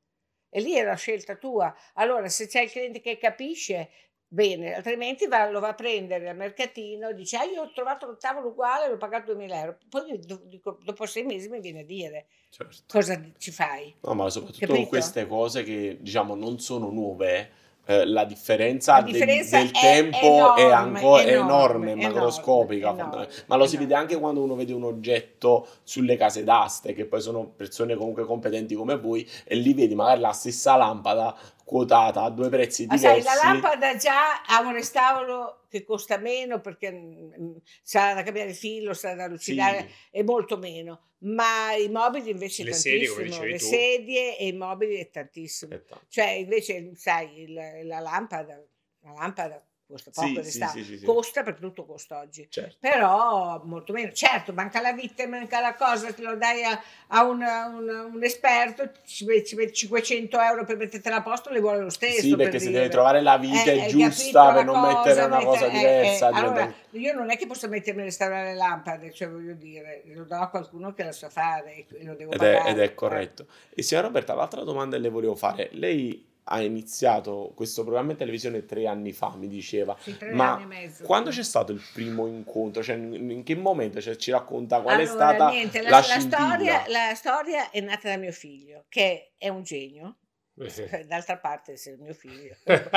E 0.48 0.61
lì 0.61 0.74
è 0.74 0.83
la 0.85 0.94
scelta 0.94 1.37
tua. 1.37 1.74
Allora, 1.94 2.29
se 2.29 2.46
c'è 2.46 2.62
il 2.62 2.70
cliente 2.70 3.00
che 3.00 3.18
capisce, 3.18 3.90
bene, 4.28 4.74
altrimenti 4.74 5.26
va- 5.26 5.48
lo 5.50 5.60
va 5.60 5.68
a 5.68 5.74
prendere 5.74 6.28
al 6.28 6.36
mercatino, 6.36 7.12
dice, 7.12 7.36
ah, 7.36 7.44
io 7.44 7.62
ho 7.62 7.70
trovato 7.72 8.08
un 8.08 8.16
tavolo 8.18 8.48
uguale, 8.48 8.88
l'ho 8.88 8.96
pagato 8.96 9.32
2000 9.32 9.60
euro. 9.60 9.76
Poi 9.88 10.18
do- 10.20 10.40
dico, 10.44 10.78
dopo 10.82 11.06
sei 11.06 11.24
mesi 11.24 11.48
mi 11.48 11.60
viene 11.60 11.80
a 11.80 11.84
dire 11.84 12.26
Certo. 12.50 12.76
cosa 12.88 13.20
ci 13.38 13.50
fai. 13.50 13.94
No, 14.00 14.14
ma 14.14 14.28
soprattutto 14.30 14.66
Capito? 14.66 14.88
queste 14.88 15.26
cose 15.26 15.62
che 15.62 15.98
diciamo 16.00 16.34
non 16.34 16.58
sono 16.58 16.90
nuove. 16.90 17.50
eh, 17.88 18.04
la 18.04 18.24
differenza, 18.24 18.94
La 18.94 19.02
del- 19.02 19.12
differenza 19.12 19.58
del, 19.58 19.68
è 19.68 19.70
tempo 19.80 20.56
è, 20.56 20.60
enorme, 20.62 20.72
ancora 20.74 21.22
enorme, 21.22 21.30
enorme, 21.30 21.90
enorme, 21.92 21.94
macroscopica. 22.14 22.88
enorme, 22.90 23.28
ma 23.46 23.54
lo 23.54 23.66
si 23.66 23.76
vede 23.76 23.94
anche 23.94 24.18
quando 24.18 24.42
uno 24.42 24.56
vede 24.56 24.72
un 24.72 24.82
oggetto 24.82 25.68
sulle 25.84 26.16
case 26.16 26.42
d'aste, 26.42 26.94
che 26.94 27.04
poi 27.04 27.20
sono 27.20 27.46
persone 27.46 27.94
comunque 27.94 28.24
competenti 28.24 28.74
come 28.74 28.96
voi, 28.98 29.24
e 29.44 29.54
lì 29.54 29.72
vedi 29.72 29.94
magari 29.94 30.18
la 30.20 30.32
stessa 30.32 30.74
lampada 30.74 31.32
quotata 31.66 32.22
a 32.22 32.31
due 32.31 32.48
prezzi 32.48 32.87
Ma 32.87 32.94
diversi. 32.96 33.22
sai, 33.22 33.35
la 33.37 33.42
lampada 33.52 33.96
già 33.96 34.42
ha 34.42 34.61
un 34.61 34.72
restauro 34.72 35.66
che 35.68 35.83
costa 35.83 36.16
meno 36.16 36.61
perché 36.61 36.92
mm, 36.92 37.57
sarà 37.83 38.14
da 38.14 38.22
cambiare 38.22 38.55
filo, 38.55 38.94
sarà 38.94 39.14
da 39.16 39.24
Sì, 39.24 39.31
lucidare, 39.31 39.90
è 40.12 40.22
molto 40.22 40.57
meno. 40.57 41.00
Ma 41.18 41.72
i 41.74 41.88
mobili 41.88 42.31
invece 42.31 42.62
Le 42.62 42.72
sedie, 42.72 43.07
tantissimo. 43.09 43.24
dicevi 43.24 43.50
Le 43.50 43.59
tu. 43.59 43.64
sedie 43.64 44.38
e 44.38 44.46
i 44.46 44.52
mobili 44.52 44.96
è 44.96 45.11
tantissimo. 45.11 45.74
aspetta. 45.74 46.00
Cioè, 46.09 46.29
invece, 46.29 46.92
sai, 46.94 47.40
il- 47.40 47.81
la 47.87 47.98
lampada, 47.98 48.62
la 49.00 49.12
lampada 49.12 49.66
costa 49.87 50.11
poco 50.12 50.42
Sì, 50.42 50.64
sì, 50.66 50.85
sì. 50.99 51.05
Costa 51.05 51.42
perché 51.42 51.61
tutto 51.61 51.85
costa 51.85 52.18
oggi. 52.18 52.46
Certo. 52.51 52.77
Però 52.81 53.61
molto 53.64 53.92
meno. 53.92 54.11
Certo, 54.12 54.53
manca 54.53 54.81
la 54.81 54.92
vite, 54.92 55.27
manca 55.27 55.61
la 55.61 55.75
cosa, 55.75 56.12
te 56.12 56.22
lo 56.22 56.37
dai 56.37 56.64
a, 56.64 56.81
a 57.09 57.22
un, 57.25 57.40
un- 57.42 58.11
un 58.14 58.25
esperto, 58.25 58.90
ci 59.07 59.25
metti, 59.25 59.46
ci 59.46 59.57
metti 59.57 59.75
500 59.75 60.40
euro 60.40 60.64
per 60.64 60.77
mettertela 60.77 61.16
a 61.16 61.22
posto, 61.22 61.51
le 61.51 61.61
vuole 61.61 61.81
lo 61.81 61.90
stesso. 61.90 62.20
Sì, 62.20 62.29
per 62.31 62.38
perché 62.38 62.59
si 62.59 62.66
dire. 62.66 62.79
deve 62.81 62.90
trovare 62.90 63.20
la 63.22 63.38
vite 63.38 63.72
Eh, 63.72 63.81
hai 63.83 63.88
giusta 63.88 64.53
per 64.53 64.64
non 64.64 64.81
mettere 64.81 65.22
una 65.25 65.37
mette- 65.37 65.44
cosa 65.44 65.66
eh, 65.66 65.70
diversa. 65.70 66.29
eh, 66.29 66.33
diventa- 66.33 66.37
allora, 66.38 66.75
io 66.90 67.14
non 67.14 67.31
è 67.31 67.37
che 67.37 67.46
posso 67.46 67.68
mettermi 67.68 68.01
a 68.01 68.05
restaurare 68.05 68.49
le 68.49 68.55
lampade, 68.55 69.12
cioè 69.12 69.29
voglio 69.29 69.55
dire, 69.55 70.03
lo 70.07 70.25
do 70.25 70.35
a 70.37 70.49
qualcuno 70.49 70.92
che 70.94 71.05
la 71.05 71.12
sa 71.12 71.29
fare 71.31 71.87
e 71.88 72.05
lo 72.05 72.14
devo 72.14 72.33
ed, 72.33 72.42
è, 72.42 72.53
pagare. 72.55 72.70
ed 72.70 72.79
è 72.81 72.94
corretto. 72.94 73.46
E 73.75 73.83
signora 73.83 74.07
Roberta, 74.09 74.35
l'altra 74.35 74.62
domanda 74.64 74.96
che 74.96 75.03
le 75.03 75.09
volevo 75.11 75.37
fare. 75.37 75.68
Lei 75.72 76.35
ha 76.48 76.61
iniziato 76.62 77.52
questo 77.56 77.82
programma 77.82 78.12
in 78.12 78.16
televisione 78.18 78.64
tre 78.66 78.87
anni 78.87 79.12
fa, 79.12 79.35
mi 79.37 79.48
diceva. 79.48 79.94
Eh, 79.98 80.02
sì, 80.02 80.16
tre 80.16 80.32
Ma 80.32 80.52
anni 80.52 80.62
e 80.62 80.66
mezzo. 80.66 81.04
Quando 81.04 81.30
c'è 81.30 81.42
stato 81.42 81.72
il 81.72 81.82
primo 81.92 82.26
incontro? 82.26 82.82
Cioè, 82.85 82.94
in 82.96 83.42
che 83.44 83.56
momento 83.56 84.00
Cioè, 84.00 84.14
ci 84.16 84.30
racconta 84.30 84.80
qual 84.80 84.98
è 84.98 85.02
Allora, 85.02 85.12
stata 85.12 85.48
niente, 85.48 85.82
la, 85.82 85.88
la 85.90 85.96
la 86.06 86.20
storia, 86.20 86.85
la 86.88 87.14
storia 87.14 87.70
è 87.70 87.80
nata 87.80 88.09
da 88.09 88.16
mio 88.16 88.30
figlio, 88.32 88.85
che 88.88 89.32
è 89.37 89.48
un 89.48 89.62
genio. 89.62 90.18
Eh, 90.59 91.04
D'altra 91.06 91.37
parte, 91.37 91.72
essere 91.72 91.96
mio 91.98 92.14
figlio 92.14 92.56
non 92.64 92.88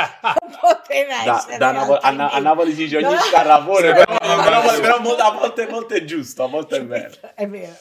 poteva 0.61 1.23
Da, 1.25 1.37
essere 1.39 1.57
da 1.57 1.71
Napo- 1.73 1.97
a, 1.97 2.11
Na- 2.11 2.29
a. 2.29 2.39
Napoli 2.39 2.71
si 2.71 2.83
dice 2.83 2.97
ogni 2.97 3.13
No. 3.13 3.19
scarrafone, 3.19 3.91
però, 3.93 4.17
però- 4.17 4.79
però 4.79 4.99
molto- 5.01 5.23
a 5.23 5.31
volte, 5.31 5.61
a 5.63 5.67
volte 5.67 5.95
è 5.97 6.03
giusto, 6.05 6.43
a 6.43 6.47
volte 6.47 6.77
è 6.77 6.85
vero. 6.85 7.15
È 7.35 7.45
vero. 7.47 7.75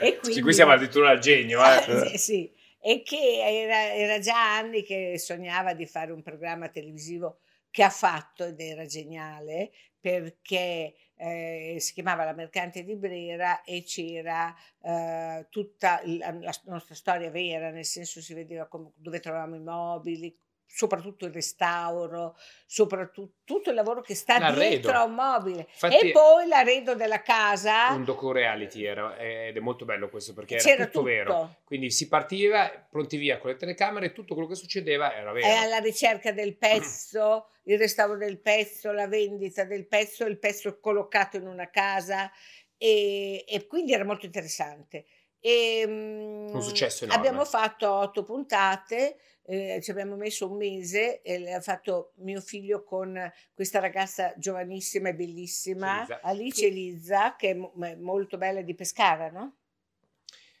E 0.00 0.16
quindi, 0.18 0.32
Sì, 0.32 0.40
qui 0.40 0.52
siamo 0.52 0.72
addirittura 0.72 1.10
al 1.10 1.18
genio, 1.20 1.60
eh. 1.62 2.08
sì, 2.10 2.18
sì. 2.18 2.52
E 2.86 3.02
che 3.02 3.40
era, 3.40 3.94
era 3.94 4.18
già 4.18 4.56
anni 4.56 4.82
che 4.82 5.18
sognava 5.18 5.72
di 5.72 5.86
fare 5.86 6.12
un 6.12 6.22
programma 6.22 6.68
televisivo 6.68 7.38
che 7.70 7.82
ha 7.82 7.88
fatto 7.90 8.44
ed 8.44 8.60
era 8.60 8.84
geniale 8.84 9.72
perché 9.98 10.94
eh, 11.16 11.76
si 11.78 11.94
chiamava 11.94 12.24
La 12.24 12.34
Mercante 12.34 12.84
di 12.84 12.94
Brera 12.96 13.62
e 13.62 13.82
c'era 13.84 14.54
eh, 14.82 15.46
tutta 15.48 16.02
la, 16.04 16.30
la 16.38 16.52
nostra 16.64 16.94
storia 16.94 17.30
vera, 17.30 17.70
nel 17.70 17.86
senso 17.86 18.20
si 18.20 18.34
vedeva 18.34 18.66
come- 18.66 18.92
dove 18.96 19.18
trovavamo 19.18 19.56
i 19.56 19.60
mobili, 19.60 20.36
soprattutto 20.74 21.24
il 21.24 21.32
restauro, 21.32 22.36
soprattutto 22.66 23.34
tutto 23.44 23.68
il 23.68 23.76
lavoro 23.76 24.00
che 24.00 24.16
sta 24.16 24.38
L'arredo. 24.38 24.68
dietro 24.68 24.92
a 24.92 25.04
un 25.04 25.14
mobile. 25.14 25.68
Infatti- 25.70 26.08
e 26.08 26.10
poi 26.10 26.48
l'arredo 26.48 26.94
della 26.96 27.22
casa. 27.22 27.92
un 27.92 28.04
docu 28.04 28.32
reality 28.32 28.84
era 28.84 29.16
ed 29.16 29.56
è 29.56 29.60
molto 29.60 29.84
bello 29.84 30.08
questo 30.08 30.32
perché 30.34 30.56
era 30.56 30.86
tutto, 30.86 30.98
tutto. 30.98 31.02
vero 31.02 31.54
quindi 31.64 31.90
si 31.90 32.08
partiva 32.08 32.68
pronti 32.90 33.16
via 33.16 33.38
con 33.38 33.50
le 33.50 33.56
telecamere 33.56 34.12
tutto 34.12 34.34
quello 34.34 34.48
che 34.48 34.56
succedeva 34.56 35.14
era 35.14 35.30
vero 35.30 35.46
è 35.46 35.54
alla 35.54 35.78
ricerca 35.78 36.32
del 36.32 36.56
pezzo, 36.58 37.50
il 37.64 37.78
restauro 37.78 38.16
del 38.16 38.40
pezzo, 38.40 38.90
la 38.90 39.06
vendita 39.06 39.64
del 39.64 39.86
pezzo, 39.86 40.24
il 40.24 40.38
pezzo 40.38 40.80
collocato 40.80 41.36
in 41.36 41.46
una 41.46 41.70
casa 41.70 42.30
e, 42.76 43.44
e 43.46 43.66
quindi 43.66 43.92
era 43.92 44.04
molto 44.04 44.26
interessante. 44.26 45.04
E, 45.38 45.84
mm, 45.86 46.54
Un 46.54 46.62
successo 46.62 47.04
enorme. 47.04 47.20
Abbiamo 47.20 47.44
fatto 47.44 47.90
otto 47.90 48.22
puntate, 48.22 49.18
eh, 49.46 49.80
ci 49.82 49.90
abbiamo 49.90 50.16
messo 50.16 50.50
un 50.50 50.56
mese 50.56 51.20
e 51.22 51.38
le 51.38 51.52
ha 51.52 51.60
fatto 51.60 52.12
mio 52.16 52.40
figlio 52.40 52.82
con 52.82 53.30
questa 53.52 53.78
ragazza 53.78 54.32
giovanissima 54.36 55.10
e 55.10 55.14
bellissima, 55.14 55.98
Elisa. 55.98 56.20
Alice 56.22 56.66
Elizza, 56.66 57.36
che 57.36 57.50
è 57.50 57.84
è 57.84 57.94
molto 57.96 58.38
bella 58.38 58.62
di 58.62 58.74
Pescara, 58.74 59.30
no? 59.30 59.56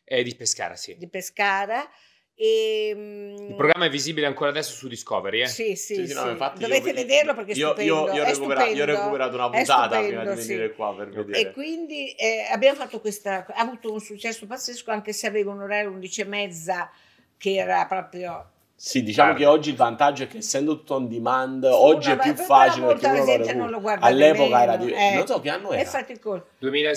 è 0.04 0.22
di 0.22 0.34
Pescara 0.34 0.76
sì 0.76 0.96
Di 0.96 1.08
Pescara. 1.08 1.88
E, 2.36 2.92
mm, 2.94 3.36
il 3.50 3.54
programma 3.54 3.84
è 3.86 3.88
visibile 3.88 4.26
ancora 4.26 4.50
adesso 4.50 4.74
su 4.74 4.88
Discovery 4.88 5.42
eh? 5.42 5.46
Sì, 5.46 5.76
sì, 5.76 5.94
Sì, 5.94 6.08
sì, 6.08 6.14
no, 6.14 6.28
infatti 6.28 6.60
Dovete 6.60 6.88
io- 6.88 6.94
vederlo 6.94 7.32
perché 7.32 7.52
è 7.52 7.54
io, 7.54 7.68
stupendo. 7.68 7.94
io, 7.94 8.12
io, 8.12 8.22
ho 8.22 8.26
è 8.26 8.30
recuperato, 8.30 8.70
io 8.70 8.72
ho 8.72 8.74
stupendo, 8.74 8.92
recuperato 8.92 9.34
una 9.36 9.46
è 9.46 9.50
puntata 9.50 9.88
prima 9.88 10.06
stupendo, 10.06 10.34
di 10.34 10.40
sì. 10.42 10.48
venire 10.48 10.74
qua 10.74 10.94
per 10.96 11.08
vedere. 11.10 11.38
E 11.38 11.52
quindi 11.52 12.10
eh, 12.10 12.48
abbiamo 12.50 12.76
fatto 12.76 13.00
questa, 13.00 13.46
ha 13.46 13.60
avuto 13.60 13.92
un 13.92 14.00
successo 14.00 14.46
pazzesco 14.46 14.90
anche 14.90 15.12
se 15.12 15.28
aveva 15.28 15.52
un 15.52 15.62
orario 15.62 15.90
11 15.90 16.20
e 16.20 16.24
mezza 16.24 16.90
che 17.38 17.54
era 17.54 17.86
proprio... 17.86 18.50
Sì, 18.76 19.02
diciamo 19.02 19.28
Tardi. 19.30 19.44
che 19.44 19.48
oggi 19.48 19.70
il 19.70 19.76
vantaggio 19.76 20.24
è 20.24 20.26
che 20.26 20.38
essendo 20.38 20.76
tutto 20.78 20.94
on 20.94 21.08
demand, 21.08 21.64
oggi 21.64 22.10
è 22.10 22.16
più 22.18 22.34
facile 22.34 22.86
perché 22.86 23.06
uno 23.06 23.24
lo 23.24 23.52
non 23.54 23.70
lo 23.70 23.80
guarda 23.80 24.06
All'epoca 24.06 24.62
era 24.62 24.76
di... 24.76 24.90
eh. 24.92 25.14
Non 25.14 25.26
so 25.26 25.40
che 25.40 25.48
anno 25.48 25.70
È 25.70 25.78
era. 25.80 25.88
faticoso. 25.88 26.46
2000 26.58 26.90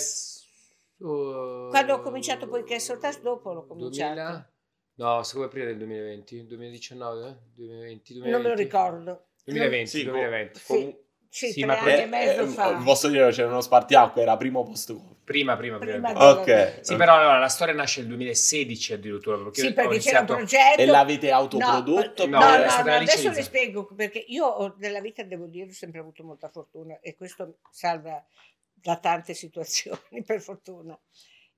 uh, 0.97 1.69
Quando 1.69 1.93
ho 1.93 2.01
cominciato 2.01 2.47
poi 2.47 2.63
che 2.63 2.79
Soltas 2.79 3.21
dopo 3.21 3.53
l'ho 3.53 3.65
cominciato. 3.65 4.13
2000 4.13 4.51
no 4.95 5.21
secondo 5.23 5.47
me 5.47 5.53
prima 5.53 5.67
del 5.67 5.77
2020 5.77 6.45
2019 6.47 7.37
2020, 7.53 8.13
2020 8.13 8.29
Non 8.31 8.41
me 8.41 8.47
lo 8.49 8.55
ricordo. 8.55 9.25
2020 9.45 9.87
Sì, 9.87 10.03
2020 10.03 10.59
Sì. 10.59 10.73
Sì, 10.73 10.97
Sì, 11.37 11.53
tre 11.61 11.65
ma 11.65 11.79
anni 11.79 11.91
Eh, 11.91 12.01
e 12.01 12.05
mezzo 12.05 12.41
eh, 12.43 12.47
fa. 12.47 12.81
posso 12.83 13.07
dire 13.09 13.29
c'era 13.31 13.47
uno 13.47 13.61
spartiacque, 13.61 14.21
era 14.21 14.35
primo 14.37 14.63
post 14.63 14.91
Covid. 14.93 15.15
prima 15.23 15.55
prima 15.55 15.77
prima, 15.77 16.11
Prima 16.11 16.29
Ok. 16.31 16.79
Sì, 16.81 16.95
però 16.95 17.15
allora 17.15 17.37
la 17.37 17.47
storia 17.49 17.73
nasce 17.73 17.99
nel 17.99 18.09
2016 18.09 18.93
addirittura 18.93 19.37
perché, 19.37 19.61
Sì, 19.61 19.73
perché 19.73 19.99
c'era 19.99 20.19
un 20.21 20.25
iniziato 20.27 20.33
progetto. 20.35 20.81
E 20.81 20.85
l'avete 20.85 21.31
autoprodotto? 21.31 22.27
No, 22.27 22.39
No, 22.39 22.45
no, 22.45 22.57
no, 22.57 22.83
no, 22.83 22.93
adesso 22.95 23.29
le 23.31 23.43
spiego 23.43 23.85
perché 23.93 24.23
io 24.27 24.75
nella 24.79 25.01
vita 25.01 25.23
devo 25.23 25.45
dire 25.47 25.69
ho 25.69 25.73
sempre 25.73 25.99
avuto 25.99 26.23
molta 26.23 26.49
fortuna 26.49 26.99
e 27.01 27.15
questo 27.15 27.57
salva 27.71 28.23
da 28.73 28.97
tante 28.97 29.33
situazioni 29.33 29.99
per 30.25 30.41
fortuna. 30.41 30.97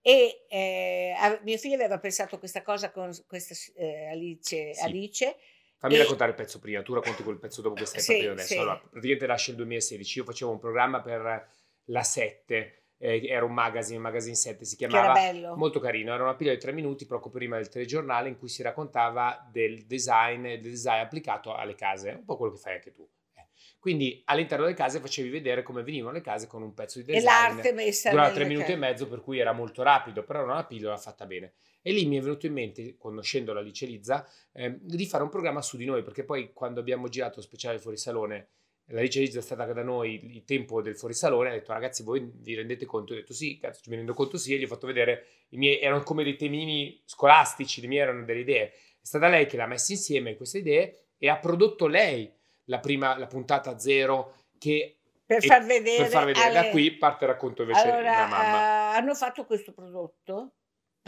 E 0.01 0.45
eh, 0.47 1.13
mio 1.43 1.57
figlio 1.57 1.75
aveva 1.75 1.99
pensato 1.99 2.39
questa 2.39 2.61
cosa 2.63 2.89
con 2.89 3.11
questa 3.27 3.53
eh, 3.75 4.07
Alice, 4.09 4.73
Sì. 4.73 4.81
Alice 4.81 5.35
Fammi 5.79 5.95
E- 5.95 5.99
raccontare 5.99 6.31
il 6.31 6.35
pezzo 6.35 6.59
prima, 6.59 6.81
tu 6.81 6.93
racconti 6.93 7.23
quel 7.23 7.37
pezzo 7.39 7.61
dopo 7.61 7.75
che 7.75 7.85
stai 7.85 8.01
Sì, 8.01 8.07
partendo 8.11 8.33
adesso. 8.33 8.53
sì. 8.53 8.59
Allora, 8.59 8.77
praticamente 8.77 9.25
nasce 9.27 9.51
il 9.51 9.57
2016, 9.57 10.17
io 10.19 10.25
facevo 10.25 10.51
un 10.51 10.59
programma 10.59 11.01
per 11.01 11.49
la 11.85 12.03
7, 12.03 12.83
eh, 12.97 13.25
era 13.25 13.45
un 13.45 13.53
magazine, 13.53 13.97
magazine 13.97 14.35
7, 14.35 14.65
si 14.65 14.75
che 14.75 14.83
era 14.83 14.91
chiamava 14.93 15.13
bello. 15.13 15.55
molto 15.55 15.79
carino, 15.79 16.13
era 16.13 16.23
una 16.23 16.35
pillola 16.35 16.55
di 16.55 16.61
tre 16.61 16.73
minuti 16.73 17.05
poco 17.05 17.29
prima 17.29 17.55
del 17.55 17.69
telegiornale 17.69 18.27
in 18.27 18.37
cui 18.37 18.49
si 18.49 18.61
raccontava 18.61 19.47
del 19.49 19.85
design 19.85 20.45
e 20.47 20.57
del 20.59 20.71
design 20.71 20.99
applicato 21.01 21.55
alle 21.55 21.75
case, 21.75 22.09
un 22.09 22.25
po' 22.25 22.35
quello 22.35 22.51
che 22.53 22.59
fai 22.59 22.73
anche 22.73 22.91
tu. 22.91 23.07
Eh. 23.35 23.47
Quindi 23.79 24.21
all'interno 24.25 24.65
delle 24.65 24.75
case 24.75 24.99
facevi 24.99 25.29
vedere 25.29 25.63
come 25.63 25.81
venivano 25.83 26.13
le 26.13 26.21
case 26.21 26.45
con 26.47 26.61
un 26.61 26.73
pezzo 26.73 26.99
di 26.99 27.09
e 27.09 27.13
design. 27.13 27.25
l'arte 27.55 27.71
messa 27.71 28.09
Durava 28.09 28.31
tre 28.31 28.43
minuti 28.43 28.73
e 28.73 28.75
mezzo, 28.75 29.07
per 29.07 29.21
cui 29.21 29.39
era 29.39 29.53
molto 29.53 29.81
rapido, 29.81 30.23
però 30.23 30.41
era 30.41 30.51
una 30.51 30.65
pillola 30.65 30.97
fatta 30.97 31.25
bene. 31.25 31.53
E 31.89 31.91
lì 31.91 32.05
mi 32.05 32.17
è 32.17 32.21
venuto 32.21 32.45
in 32.45 32.53
mente, 32.53 32.97
conoscendo 32.99 33.51
la 33.51 33.61
Lice 33.61 33.87
Lizza, 33.87 34.23
ehm, 34.51 34.77
di 34.79 35.07
fare 35.07 35.23
un 35.23 35.29
programma 35.29 35.59
su 35.63 35.75
di 35.75 35.85
noi, 35.85 36.03
perché 36.03 36.23
poi 36.23 36.53
quando 36.53 36.79
abbiamo 36.79 37.07
girato 37.07 37.41
speciale 37.41 37.79
fuori 37.79 37.97
salone, 37.97 38.49
la 38.91 39.01
Lice 39.01 39.21
Lizza 39.21 39.39
è 39.39 39.41
stata 39.41 39.73
da 39.73 39.81
noi 39.81 40.35
il 40.35 40.43
tempo 40.45 40.83
del 40.83 40.95
fuorisalone, 40.95 41.49
ha 41.49 41.53
detto 41.53 41.73
ragazzi 41.73 42.03
voi 42.03 42.29
vi 42.31 42.53
rendete 42.53 42.85
conto? 42.85 43.13
Io 43.13 43.17
ho 43.17 43.21
detto 43.21 43.33
sì, 43.33 43.57
cazzo, 43.57 43.81
mi 43.87 43.95
rendo 43.95 44.13
conto 44.13 44.37
sì, 44.37 44.53
e 44.53 44.59
gli 44.59 44.65
ho 44.65 44.67
fatto 44.67 44.85
vedere, 44.85 45.25
i 45.49 45.57
miei 45.57 45.79
erano 45.79 46.03
come 46.03 46.23
dei 46.23 46.35
temini 46.35 47.01
scolastici, 47.05 47.81
le 47.81 47.87
mie 47.87 48.01
erano 48.01 48.23
delle 48.23 48.41
idee. 48.41 48.65
È 48.71 48.75
stata 49.01 49.27
lei 49.27 49.47
che 49.47 49.57
l'ha 49.57 49.65
messa 49.65 49.91
insieme 49.91 50.35
queste 50.35 50.59
idee 50.59 51.05
e 51.17 51.27
ha 51.27 51.39
prodotto 51.39 51.87
lei 51.87 52.31
la 52.65 52.77
prima, 52.77 53.17
la 53.17 53.25
puntata 53.25 53.79
zero, 53.79 54.35
che 54.59 54.97
per 55.25 55.43
far 55.43 55.65
vedere, 55.65 56.03
per 56.03 56.11
far 56.11 56.25
vedere. 56.25 56.51
Da 56.53 56.59
alle- 56.59 56.69
qui 56.69 56.91
parte 56.91 57.23
il 57.25 57.31
racconto 57.31 57.63
invece 57.63 57.81
allora, 57.81 57.97
della 57.97 58.27
mamma. 58.27 58.93
eh, 58.93 58.97
hanno 58.97 59.15
fatto 59.15 59.43
questo 59.45 59.73
prodotto 59.73 60.53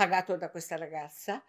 pagato 0.01 0.35
da 0.35 0.49
questa 0.49 0.77
ragazza 0.77 1.43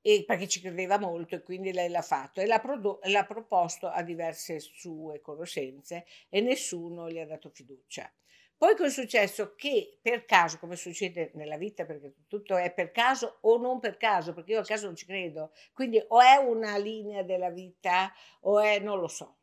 e 0.00 0.24
perché 0.26 0.48
ci 0.48 0.62
credeva 0.62 0.98
molto 0.98 1.34
e 1.34 1.42
quindi 1.42 1.72
lei 1.72 1.90
l'ha 1.90 2.00
fatto 2.00 2.40
e 2.40 2.46
l'ha, 2.46 2.58
prodo- 2.58 3.00
l'ha 3.02 3.26
proposto 3.26 3.86
a 3.86 4.02
diverse 4.02 4.60
sue 4.60 5.20
conoscenze 5.20 6.06
e 6.30 6.40
nessuno 6.40 7.10
gli 7.10 7.18
ha 7.18 7.26
dato 7.26 7.50
fiducia. 7.50 8.10
Poi 8.56 8.74
che 8.74 8.86
è 8.86 8.90
successo 8.90 9.54
che 9.56 9.98
per 10.00 10.24
caso, 10.24 10.58
come 10.58 10.74
succede 10.76 11.32
nella 11.34 11.58
vita, 11.58 11.84
perché 11.84 12.14
tutto 12.26 12.56
è 12.56 12.72
per 12.72 12.92
caso 12.92 13.40
o 13.42 13.58
non 13.58 13.78
per 13.78 13.98
caso, 13.98 14.32
perché 14.32 14.52
io 14.52 14.60
a 14.60 14.64
caso 14.64 14.86
non 14.86 14.96
ci 14.96 15.04
credo, 15.04 15.52
quindi 15.74 16.02
o 16.08 16.20
è 16.22 16.36
una 16.36 16.78
linea 16.78 17.22
della 17.22 17.50
vita 17.50 18.10
o 18.40 18.58
è, 18.58 18.78
non 18.78 18.98
lo 18.98 19.06
so, 19.06 19.37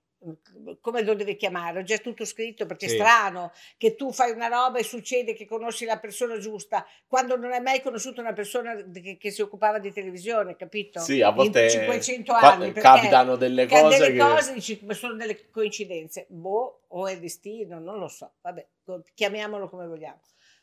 come 0.81 1.03
lo 1.03 1.13
deve 1.13 1.35
chiamare, 1.35 1.79
ho 1.79 1.83
già 1.83 1.97
tutto 1.97 2.25
scritto 2.25 2.65
perché 2.65 2.87
Sì. 2.87 2.95
è 2.95 2.97
strano 2.99 3.51
che 3.77 3.95
tu 3.95 4.11
fai 4.11 4.31
una 4.31 4.47
roba 4.47 4.79
e 4.79 4.83
succede 4.83 5.33
che 5.33 5.45
conosci 5.45 5.85
la 5.85 5.97
persona 5.99 6.37
giusta 6.37 6.85
quando 7.07 7.35
non 7.37 7.51
hai 7.51 7.61
mai 7.61 7.81
conosciuto 7.81 8.21
una 8.21 8.33
persona 8.33 8.75
che, 8.91 9.17
che 9.17 9.31
si 9.31 9.41
occupava 9.41 9.79
di 9.79 9.91
televisione, 9.91 10.55
capito? 10.55 10.99
Sì, 10.99 11.21
a 11.21 11.29
volte 11.31 11.63
In 11.63 11.69
500 11.69 12.31
qua- 12.33 12.53
anni. 12.53 12.65
perché 12.71 12.81
capitano 12.81 13.35
delle 13.35 13.67
cose 13.67 13.97
delle 13.97 14.11
che... 14.13 14.17
cose 14.19 14.53
dici, 14.53 14.85
sono 14.91 15.13
delle 15.15 15.49
coincidenze. 15.49 16.25
Boh, 16.29 16.81
o 16.87 17.07
è 17.07 17.19
destino, 17.19 17.79
non 17.79 17.99
lo 17.99 18.07
so. 18.07 18.33
Vabbè, 18.41 18.65
chiamiamolo 19.13 19.67
come 19.69 19.85
vogliamo. 19.87 20.19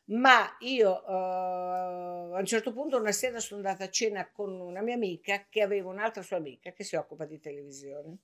ma 0.06 0.56
io 0.60 1.04
eh, 1.06 1.12
a 2.34 2.38
un 2.38 2.44
certo 2.44 2.72
punto 2.72 2.98
una 2.98 3.12
sera 3.12 3.38
sono 3.38 3.60
andata 3.60 3.84
a 3.84 3.88
cena 3.90 4.28
con 4.30 4.50
una 4.60 4.80
mia 4.82 4.94
amica 4.94 5.46
che 5.48 5.62
aveva 5.62 5.88
un'altra 5.90 6.22
sua 6.22 6.36
amica 6.38 6.72
che 6.72 6.84
si 6.84 6.96
occupa 6.96 7.24
di 7.24 7.38
televisione. 7.38 8.16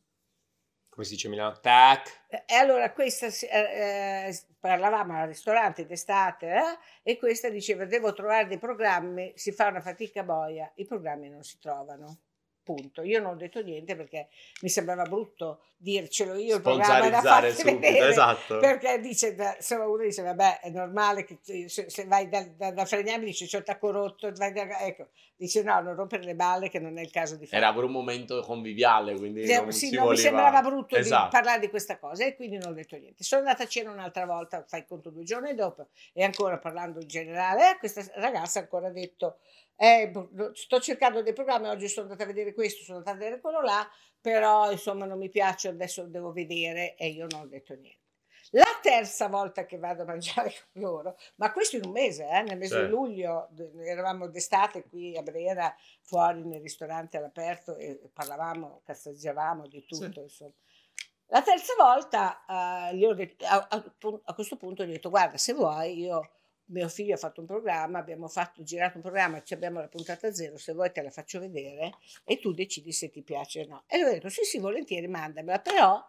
Come 0.99 1.11
si 1.11 1.15
dice 1.15 1.29
Milano? 1.29 1.61
Tac. 1.61 2.25
E 2.45 2.55
allora 2.57 2.93
questa 2.93 3.27
eh, 3.27 4.27
eh, 4.27 4.41
parlavamo 4.59 5.17
al 5.17 5.29
ristorante 5.29 5.87
d'estate 5.87 6.49
eh, 6.49 6.79
e 7.05 7.19
questa 7.19 7.49
diceva 7.51 7.85
devo 7.85 8.13
trovare 8.13 8.49
dei 8.49 8.59
programmi, 8.59 9.31
si 9.37 9.53
fa 9.53 9.69
una 9.69 9.81
fatica 9.81 10.25
boia, 10.25 10.69
i 10.75 10.85
programmi 10.85 11.29
non 11.29 11.45
si 11.45 11.61
trovano 11.61 12.23
punto. 12.69 13.01
Io 13.03 13.19
non 13.19 13.33
ho 13.33 13.37
detto 13.37 13.63
niente 13.63 13.97
perché 13.97 14.29
mi 14.61 14.69
sembrava 14.69 15.05
brutto 15.05 15.61
dircelo 15.81 16.35
io 16.35 16.57
il 16.57 16.61
programma 16.63 17.09
da 17.09 17.21
farti 17.21 17.53
subito, 17.53 17.79
vedere, 17.79 18.09
esatto. 18.09 18.59
perché 18.59 18.99
dice, 18.99 19.37
insomma 19.57 19.87
uno 19.87 20.03
dice 20.03 20.23
vabbè 20.23 20.61
è 20.61 20.71
normale 20.71 21.23
che 21.25 21.39
se, 21.69 21.89
se 21.89 22.05
vai 22.05 22.29
da, 22.29 22.45
da, 22.45 22.73
da 22.73 22.85
Fregnami 22.85 23.25
dice 23.25 23.47
c'ho 23.47 23.63
tacco 23.63 23.93
rotto, 23.93 24.31
vai 24.35 24.53
da, 24.53 24.81
ecco, 24.81 25.07
dice 25.37 25.63
no 25.63 25.81
non 25.81 25.95
rompere 25.95 26.25
le 26.25 26.35
balle 26.35 26.69
che 26.69 26.81
non 26.81 26.99
è 26.99 27.03
il 27.03 27.13
caso 27.13 27.37
di 27.37 27.47
fare. 27.47 27.63
Era 27.63 27.73
per 27.73 27.85
un 27.85 27.93
momento 27.93 28.41
conviviale 28.43 29.17
quindi 29.17 29.47
sì, 29.47 29.55
non, 29.55 29.73
sì, 29.73 29.89
voleva... 29.91 30.11
mi 30.11 30.17
sembrava 30.17 30.61
brutto 30.63 30.97
esatto. 30.97 31.25
di 31.25 31.31
parlare 31.31 31.61
di 31.61 31.69
questa 31.69 31.97
cosa 31.97 32.25
e 32.25 32.35
quindi 32.35 32.59
non 32.59 32.73
ho 32.73 32.75
detto 32.75 32.97
niente. 32.97 33.23
Sono 33.23 33.43
andata 33.43 33.63
a 33.63 33.67
cena 33.67 33.93
un'altra 33.93 34.27
volta, 34.27 34.65
fai 34.67 34.85
conto 34.85 35.11
due 35.11 35.23
giorni 35.23 35.55
dopo 35.55 35.87
e 36.13 36.25
ancora 36.25 36.59
parlando 36.59 37.01
in 37.01 37.07
generale, 37.07 37.71
eh, 37.71 37.79
questa 37.79 38.05
ragazza 38.15 38.59
ha 38.59 38.63
ancora 38.63 38.91
detto 38.91 39.39
eh, 39.81 40.11
sto 40.55 40.81
cercando 40.81 41.23
dei 41.23 41.33
programmi, 41.33 41.69
oggi 41.69 41.87
sono 41.87 42.07
andata 42.07 42.25
a 42.25 42.27
vedere 42.27 42.53
questo, 42.53 42.83
sono 42.83 42.99
andata 42.99 43.15
a 43.15 43.19
vedere 43.19 43.41
quello 43.41 43.61
là, 43.61 43.89
però 44.21 44.73
insomma 44.73 45.07
non 45.07 45.19
mi 45.19 45.29
piace, 45.29 45.69
adesso 45.69 46.05
devo 46.09 46.33
vedere 46.33 46.97
e 46.97 47.09
io 47.09 47.27
non 47.31 47.43
ho 47.43 47.47
detto 47.47 47.75
niente. 47.75 48.07
La 48.53 48.79
terza 48.83 49.29
volta 49.29 49.67
che 49.67 49.79
vado 49.79 50.03
a 50.03 50.07
mangiare 50.07 50.53
con 50.73 50.83
loro, 50.83 51.17
ma 51.37 51.53
questo 51.53 51.77
in 51.77 51.85
un 51.85 51.93
mese, 51.93 52.27
eh, 52.29 52.43
nel 52.43 52.59
mese 52.59 52.77
sì. 52.77 52.85
di 52.87 52.89
luglio, 52.89 53.51
eravamo 53.85 54.27
d'estate 54.27 54.83
qui 54.89 55.17
a 55.17 55.23
Brera, 55.23 55.73
fuori 56.03 56.43
nel 56.45 56.61
ristorante 56.61 57.17
all'aperto 57.17 57.77
e 57.77 58.01
parlavamo, 58.13 58.81
cazzeggiavamo 58.85 59.69
di 59.69 59.85
tutto, 59.85 60.13
sì. 60.13 60.21
insomma. 60.21 60.55
La 61.27 61.43
terza 61.43 61.75
volta 61.79 62.45
uh, 62.91 63.15
detto, 63.15 63.45
a, 63.45 63.67
a, 63.69 63.95
a, 64.25 64.35
questo 64.35 64.57
punto 64.57 64.83
gli 64.83 64.89
ho 64.89 64.93
detto 64.93 65.11
guarda 65.11 65.37
se 65.37 65.53
vuoi 65.53 65.99
io 65.99 66.38
mio 66.69 66.89
figlio 66.89 67.15
ha 67.15 67.19
fatto 67.19 67.41
un 67.41 67.47
programma, 67.47 67.99
abbiamo 67.99 68.29
fatto, 68.29 68.63
girato 68.63 68.97
un 68.97 69.03
programma, 69.03 69.43
abbiamo 69.51 69.81
la 69.81 69.89
puntata 69.89 70.33
zero, 70.33 70.57
se 70.57 70.73
vuoi 70.73 70.91
te 70.93 71.03
la 71.03 71.11
faccio 71.11 71.41
vedere 71.41 71.95
e 72.25 72.39
tu 72.39 72.53
decidi 72.53 72.93
se 72.93 73.11
ti 73.11 73.23
piace 73.23 73.63
o 73.63 73.67
no. 73.69 73.85
E 73.87 73.99
lui 73.99 74.09
ha 74.09 74.13
detto 74.13 74.29
sì 74.29 74.45
sì 74.45 74.59
volentieri 74.59 75.09
mandamela, 75.09 75.61
però 75.61 76.05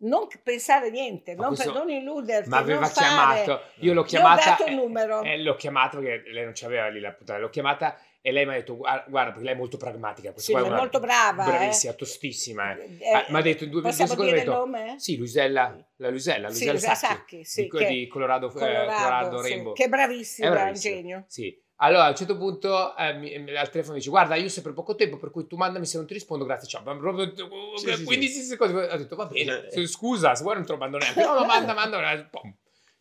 non 0.00 0.28
pensare 0.42 0.90
niente, 0.90 1.34
non, 1.34 1.48
questo, 1.48 1.72
per, 1.72 1.80
non 1.80 1.90
illuderti. 1.90 2.48
Ma 2.48 2.58
aveva 2.58 2.86
fare, 2.86 3.42
chiamato, 3.44 3.62
io 3.80 3.94
l'ho 3.94 4.04
chiamata. 4.04 4.42
Ho 4.42 4.44
dato 4.44 4.64
il 4.66 4.74
numero. 4.76 5.22
Eh, 5.22 5.42
l'ho 5.42 5.56
chiamata 5.56 5.98
perché 5.98 6.30
lei 6.30 6.44
non 6.44 6.52
c'aveva 6.54 6.88
lì 6.88 7.00
la 7.00 7.12
puntata, 7.12 7.38
l'ho 7.38 7.48
chiamata 7.48 7.98
e 8.20 8.32
lei 8.32 8.44
mi 8.44 8.52
ha 8.52 8.56
detto, 8.56 8.76
guarda, 8.76 9.06
perché 9.06 9.42
lei 9.42 9.54
è 9.54 9.56
molto 9.56 9.76
pragmatica. 9.76 10.32
Sì, 10.36 10.52
è 10.52 10.68
molto 10.68 10.98
brava. 10.98 11.44
Bravissima, 11.44 11.92
eh. 11.92 11.96
tostissima. 11.96 12.76
Eh. 12.76 12.98
Eh, 13.00 13.26
mi 13.28 13.38
ha 13.38 13.40
detto 13.40 13.64
in 13.64 13.70
due, 13.70 13.80
due 13.80 13.92
secondi. 13.92 14.24
Dire 14.24 14.40
il 14.40 14.48
nome? 14.48 14.94
Sì, 14.98 15.16
Luisella, 15.16 15.76
la 15.96 16.10
Luisella, 16.10 16.50
sì, 16.50 16.68
Luisella 16.68 16.94
Sacchi, 16.94 17.14
Sacchi 17.14 17.44
sì, 17.44 17.62
di, 17.62 17.68
che, 17.68 17.86
di 17.86 18.06
Colorado, 18.08 18.48
Colorado, 18.48 18.92
Colorado 18.92 19.42
sì, 19.42 19.48
Rainbow. 19.48 19.72
Che 19.72 19.84
è 19.84 19.88
bravissima, 19.88 20.48
è, 20.48 20.50
bravissima. 20.50 20.94
un 20.94 21.00
genio. 21.00 21.24
Sì. 21.28 21.62
Allora 21.80 22.06
a 22.06 22.08
un 22.08 22.16
certo 22.16 22.36
punto 22.36 22.96
eh, 22.96 23.14
mi, 23.14 23.56
al 23.56 23.70
telefono 23.70 23.94
dice 23.96 24.10
guarda 24.10 24.34
io 24.34 24.46
ho 24.46 24.48
sempre 24.48 24.72
poco 24.72 24.96
tempo 24.96 25.16
per 25.16 25.30
cui 25.30 25.46
tu 25.46 25.54
mandami 25.54 25.86
se 25.86 25.96
non 25.96 26.06
ti 26.08 26.12
rispondo 26.12 26.44
grazie 26.44 26.66
ciao 26.66 26.82
proprio 26.82 27.32
sì, 27.76 28.02
15 28.02 28.32
sì, 28.32 28.42
secondi 28.42 28.74
ho 28.74 28.96
detto 28.96 29.14
va 29.14 29.26
bene 29.26 29.68
eh. 29.68 29.86
scusa 29.86 30.34
se 30.34 30.42
vuoi 30.42 30.56
non 30.56 30.66
te 30.66 30.72
lo 30.72 30.78
mando 30.78 30.98
neanche 30.98 31.22
no 31.22 31.38
no 31.38 31.44
manda 31.44 31.74
manda 31.74 32.28
pom. 32.28 32.52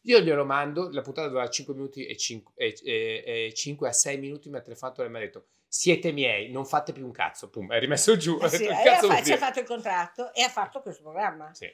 Io 0.08 0.20
glielo 0.22 0.46
mando 0.46 0.90
la 0.92 1.02
puntata 1.02 1.28
dura 1.28 1.50
5 1.50 1.74
minuti 1.74 2.06
e 2.06 2.16
5, 2.16 2.54
e, 2.56 2.76
e, 2.84 3.24
e 3.48 3.54
5 3.54 3.88
a 3.88 3.92
6 3.92 4.18
minuti 4.18 4.50
mi 4.50 4.58
ha 4.58 4.62
telefonato 4.62 5.04
e 5.04 5.10
mi 5.10 5.18
ha 5.18 5.20
detto 5.20 5.48
siete 5.68 6.14
miei, 6.14 6.50
non 6.50 6.66
fate 6.66 6.94
più 6.94 7.06
un 7.06 7.12
cazzo. 7.12 7.50
Pum, 7.50 7.72
è 7.72 7.80
rimesso 7.80 8.16
giù. 8.16 8.40
Eh 8.42 8.50
sì, 8.50 8.64
detto, 8.68 9.24
ci 9.24 9.34
ha 9.34 9.38
fatto 9.38 9.60
il 9.60 9.66
contratto 9.66 10.34
e 10.34 10.42
ha 10.42 10.50
fatto 10.50 10.82
questo 10.82 11.04
programma. 11.04 11.54
Sì. 11.54 11.70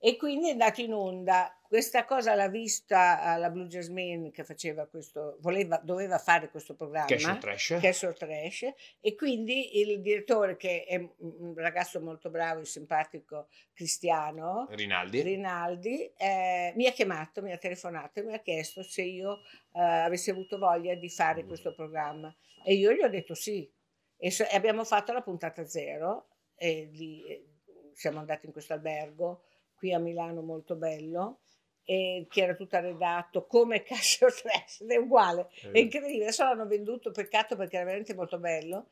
E 0.00 0.16
quindi 0.16 0.48
è 0.48 0.52
andato 0.52 0.80
in 0.80 0.92
onda. 0.92 1.52
Questa 1.66 2.04
cosa 2.04 2.34
l'ha 2.34 2.48
vista 2.48 3.20
alla 3.20 3.50
Blue 3.50 3.66
Jasmine 3.66 4.30
che 4.30 4.44
faceva 4.44 4.86
questo, 4.86 5.36
voleva, 5.40 5.78
doveva 5.82 6.18
fare 6.18 6.50
questo 6.50 6.74
programma. 6.74 7.06
Castle 7.06 7.38
Trash. 7.38 7.78
Castle 7.80 8.14
Trash. 8.14 8.72
E 9.00 9.14
quindi 9.16 9.80
il 9.80 10.00
direttore, 10.00 10.56
che 10.56 10.84
è 10.84 10.96
un 11.18 11.52
ragazzo 11.56 12.00
molto 12.00 12.30
bravo 12.30 12.60
e 12.60 12.64
simpatico, 12.64 13.48
cristiano, 13.74 14.68
Rinaldi, 14.70 15.20
Rinaldi 15.20 16.12
eh, 16.16 16.72
mi 16.76 16.86
ha 16.86 16.92
chiamato, 16.92 17.42
mi 17.42 17.52
ha 17.52 17.58
telefonato 17.58 18.20
e 18.20 18.22
mi 18.22 18.34
ha 18.34 18.40
chiesto 18.40 18.82
se 18.84 19.02
io 19.02 19.40
eh, 19.72 19.80
avessi 19.80 20.30
avuto 20.30 20.58
voglia 20.58 20.94
di 20.94 21.10
fare 21.10 21.42
mm. 21.42 21.46
questo 21.48 21.74
programma. 21.74 22.34
E 22.64 22.74
io 22.74 22.92
gli 22.92 23.02
ho 23.02 23.08
detto 23.08 23.34
sì. 23.34 23.68
E, 24.16 24.30
so, 24.30 24.44
abbiamo 24.52 24.84
fatto 24.84 25.12
la 25.12 25.22
puntata 25.22 25.66
zero 25.66 26.28
e 26.56 26.88
lì 26.92 27.24
eh, 27.24 27.46
siamo 27.94 28.20
andati 28.20 28.46
in 28.46 28.52
questo 28.52 28.72
albergo 28.72 29.42
qui 29.78 29.92
a 29.94 29.98
Milano 29.98 30.42
molto 30.42 30.74
bello 30.74 31.38
e 31.84 32.26
che 32.28 32.42
era 32.42 32.54
tutto 32.54 32.76
arredato 32.76 33.46
come 33.46 33.80
Casio 33.84 34.28
Trash, 34.28 34.84
è 34.86 34.96
uguale, 34.96 35.48
è 35.72 35.78
incredibile, 35.78 36.24
adesso 36.24 36.44
l'hanno 36.44 36.66
venduto, 36.66 37.10
peccato 37.10 37.56
perché 37.56 37.76
era 37.76 37.86
veramente 37.86 38.14
molto 38.14 38.38
bello 38.38 38.88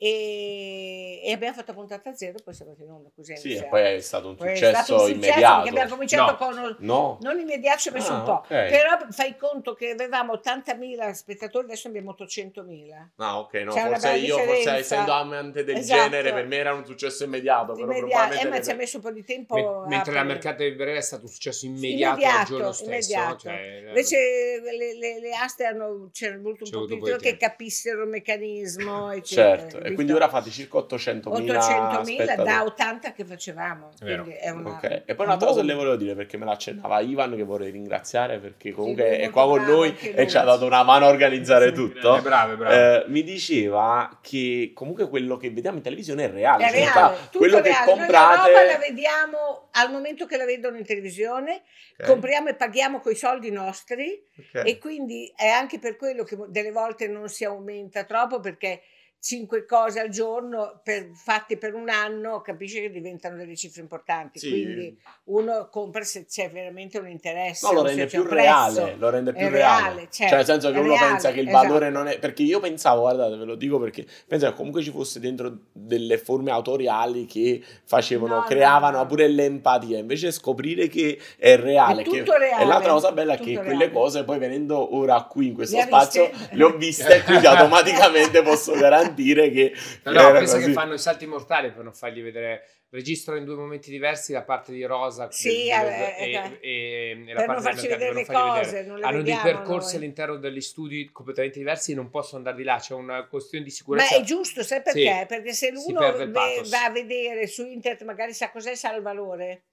e, 0.00 1.20
e, 1.24 1.32
abbiamo 1.32 1.56
fatto 1.56 1.74
puntata 1.74 2.14
zero 2.14 2.38
poi 2.44 2.54
siamo 2.54 2.76
in 2.78 2.88
onda 2.88 3.10
così 3.12 3.36
sì, 3.36 3.54
e 3.54 3.64
poi 3.64 3.96
è 3.96 4.00
stato 4.00 4.28
un 4.28 4.38
successo, 4.38 4.82
stato 4.84 5.02
un 5.02 5.10
immediato 5.10 5.68
abbiamo 5.68 5.90
cominciato 5.90 6.30
no. 6.30 6.36
con 6.36 6.76
no. 6.78 7.18
non 7.20 7.40
immediato 7.40 7.80
ci 7.80 7.88
ha 7.88 7.92
messo 7.92 8.12
ah, 8.12 8.18
un 8.18 8.22
po' 8.22 8.38
okay. 8.44 8.70
però 8.70 8.96
fai 9.10 9.36
conto 9.36 9.74
che 9.74 9.90
avevamo 9.90 10.34
80.000 10.34 11.10
spettatori 11.10 11.64
adesso 11.64 11.88
abbiamo 11.88 12.14
800.000 12.16 13.06
ah 13.16 13.38
ok 13.40 13.54
no 13.54 13.72
forse 13.72 14.10
io 14.18 14.36
differenza. 14.36 14.70
forse 14.70 14.70
essendo 14.78 15.12
amante 15.12 15.64
del 15.64 15.78
esatto. 15.78 16.00
genere 16.00 16.32
per 16.32 16.46
me 16.46 16.56
era 16.56 16.72
un 16.74 16.86
successo 16.86 17.24
immediato 17.24 17.72
però 17.72 17.90
immediato 17.90 18.34
eh, 18.34 18.48
ma 18.48 18.62
ci 18.62 18.70
ha 18.70 18.74
messo 18.76 18.96
un 18.98 19.02
po' 19.02 19.10
di 19.10 19.24
tempo 19.24 19.56
M- 19.56 19.88
mentre 19.88 20.12
la 20.12 20.22
mercata 20.22 20.62
di 20.62 20.70
Brera 20.76 20.98
è 20.98 21.02
stato 21.02 21.24
un 21.24 21.30
successo 21.30 21.66
immediato, 21.66 22.20
immediato 22.20 22.38
al 22.38 22.46
giorno 22.46 22.72
stesso 22.72 22.88
immediato. 22.88 23.38
Cioè, 23.38 23.84
invece 23.88 24.60
le, 24.60 24.94
le, 24.94 25.20
le, 25.20 25.34
aste 25.34 25.64
hanno 25.64 26.08
c'era 26.12 26.38
voluto 26.38 26.62
un 26.62 26.70
po' 26.70 26.84
più 26.84 27.00
tempo 27.00 27.16
che 27.16 27.36
capissero 27.36 28.04
il 28.04 28.08
meccanismo 28.10 29.20
certo 29.22 29.87
e 29.88 29.94
quindi 29.94 30.12
ora 30.12 30.28
fate 30.28 30.50
circa 30.50 30.68
circa 30.68 30.78
800.000 30.78 32.02
800.000 32.02 32.44
da 32.44 32.62
80 32.64 33.12
che 33.12 33.24
facevamo. 33.24 33.90
È 33.98 34.50
una, 34.50 34.70
okay. 34.70 35.02
E 35.06 35.14
poi 35.14 35.26
un'altra 35.26 35.48
cosa 35.48 35.62
le 35.62 35.74
volevo 35.74 35.96
dire 35.96 36.14
perché 36.14 36.36
me 36.36 36.44
la 36.44 36.52
accennava 36.52 37.00
Ivan 37.00 37.34
che 37.34 37.42
vorrei 37.42 37.70
ringraziare 37.70 38.38
perché 38.38 38.72
comunque 38.72 39.14
sì, 39.14 39.20
è 39.22 39.30
qua 39.30 39.44
con 39.46 39.64
noi 39.64 39.96
e 39.98 40.28
ci 40.28 40.36
ha 40.36 40.42
dato 40.42 40.66
una 40.66 40.82
mano 40.82 41.06
a 41.06 41.08
organizzare 41.08 41.68
sì, 41.68 41.74
tutto. 41.74 42.16
È 42.16 42.20
bravo, 42.20 42.52
è 42.52 42.56
bravo. 42.56 42.74
Eh, 42.74 43.04
mi 43.08 43.22
diceva 43.22 44.18
che 44.20 44.72
comunque 44.74 45.08
quello 45.08 45.36
che 45.36 45.50
vediamo 45.50 45.78
in 45.78 45.82
televisione 45.82 46.24
è 46.24 46.30
reale. 46.30 46.64
È 46.64 46.70
cioè, 46.70 46.78
reale, 46.80 47.16
quello 47.32 47.60
reale. 47.60 47.84
che 47.84 47.90
comprate... 47.90 48.36
Noi 48.36 48.52
la 48.52 48.60
roba 48.60 48.72
la 48.72 48.78
vediamo 48.78 49.68
al 49.72 49.90
momento 49.90 50.26
che 50.26 50.36
la 50.36 50.44
vedono 50.44 50.76
in 50.76 50.84
televisione, 50.84 51.62
okay. 51.94 52.06
compriamo 52.06 52.48
e 52.48 52.54
paghiamo 52.54 53.00
con 53.00 53.12
i 53.12 53.16
soldi 53.16 53.50
nostri 53.50 54.22
okay. 54.36 54.68
e 54.68 54.78
quindi 54.78 55.32
è 55.36 55.46
anche 55.46 55.78
per 55.78 55.96
quello 55.96 56.24
che 56.24 56.36
delle 56.48 56.72
volte 56.72 57.08
non 57.08 57.28
si 57.28 57.44
aumenta 57.44 58.04
troppo 58.04 58.40
perché 58.40 58.82
cinque 59.20 59.64
cose 59.64 60.00
al 60.00 60.08
giorno 60.10 60.80
per, 60.82 61.10
fatti 61.12 61.56
per 61.56 61.74
un 61.74 61.88
anno, 61.88 62.40
capisce 62.40 62.80
che 62.80 62.90
diventano 62.90 63.36
delle 63.36 63.56
cifre 63.56 63.80
importanti. 63.80 64.38
Sì. 64.38 64.50
Quindi 64.50 64.98
uno 65.24 65.68
compra 65.70 66.04
se 66.04 66.24
c'è 66.24 66.50
veramente 66.50 66.98
un 66.98 67.08
interesse. 67.08 67.66
No, 67.66 67.72
lo 67.72 67.82
rende 67.82 68.06
più 68.06 68.22
reale, 68.22 68.94
lo 68.96 69.10
rende 69.10 69.32
più 69.32 69.48
reale. 69.48 69.94
reale 69.94 70.08
certo, 70.10 70.28
cioè, 70.28 70.36
nel 70.36 70.44
senso 70.44 70.70
che 70.70 70.78
uno 70.78 70.92
reale, 70.92 71.08
pensa 71.08 71.32
che 71.32 71.40
il 71.40 71.48
esatto. 71.48 71.66
valore 71.66 71.90
non 71.90 72.08
è... 72.08 72.18
Perché 72.18 72.42
io 72.42 72.60
pensavo, 72.60 73.00
guardate, 73.00 73.36
ve 73.36 73.44
lo 73.44 73.54
dico 73.56 73.78
perché 73.78 74.06
penso 74.26 74.48
che 74.48 74.54
comunque 74.54 74.82
ci 74.82 74.90
fosse 74.90 75.20
dentro 75.20 75.52
delle 75.72 76.18
forme 76.18 76.50
autoriali 76.50 77.26
che 77.26 77.62
facevano, 77.84 78.36
no, 78.36 78.42
creavano 78.42 78.98
no. 78.98 79.06
pure 79.06 79.26
l'empatia. 79.28 79.98
Invece 79.98 80.30
scoprire 80.30 80.86
che 80.88 81.18
è 81.36 81.56
reale. 81.56 82.02
È 82.02 82.04
tutto 82.04 82.32
che... 82.32 82.38
reale. 82.38 82.62
E 82.62 82.66
l'altra 82.66 82.92
cosa 82.92 83.12
bella 83.12 83.34
è 83.34 83.38
che 83.38 83.52
reale. 83.52 83.66
quelle 83.66 83.90
cose 83.90 84.24
poi 84.24 84.38
venendo 84.38 84.96
ora 84.96 85.22
qui 85.24 85.48
in 85.48 85.54
questo 85.54 85.76
le 85.76 85.82
spazio 85.82 86.30
le 86.50 86.64
ho 86.64 86.76
viste 86.76 87.16
e 87.16 87.22
quindi 87.24 87.46
automaticamente 87.46 88.42
posso 88.42 88.72
garantire 88.72 89.07
dire 89.14 89.50
che... 89.50 89.72
No, 90.04 90.12
no 90.12 90.32
penso 90.32 90.54
così. 90.54 90.66
che 90.66 90.72
fanno 90.72 90.94
i 90.94 90.98
salti 90.98 91.26
mortali 91.26 91.70
per 91.70 91.84
non 91.84 91.92
fargli 91.92 92.22
vedere 92.22 92.64
registro 92.90 93.36
in 93.36 93.44
due 93.44 93.54
momenti 93.54 93.90
diversi 93.90 94.32
la 94.32 94.42
parte 94.42 94.72
di 94.72 94.82
Rosa 94.84 95.30
sì, 95.30 95.66
del, 95.68 95.82
del, 95.82 95.92
eh, 95.92 96.16
e, 96.18 96.32
eh, 96.32 96.58
e, 96.60 97.24
e 97.28 97.32
la 97.34 97.44
parte 97.44 97.52
non 97.52 97.62
farci 97.62 97.86
vedere 97.86 98.14
le 98.14 98.24
cose 98.24 98.82
vedere. 98.82 99.02
hanno 99.02 99.22
dei 99.22 99.36
percorsi 99.42 99.94
noi. 99.94 100.02
all'interno 100.02 100.36
degli 100.36 100.60
studi 100.60 101.10
completamente 101.12 101.58
diversi 101.58 101.92
e 101.92 101.94
non 101.94 102.08
possono 102.08 102.38
andare 102.38 102.56
di 102.56 102.62
là 102.62 102.78
c'è 102.78 102.94
una 102.94 103.26
questione 103.26 103.64
di 103.64 103.70
sicurezza 103.70 104.16
ma 104.16 104.22
è 104.22 104.24
giusto 104.24 104.62
sai 104.62 104.80
perché? 104.80 105.18
Sì, 105.20 105.26
perché 105.26 105.52
se 105.52 105.72
uno 105.74 106.00
va 106.00 106.84
a 106.84 106.90
vedere 106.90 107.46
su 107.46 107.66
internet 107.66 108.04
magari 108.04 108.32
sa 108.32 108.50
cos'è 108.50 108.74
sa 108.74 108.94
il 108.94 109.02
valore 109.02 109.64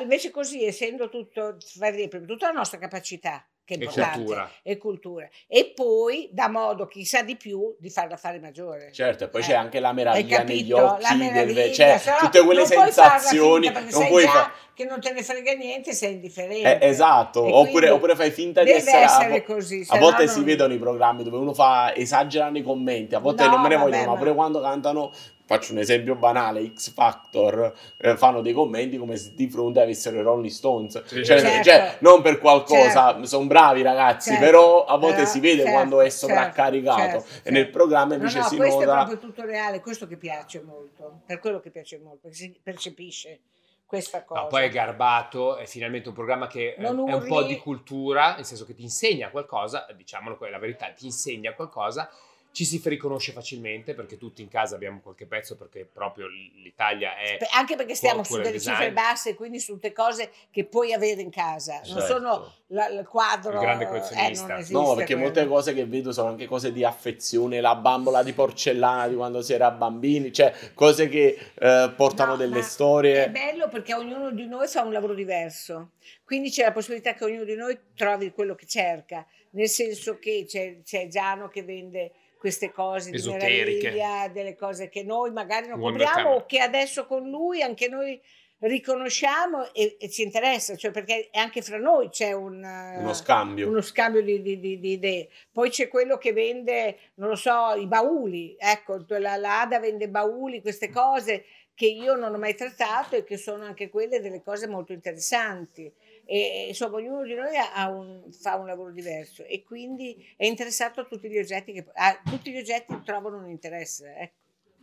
invece 0.00 0.30
così 0.30 0.64
essendo 0.64 1.08
tutto 1.08 1.56
tutta 1.56 2.46
la 2.48 2.52
nostra 2.52 2.78
capacità 2.78 3.46
che 3.64 3.74
è 3.74 3.82
E 3.82 3.86
cultura. 3.86 4.50
e 4.62 4.76
cultura. 4.78 5.28
E 5.46 5.72
poi 5.74 6.28
dà 6.32 6.48
modo, 6.48 6.86
chissà 6.86 7.22
di 7.22 7.36
più, 7.36 7.74
di 7.78 7.90
farla 7.90 8.16
fare 8.16 8.38
maggiore. 8.40 8.90
Certo, 8.92 9.24
e 9.24 9.28
poi 9.28 9.40
Eh, 9.40 9.44
c'è 9.44 9.54
anche 9.54 9.78
la 9.80 9.92
meraviglia 9.92 10.42
negli 10.42 10.72
occhi, 10.72 11.02
La 11.02 11.08
del- 11.10 11.18
meraviglia, 11.18 11.72
cioè 11.72 11.98
se 11.98 12.10
no 12.10 12.16
tutte 12.20 12.42
quelle 12.44 12.60
non 12.60 12.68
puoi 12.68 12.84
sensazioni, 12.92 13.70
perché 13.72 13.92
non 13.92 14.06
puoi 14.08 14.22
già 14.24 14.30
fa- 14.30 14.52
che 14.74 14.84
non 14.84 15.00
te 15.00 15.12
ne 15.12 15.22
frega 15.22 15.52
niente, 15.52 15.92
sei 15.92 16.14
indifferente. 16.14 16.78
Eh, 16.80 16.88
esatto, 16.88 17.40
oppure, 17.42 17.90
oppure 17.90 18.16
fai 18.16 18.30
finta 18.30 18.62
di 18.64 18.70
essere... 18.70 18.98
a 18.98 19.00
essere 19.02 19.42
così, 19.44 19.84
A 19.88 19.98
volte 19.98 20.24
no 20.24 20.28
si 20.30 20.36
non- 20.36 20.44
vedono 20.46 20.72
i 20.74 20.78
programmi 20.78 21.22
dove 21.22 21.36
uno 21.36 21.52
fa 21.54 21.94
esagera 21.94 22.48
nei 22.48 22.62
commenti, 22.62 23.14
a 23.14 23.18
volte 23.18 23.44
No, 23.44 23.50
non 23.50 23.60
me 23.62 23.68
ne 23.68 23.76
vogliono, 23.76 24.12
ma- 24.12 24.18
pure 24.18 24.34
quando 24.34 24.60
cantano, 24.60 25.12
faccio 25.52 25.72
un 25.72 25.78
esempio 25.78 26.14
banale, 26.14 26.72
X 26.72 26.92
Factor, 26.92 27.74
eh, 27.98 28.16
fanno 28.16 28.40
dei 28.40 28.54
commenti 28.54 28.96
come 28.96 29.16
se 29.16 29.34
di 29.34 29.50
fronte 29.50 29.80
avessero 29.80 30.18
i 30.18 30.22
Rolling 30.22 30.50
Stones. 30.50 31.04
Sì, 31.04 31.24
cioè, 31.24 31.40
certo. 31.40 31.64
cioè, 31.64 31.96
non 32.00 32.22
per 32.22 32.38
qualcosa, 32.38 33.12
Certo. 33.12 33.26
sono 33.26 33.46
bravi 33.46 33.82
ragazzi, 33.82 34.30
Certo. 34.30 34.44
però 34.44 34.84
a 34.84 34.96
volte 34.96 35.16
Però, 35.16 35.28
si 35.28 35.40
vede 35.40 35.56
certo, 35.62 35.72
quando 35.72 36.00
è 36.00 36.10
certo, 36.10 36.26
sovraccaricato 36.26 37.20
certo, 37.20 37.48
e 37.48 37.50
nel 37.50 37.68
programma 37.68 38.08
No, 38.08 38.14
invece 38.14 38.38
no, 38.38 38.44
si 38.44 38.56
questo 38.56 38.80
è 38.80 38.86
nota... 38.86 39.04
proprio 39.04 39.18
tutto 39.18 39.44
reale, 39.44 39.80
questo 39.80 40.06
che 40.06 40.16
piace 40.16 40.62
molto, 40.62 41.20
per 41.26 41.38
quello 41.38 41.60
che 41.60 41.70
piace 41.70 41.98
molto, 41.98 42.20
perché 42.22 42.36
si 42.36 42.58
percepisce 42.62 43.40
questa 43.84 44.24
cosa. 44.24 44.40
No, 44.40 44.46
poi 44.46 44.64
è 44.64 44.68
garbato, 44.70 45.56
è 45.56 45.66
finalmente 45.66 46.08
un 46.08 46.14
programma 46.14 46.46
che 46.46 46.76
eh, 46.78 46.80
Non 46.80 47.10
è 47.10 47.12
un 47.12 47.26
po' 47.26 47.42
di 47.42 47.58
cultura, 47.58 48.36
nel 48.36 48.46
senso 48.46 48.64
che 48.64 48.74
ti 48.74 48.82
insegna 48.82 49.28
qualcosa, 49.28 49.86
diciamolo 49.94 50.38
quella 50.38 50.52
è 50.52 50.54
la 50.54 50.62
verità, 50.62 50.90
ti 50.92 51.04
insegna 51.04 51.52
qualcosa, 51.52 52.08
ci 52.52 52.64
si 52.66 52.80
riconosce 52.84 53.32
facilmente 53.32 53.94
perché 53.94 54.18
tutti 54.18 54.42
in 54.42 54.48
casa 54.48 54.74
abbiamo 54.74 55.00
qualche 55.00 55.26
pezzo 55.26 55.56
perché 55.56 55.84
proprio 55.90 56.26
l'Italia 56.28 57.16
è... 57.16 57.38
Anche 57.54 57.76
perché 57.76 57.94
stiamo 57.94 58.22
su 58.24 58.36
delle 58.36 58.52
design. 58.52 58.74
cifre 58.74 58.92
basse, 58.92 59.34
quindi 59.34 59.58
su 59.58 59.72
tutte 59.72 59.92
cose 59.92 60.30
che 60.50 60.64
puoi 60.64 60.92
avere 60.92 61.20
in 61.22 61.30
casa, 61.30 61.76
non 61.76 61.84
Certo. 61.84 62.06
sono 62.06 62.52
la- 62.68 62.88
il 62.88 63.06
quadro. 63.06 63.52
Il 63.54 63.58
grande 63.58 63.84
eh, 63.84 63.88
collezionista. 63.88 64.58
esiste 64.58 64.72
No, 64.74 64.94
perché 64.94 65.14
quello. 65.14 65.20
molte 65.30 65.46
cose 65.46 65.72
che 65.74 65.86
vedo 65.86 66.12
sono 66.12 66.28
anche 66.28 66.46
cose 66.46 66.72
di 66.72 66.84
affezione, 66.84 67.60
la 67.60 67.74
bambola 67.74 68.22
di 68.22 68.32
porcellana 68.34 69.08
di 69.08 69.14
quando 69.14 69.40
si 69.42 69.52
era 69.54 69.70
bambini, 69.70 70.32
cioè 70.32 70.54
cose 70.74 71.08
che 71.08 71.38
eh, 71.58 71.92
portano 71.96 72.32
No, 72.32 72.36
delle 72.36 72.62
storie. 72.62 73.24
È 73.24 73.30
bello 73.30 73.68
perché 73.68 73.94
ognuno 73.94 74.30
di 74.30 74.46
noi 74.46 74.68
fa 74.68 74.82
un 74.82 74.92
lavoro 74.92 75.14
diverso, 75.14 75.92
quindi 76.24 76.50
c'è 76.50 76.64
la 76.64 76.72
possibilità 76.72 77.14
che 77.14 77.24
ognuno 77.24 77.44
di 77.44 77.54
noi 77.54 77.78
trovi 77.96 78.30
quello 78.30 78.54
che 78.54 78.66
cerca, 78.66 79.26
nel 79.52 79.68
senso 79.68 80.18
che 80.18 80.44
c'è, 80.46 80.80
c'è 80.84 81.08
Giano 81.08 81.48
che 81.48 81.62
vende 81.62 82.12
queste 82.42 82.72
cose 82.72 83.10
di 83.10 83.18
Esoteriche. 83.18 83.90
meraviglia, 83.92 84.26
delle 84.26 84.56
cose 84.56 84.88
che 84.88 85.04
noi 85.04 85.30
magari 85.30 85.68
non 85.68 85.78
Buon 85.78 85.96
compriamo 85.96 86.30
o 86.30 86.44
che 86.44 86.58
adesso 86.58 87.06
con 87.06 87.30
lui 87.30 87.62
anche 87.62 87.86
noi 87.86 88.20
riconosciamo 88.58 89.72
e, 89.72 89.96
e 90.00 90.10
ci 90.10 90.22
interessa, 90.24 90.74
cioè 90.74 90.90
perché 90.90 91.28
anche 91.34 91.62
fra 91.62 91.78
noi 91.78 92.08
c'è 92.08 92.32
un, 92.32 92.60
eh, 92.64 92.98
Uno 92.98 93.14
scambio. 93.14 93.68
uno 93.68 93.80
scambio 93.80 94.22
di, 94.22 94.42
di- 94.42 94.58
di- 94.58 94.80
di 94.80 94.92
idee. 94.94 95.28
Poi 95.52 95.70
c'è 95.70 95.86
quello 95.86 96.18
che 96.18 96.32
vende, 96.32 96.98
non 97.14 97.28
lo 97.28 97.36
so, 97.36 97.74
i 97.76 97.86
bauli, 97.86 98.56
ecco, 98.58 99.04
la, 99.06 99.36
la 99.36 99.60
Ada 99.60 99.78
vende 99.78 100.08
bauli, 100.08 100.60
queste 100.60 100.90
cose 100.90 101.44
che 101.74 101.86
io 101.86 102.16
non 102.16 102.34
ho 102.34 102.38
mai 102.38 102.56
trattato 102.56 103.14
e 103.14 103.22
che 103.22 103.36
sono 103.36 103.62
anche 103.64 103.88
quelle 103.88 104.20
delle 104.20 104.42
cose 104.42 104.66
molto 104.66 104.92
interessanti. 104.92 105.92
E 106.24 106.66
insomma, 106.68 106.96
ognuno 106.96 107.22
di 107.24 107.34
noi 107.34 107.56
un- 107.88 108.30
fa 108.32 108.56
un 108.56 108.66
lavoro 108.66 108.92
diverso 108.92 109.44
e 109.44 109.62
quindi 109.62 110.16
è 110.36 110.46
interessato 110.46 111.00
a 111.00 111.04
tutti 111.04 111.28
gli 111.28 111.38
oggetti 111.38 111.72
che 111.72 111.84
a 111.94 112.20
tutti 112.24 112.50
gli 112.52 112.58
oggetti 112.58 113.00
trovano 113.04 113.38
un 113.38 113.48
interesse. 113.48 114.14
Ecco. 114.16 114.40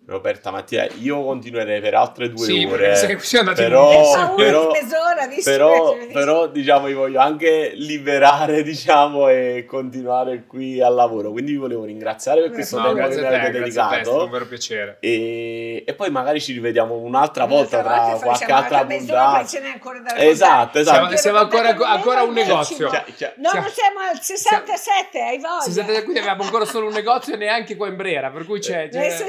Roberta 0.10 0.50
Mattia, 0.50 0.88
io 1.02 1.24
continuerei 1.24 1.80
per 1.82 1.94
altre 1.94 2.32
due 2.32 2.44
Sì, 2.44 2.64
ore. 2.68 2.96
andati 3.38 3.62
però, 3.62 4.34
però- 4.36 4.72
di 4.72 4.80
mezz'ora, 4.82 5.28
visto 5.28 5.52
però, 5.52 5.94
che- 5.94 6.10
però, 6.12 6.48
diciamo, 6.48 6.88
vi 6.88 6.94
voglio 6.94 7.20
anche 7.20 7.74
liberare, 7.76 8.64
diciamo, 8.64 9.30
e 9.30 9.66
continuare 9.68 10.46
qui 10.48 10.82
al 10.82 10.96
lavoro. 10.96 11.30
Quindi 11.32 11.52
vi 11.52 11.58
volevo 11.58 11.84
ringraziare 11.86 12.42
per 12.42 12.52
questo 12.54 12.78
No, 12.78 12.86
tempo 12.86 12.98
che 12.98 13.04
grazie 13.04 13.22
mi 13.22 13.28
avete 13.28 13.40
te, 13.40 13.46
è 13.46 13.58
un 13.60 13.64
dedicato. 13.66 14.30
vero 14.30 14.46
piacere. 14.48 14.98
E, 15.00 15.84
e 15.86 15.94
poi 15.94 16.10
magari 16.10 16.42
ci 16.42 16.54
rivediamo 16.54 16.96
un'altra 16.96 17.46
volta 17.46 17.84
tra 17.84 18.18
qualche 18.20 18.52
altra 18.52 18.86
puntata. 18.86 19.46
ce 19.46 19.60
n'è 19.60 19.68
ancora 19.70 20.00
da 20.00 20.04
raccontare. 20.06 20.30
Esatto, 20.32 20.80
esatto. 20.80 20.98
Siamo- 20.98 21.18
siamo 21.18 21.38
ancora- 21.38 21.88
ancora 21.92 22.20
a 22.22 22.24
un 22.24 22.34
negozio. 22.34 22.90
Chia- 22.90 23.06
chia- 23.16 23.34
No, 23.38 23.50
Siamo- 23.50 23.66
non 23.68 23.74
siamo 23.76 24.00
al 24.12 24.20
67, 24.20 25.22
hai 25.22 25.38
voglia. 25.38 25.62
67 25.62 26.02
quindi 26.04 26.20
abbiamo 26.20 26.42
ancora 26.44 26.66
solo 26.66 26.88
un 26.88 26.94
negozio 26.94 27.36
e 27.36 27.38
neanche 27.38 27.76
qua 27.76 27.88
in 27.88 27.96
Brera, 27.96 28.32
per 28.32 28.46
cui 28.46 28.60
c'è... 28.60 28.90
c'è- 28.90 28.98
adesso- 28.98 29.26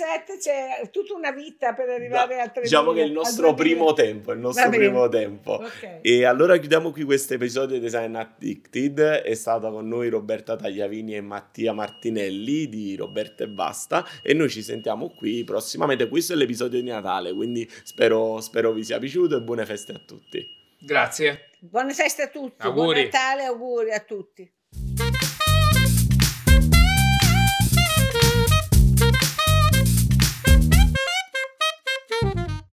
67 0.00 0.38
c'è 0.38 0.90
tutta 0.90 1.14
una 1.14 1.30
vita 1.30 1.74
per 1.74 1.88
arrivare 1.90 2.36
No, 2.36 2.40
al 2.42 2.52
3000. 2.52 2.60
diciamo 2.62 2.92
che 2.92 3.02
è 3.02 3.04
il 3.04 3.12
nostro 3.12 3.52
2000. 3.52 3.56
primo 3.62 3.92
tempo, 3.92 4.32
il 4.32 4.38
nostro 4.38 4.68
primo 4.70 5.08
tempo. 5.08 5.52
Ok. 5.52 5.98
E 6.00 6.24
allora 6.24 6.56
chiudiamo 6.56 6.90
qui 6.90 7.04
questo 7.04 7.34
episodio 7.34 7.76
di 7.76 7.82
Design 7.82 8.14
Addicted. 8.14 8.98
È 8.98 9.34
stata 9.34 9.70
con 9.70 9.86
noi 9.86 10.08
Roberta 10.08 10.56
Tagliavini 10.56 11.14
e 11.16 11.20
Mattia 11.20 11.72
Martinelli 11.72 12.68
di 12.68 12.96
Roberta 12.96 13.44
e 13.44 13.48
Basta. 13.48 14.04
E 14.22 14.32
noi 14.32 14.48
ci 14.48 14.62
sentiamo 14.62 15.10
qui 15.10 15.44
prossimamente. 15.44 16.08
Questo 16.08 16.32
è 16.32 16.36
l'episodio 16.36 16.80
di 16.80 16.88
Natale, 16.88 17.32
quindi 17.34 17.68
spero, 17.84 18.40
spero 18.40 18.72
vi 18.72 18.82
sia 18.84 18.98
piaciuto 18.98 19.36
e 19.36 19.40
buone 19.42 19.66
feste 19.66 19.92
a 19.92 19.98
tutti. 20.06 20.42
Grazie. 20.80 21.50
Buone 21.60 21.92
feste 21.92 22.22
a 22.22 22.28
tutti. 22.28 22.62
Auguri. 22.66 22.84
Buon 22.92 23.04
Natale, 23.04 23.44
auguri 23.44 23.92
a 23.92 24.00
tutti. 24.00 24.50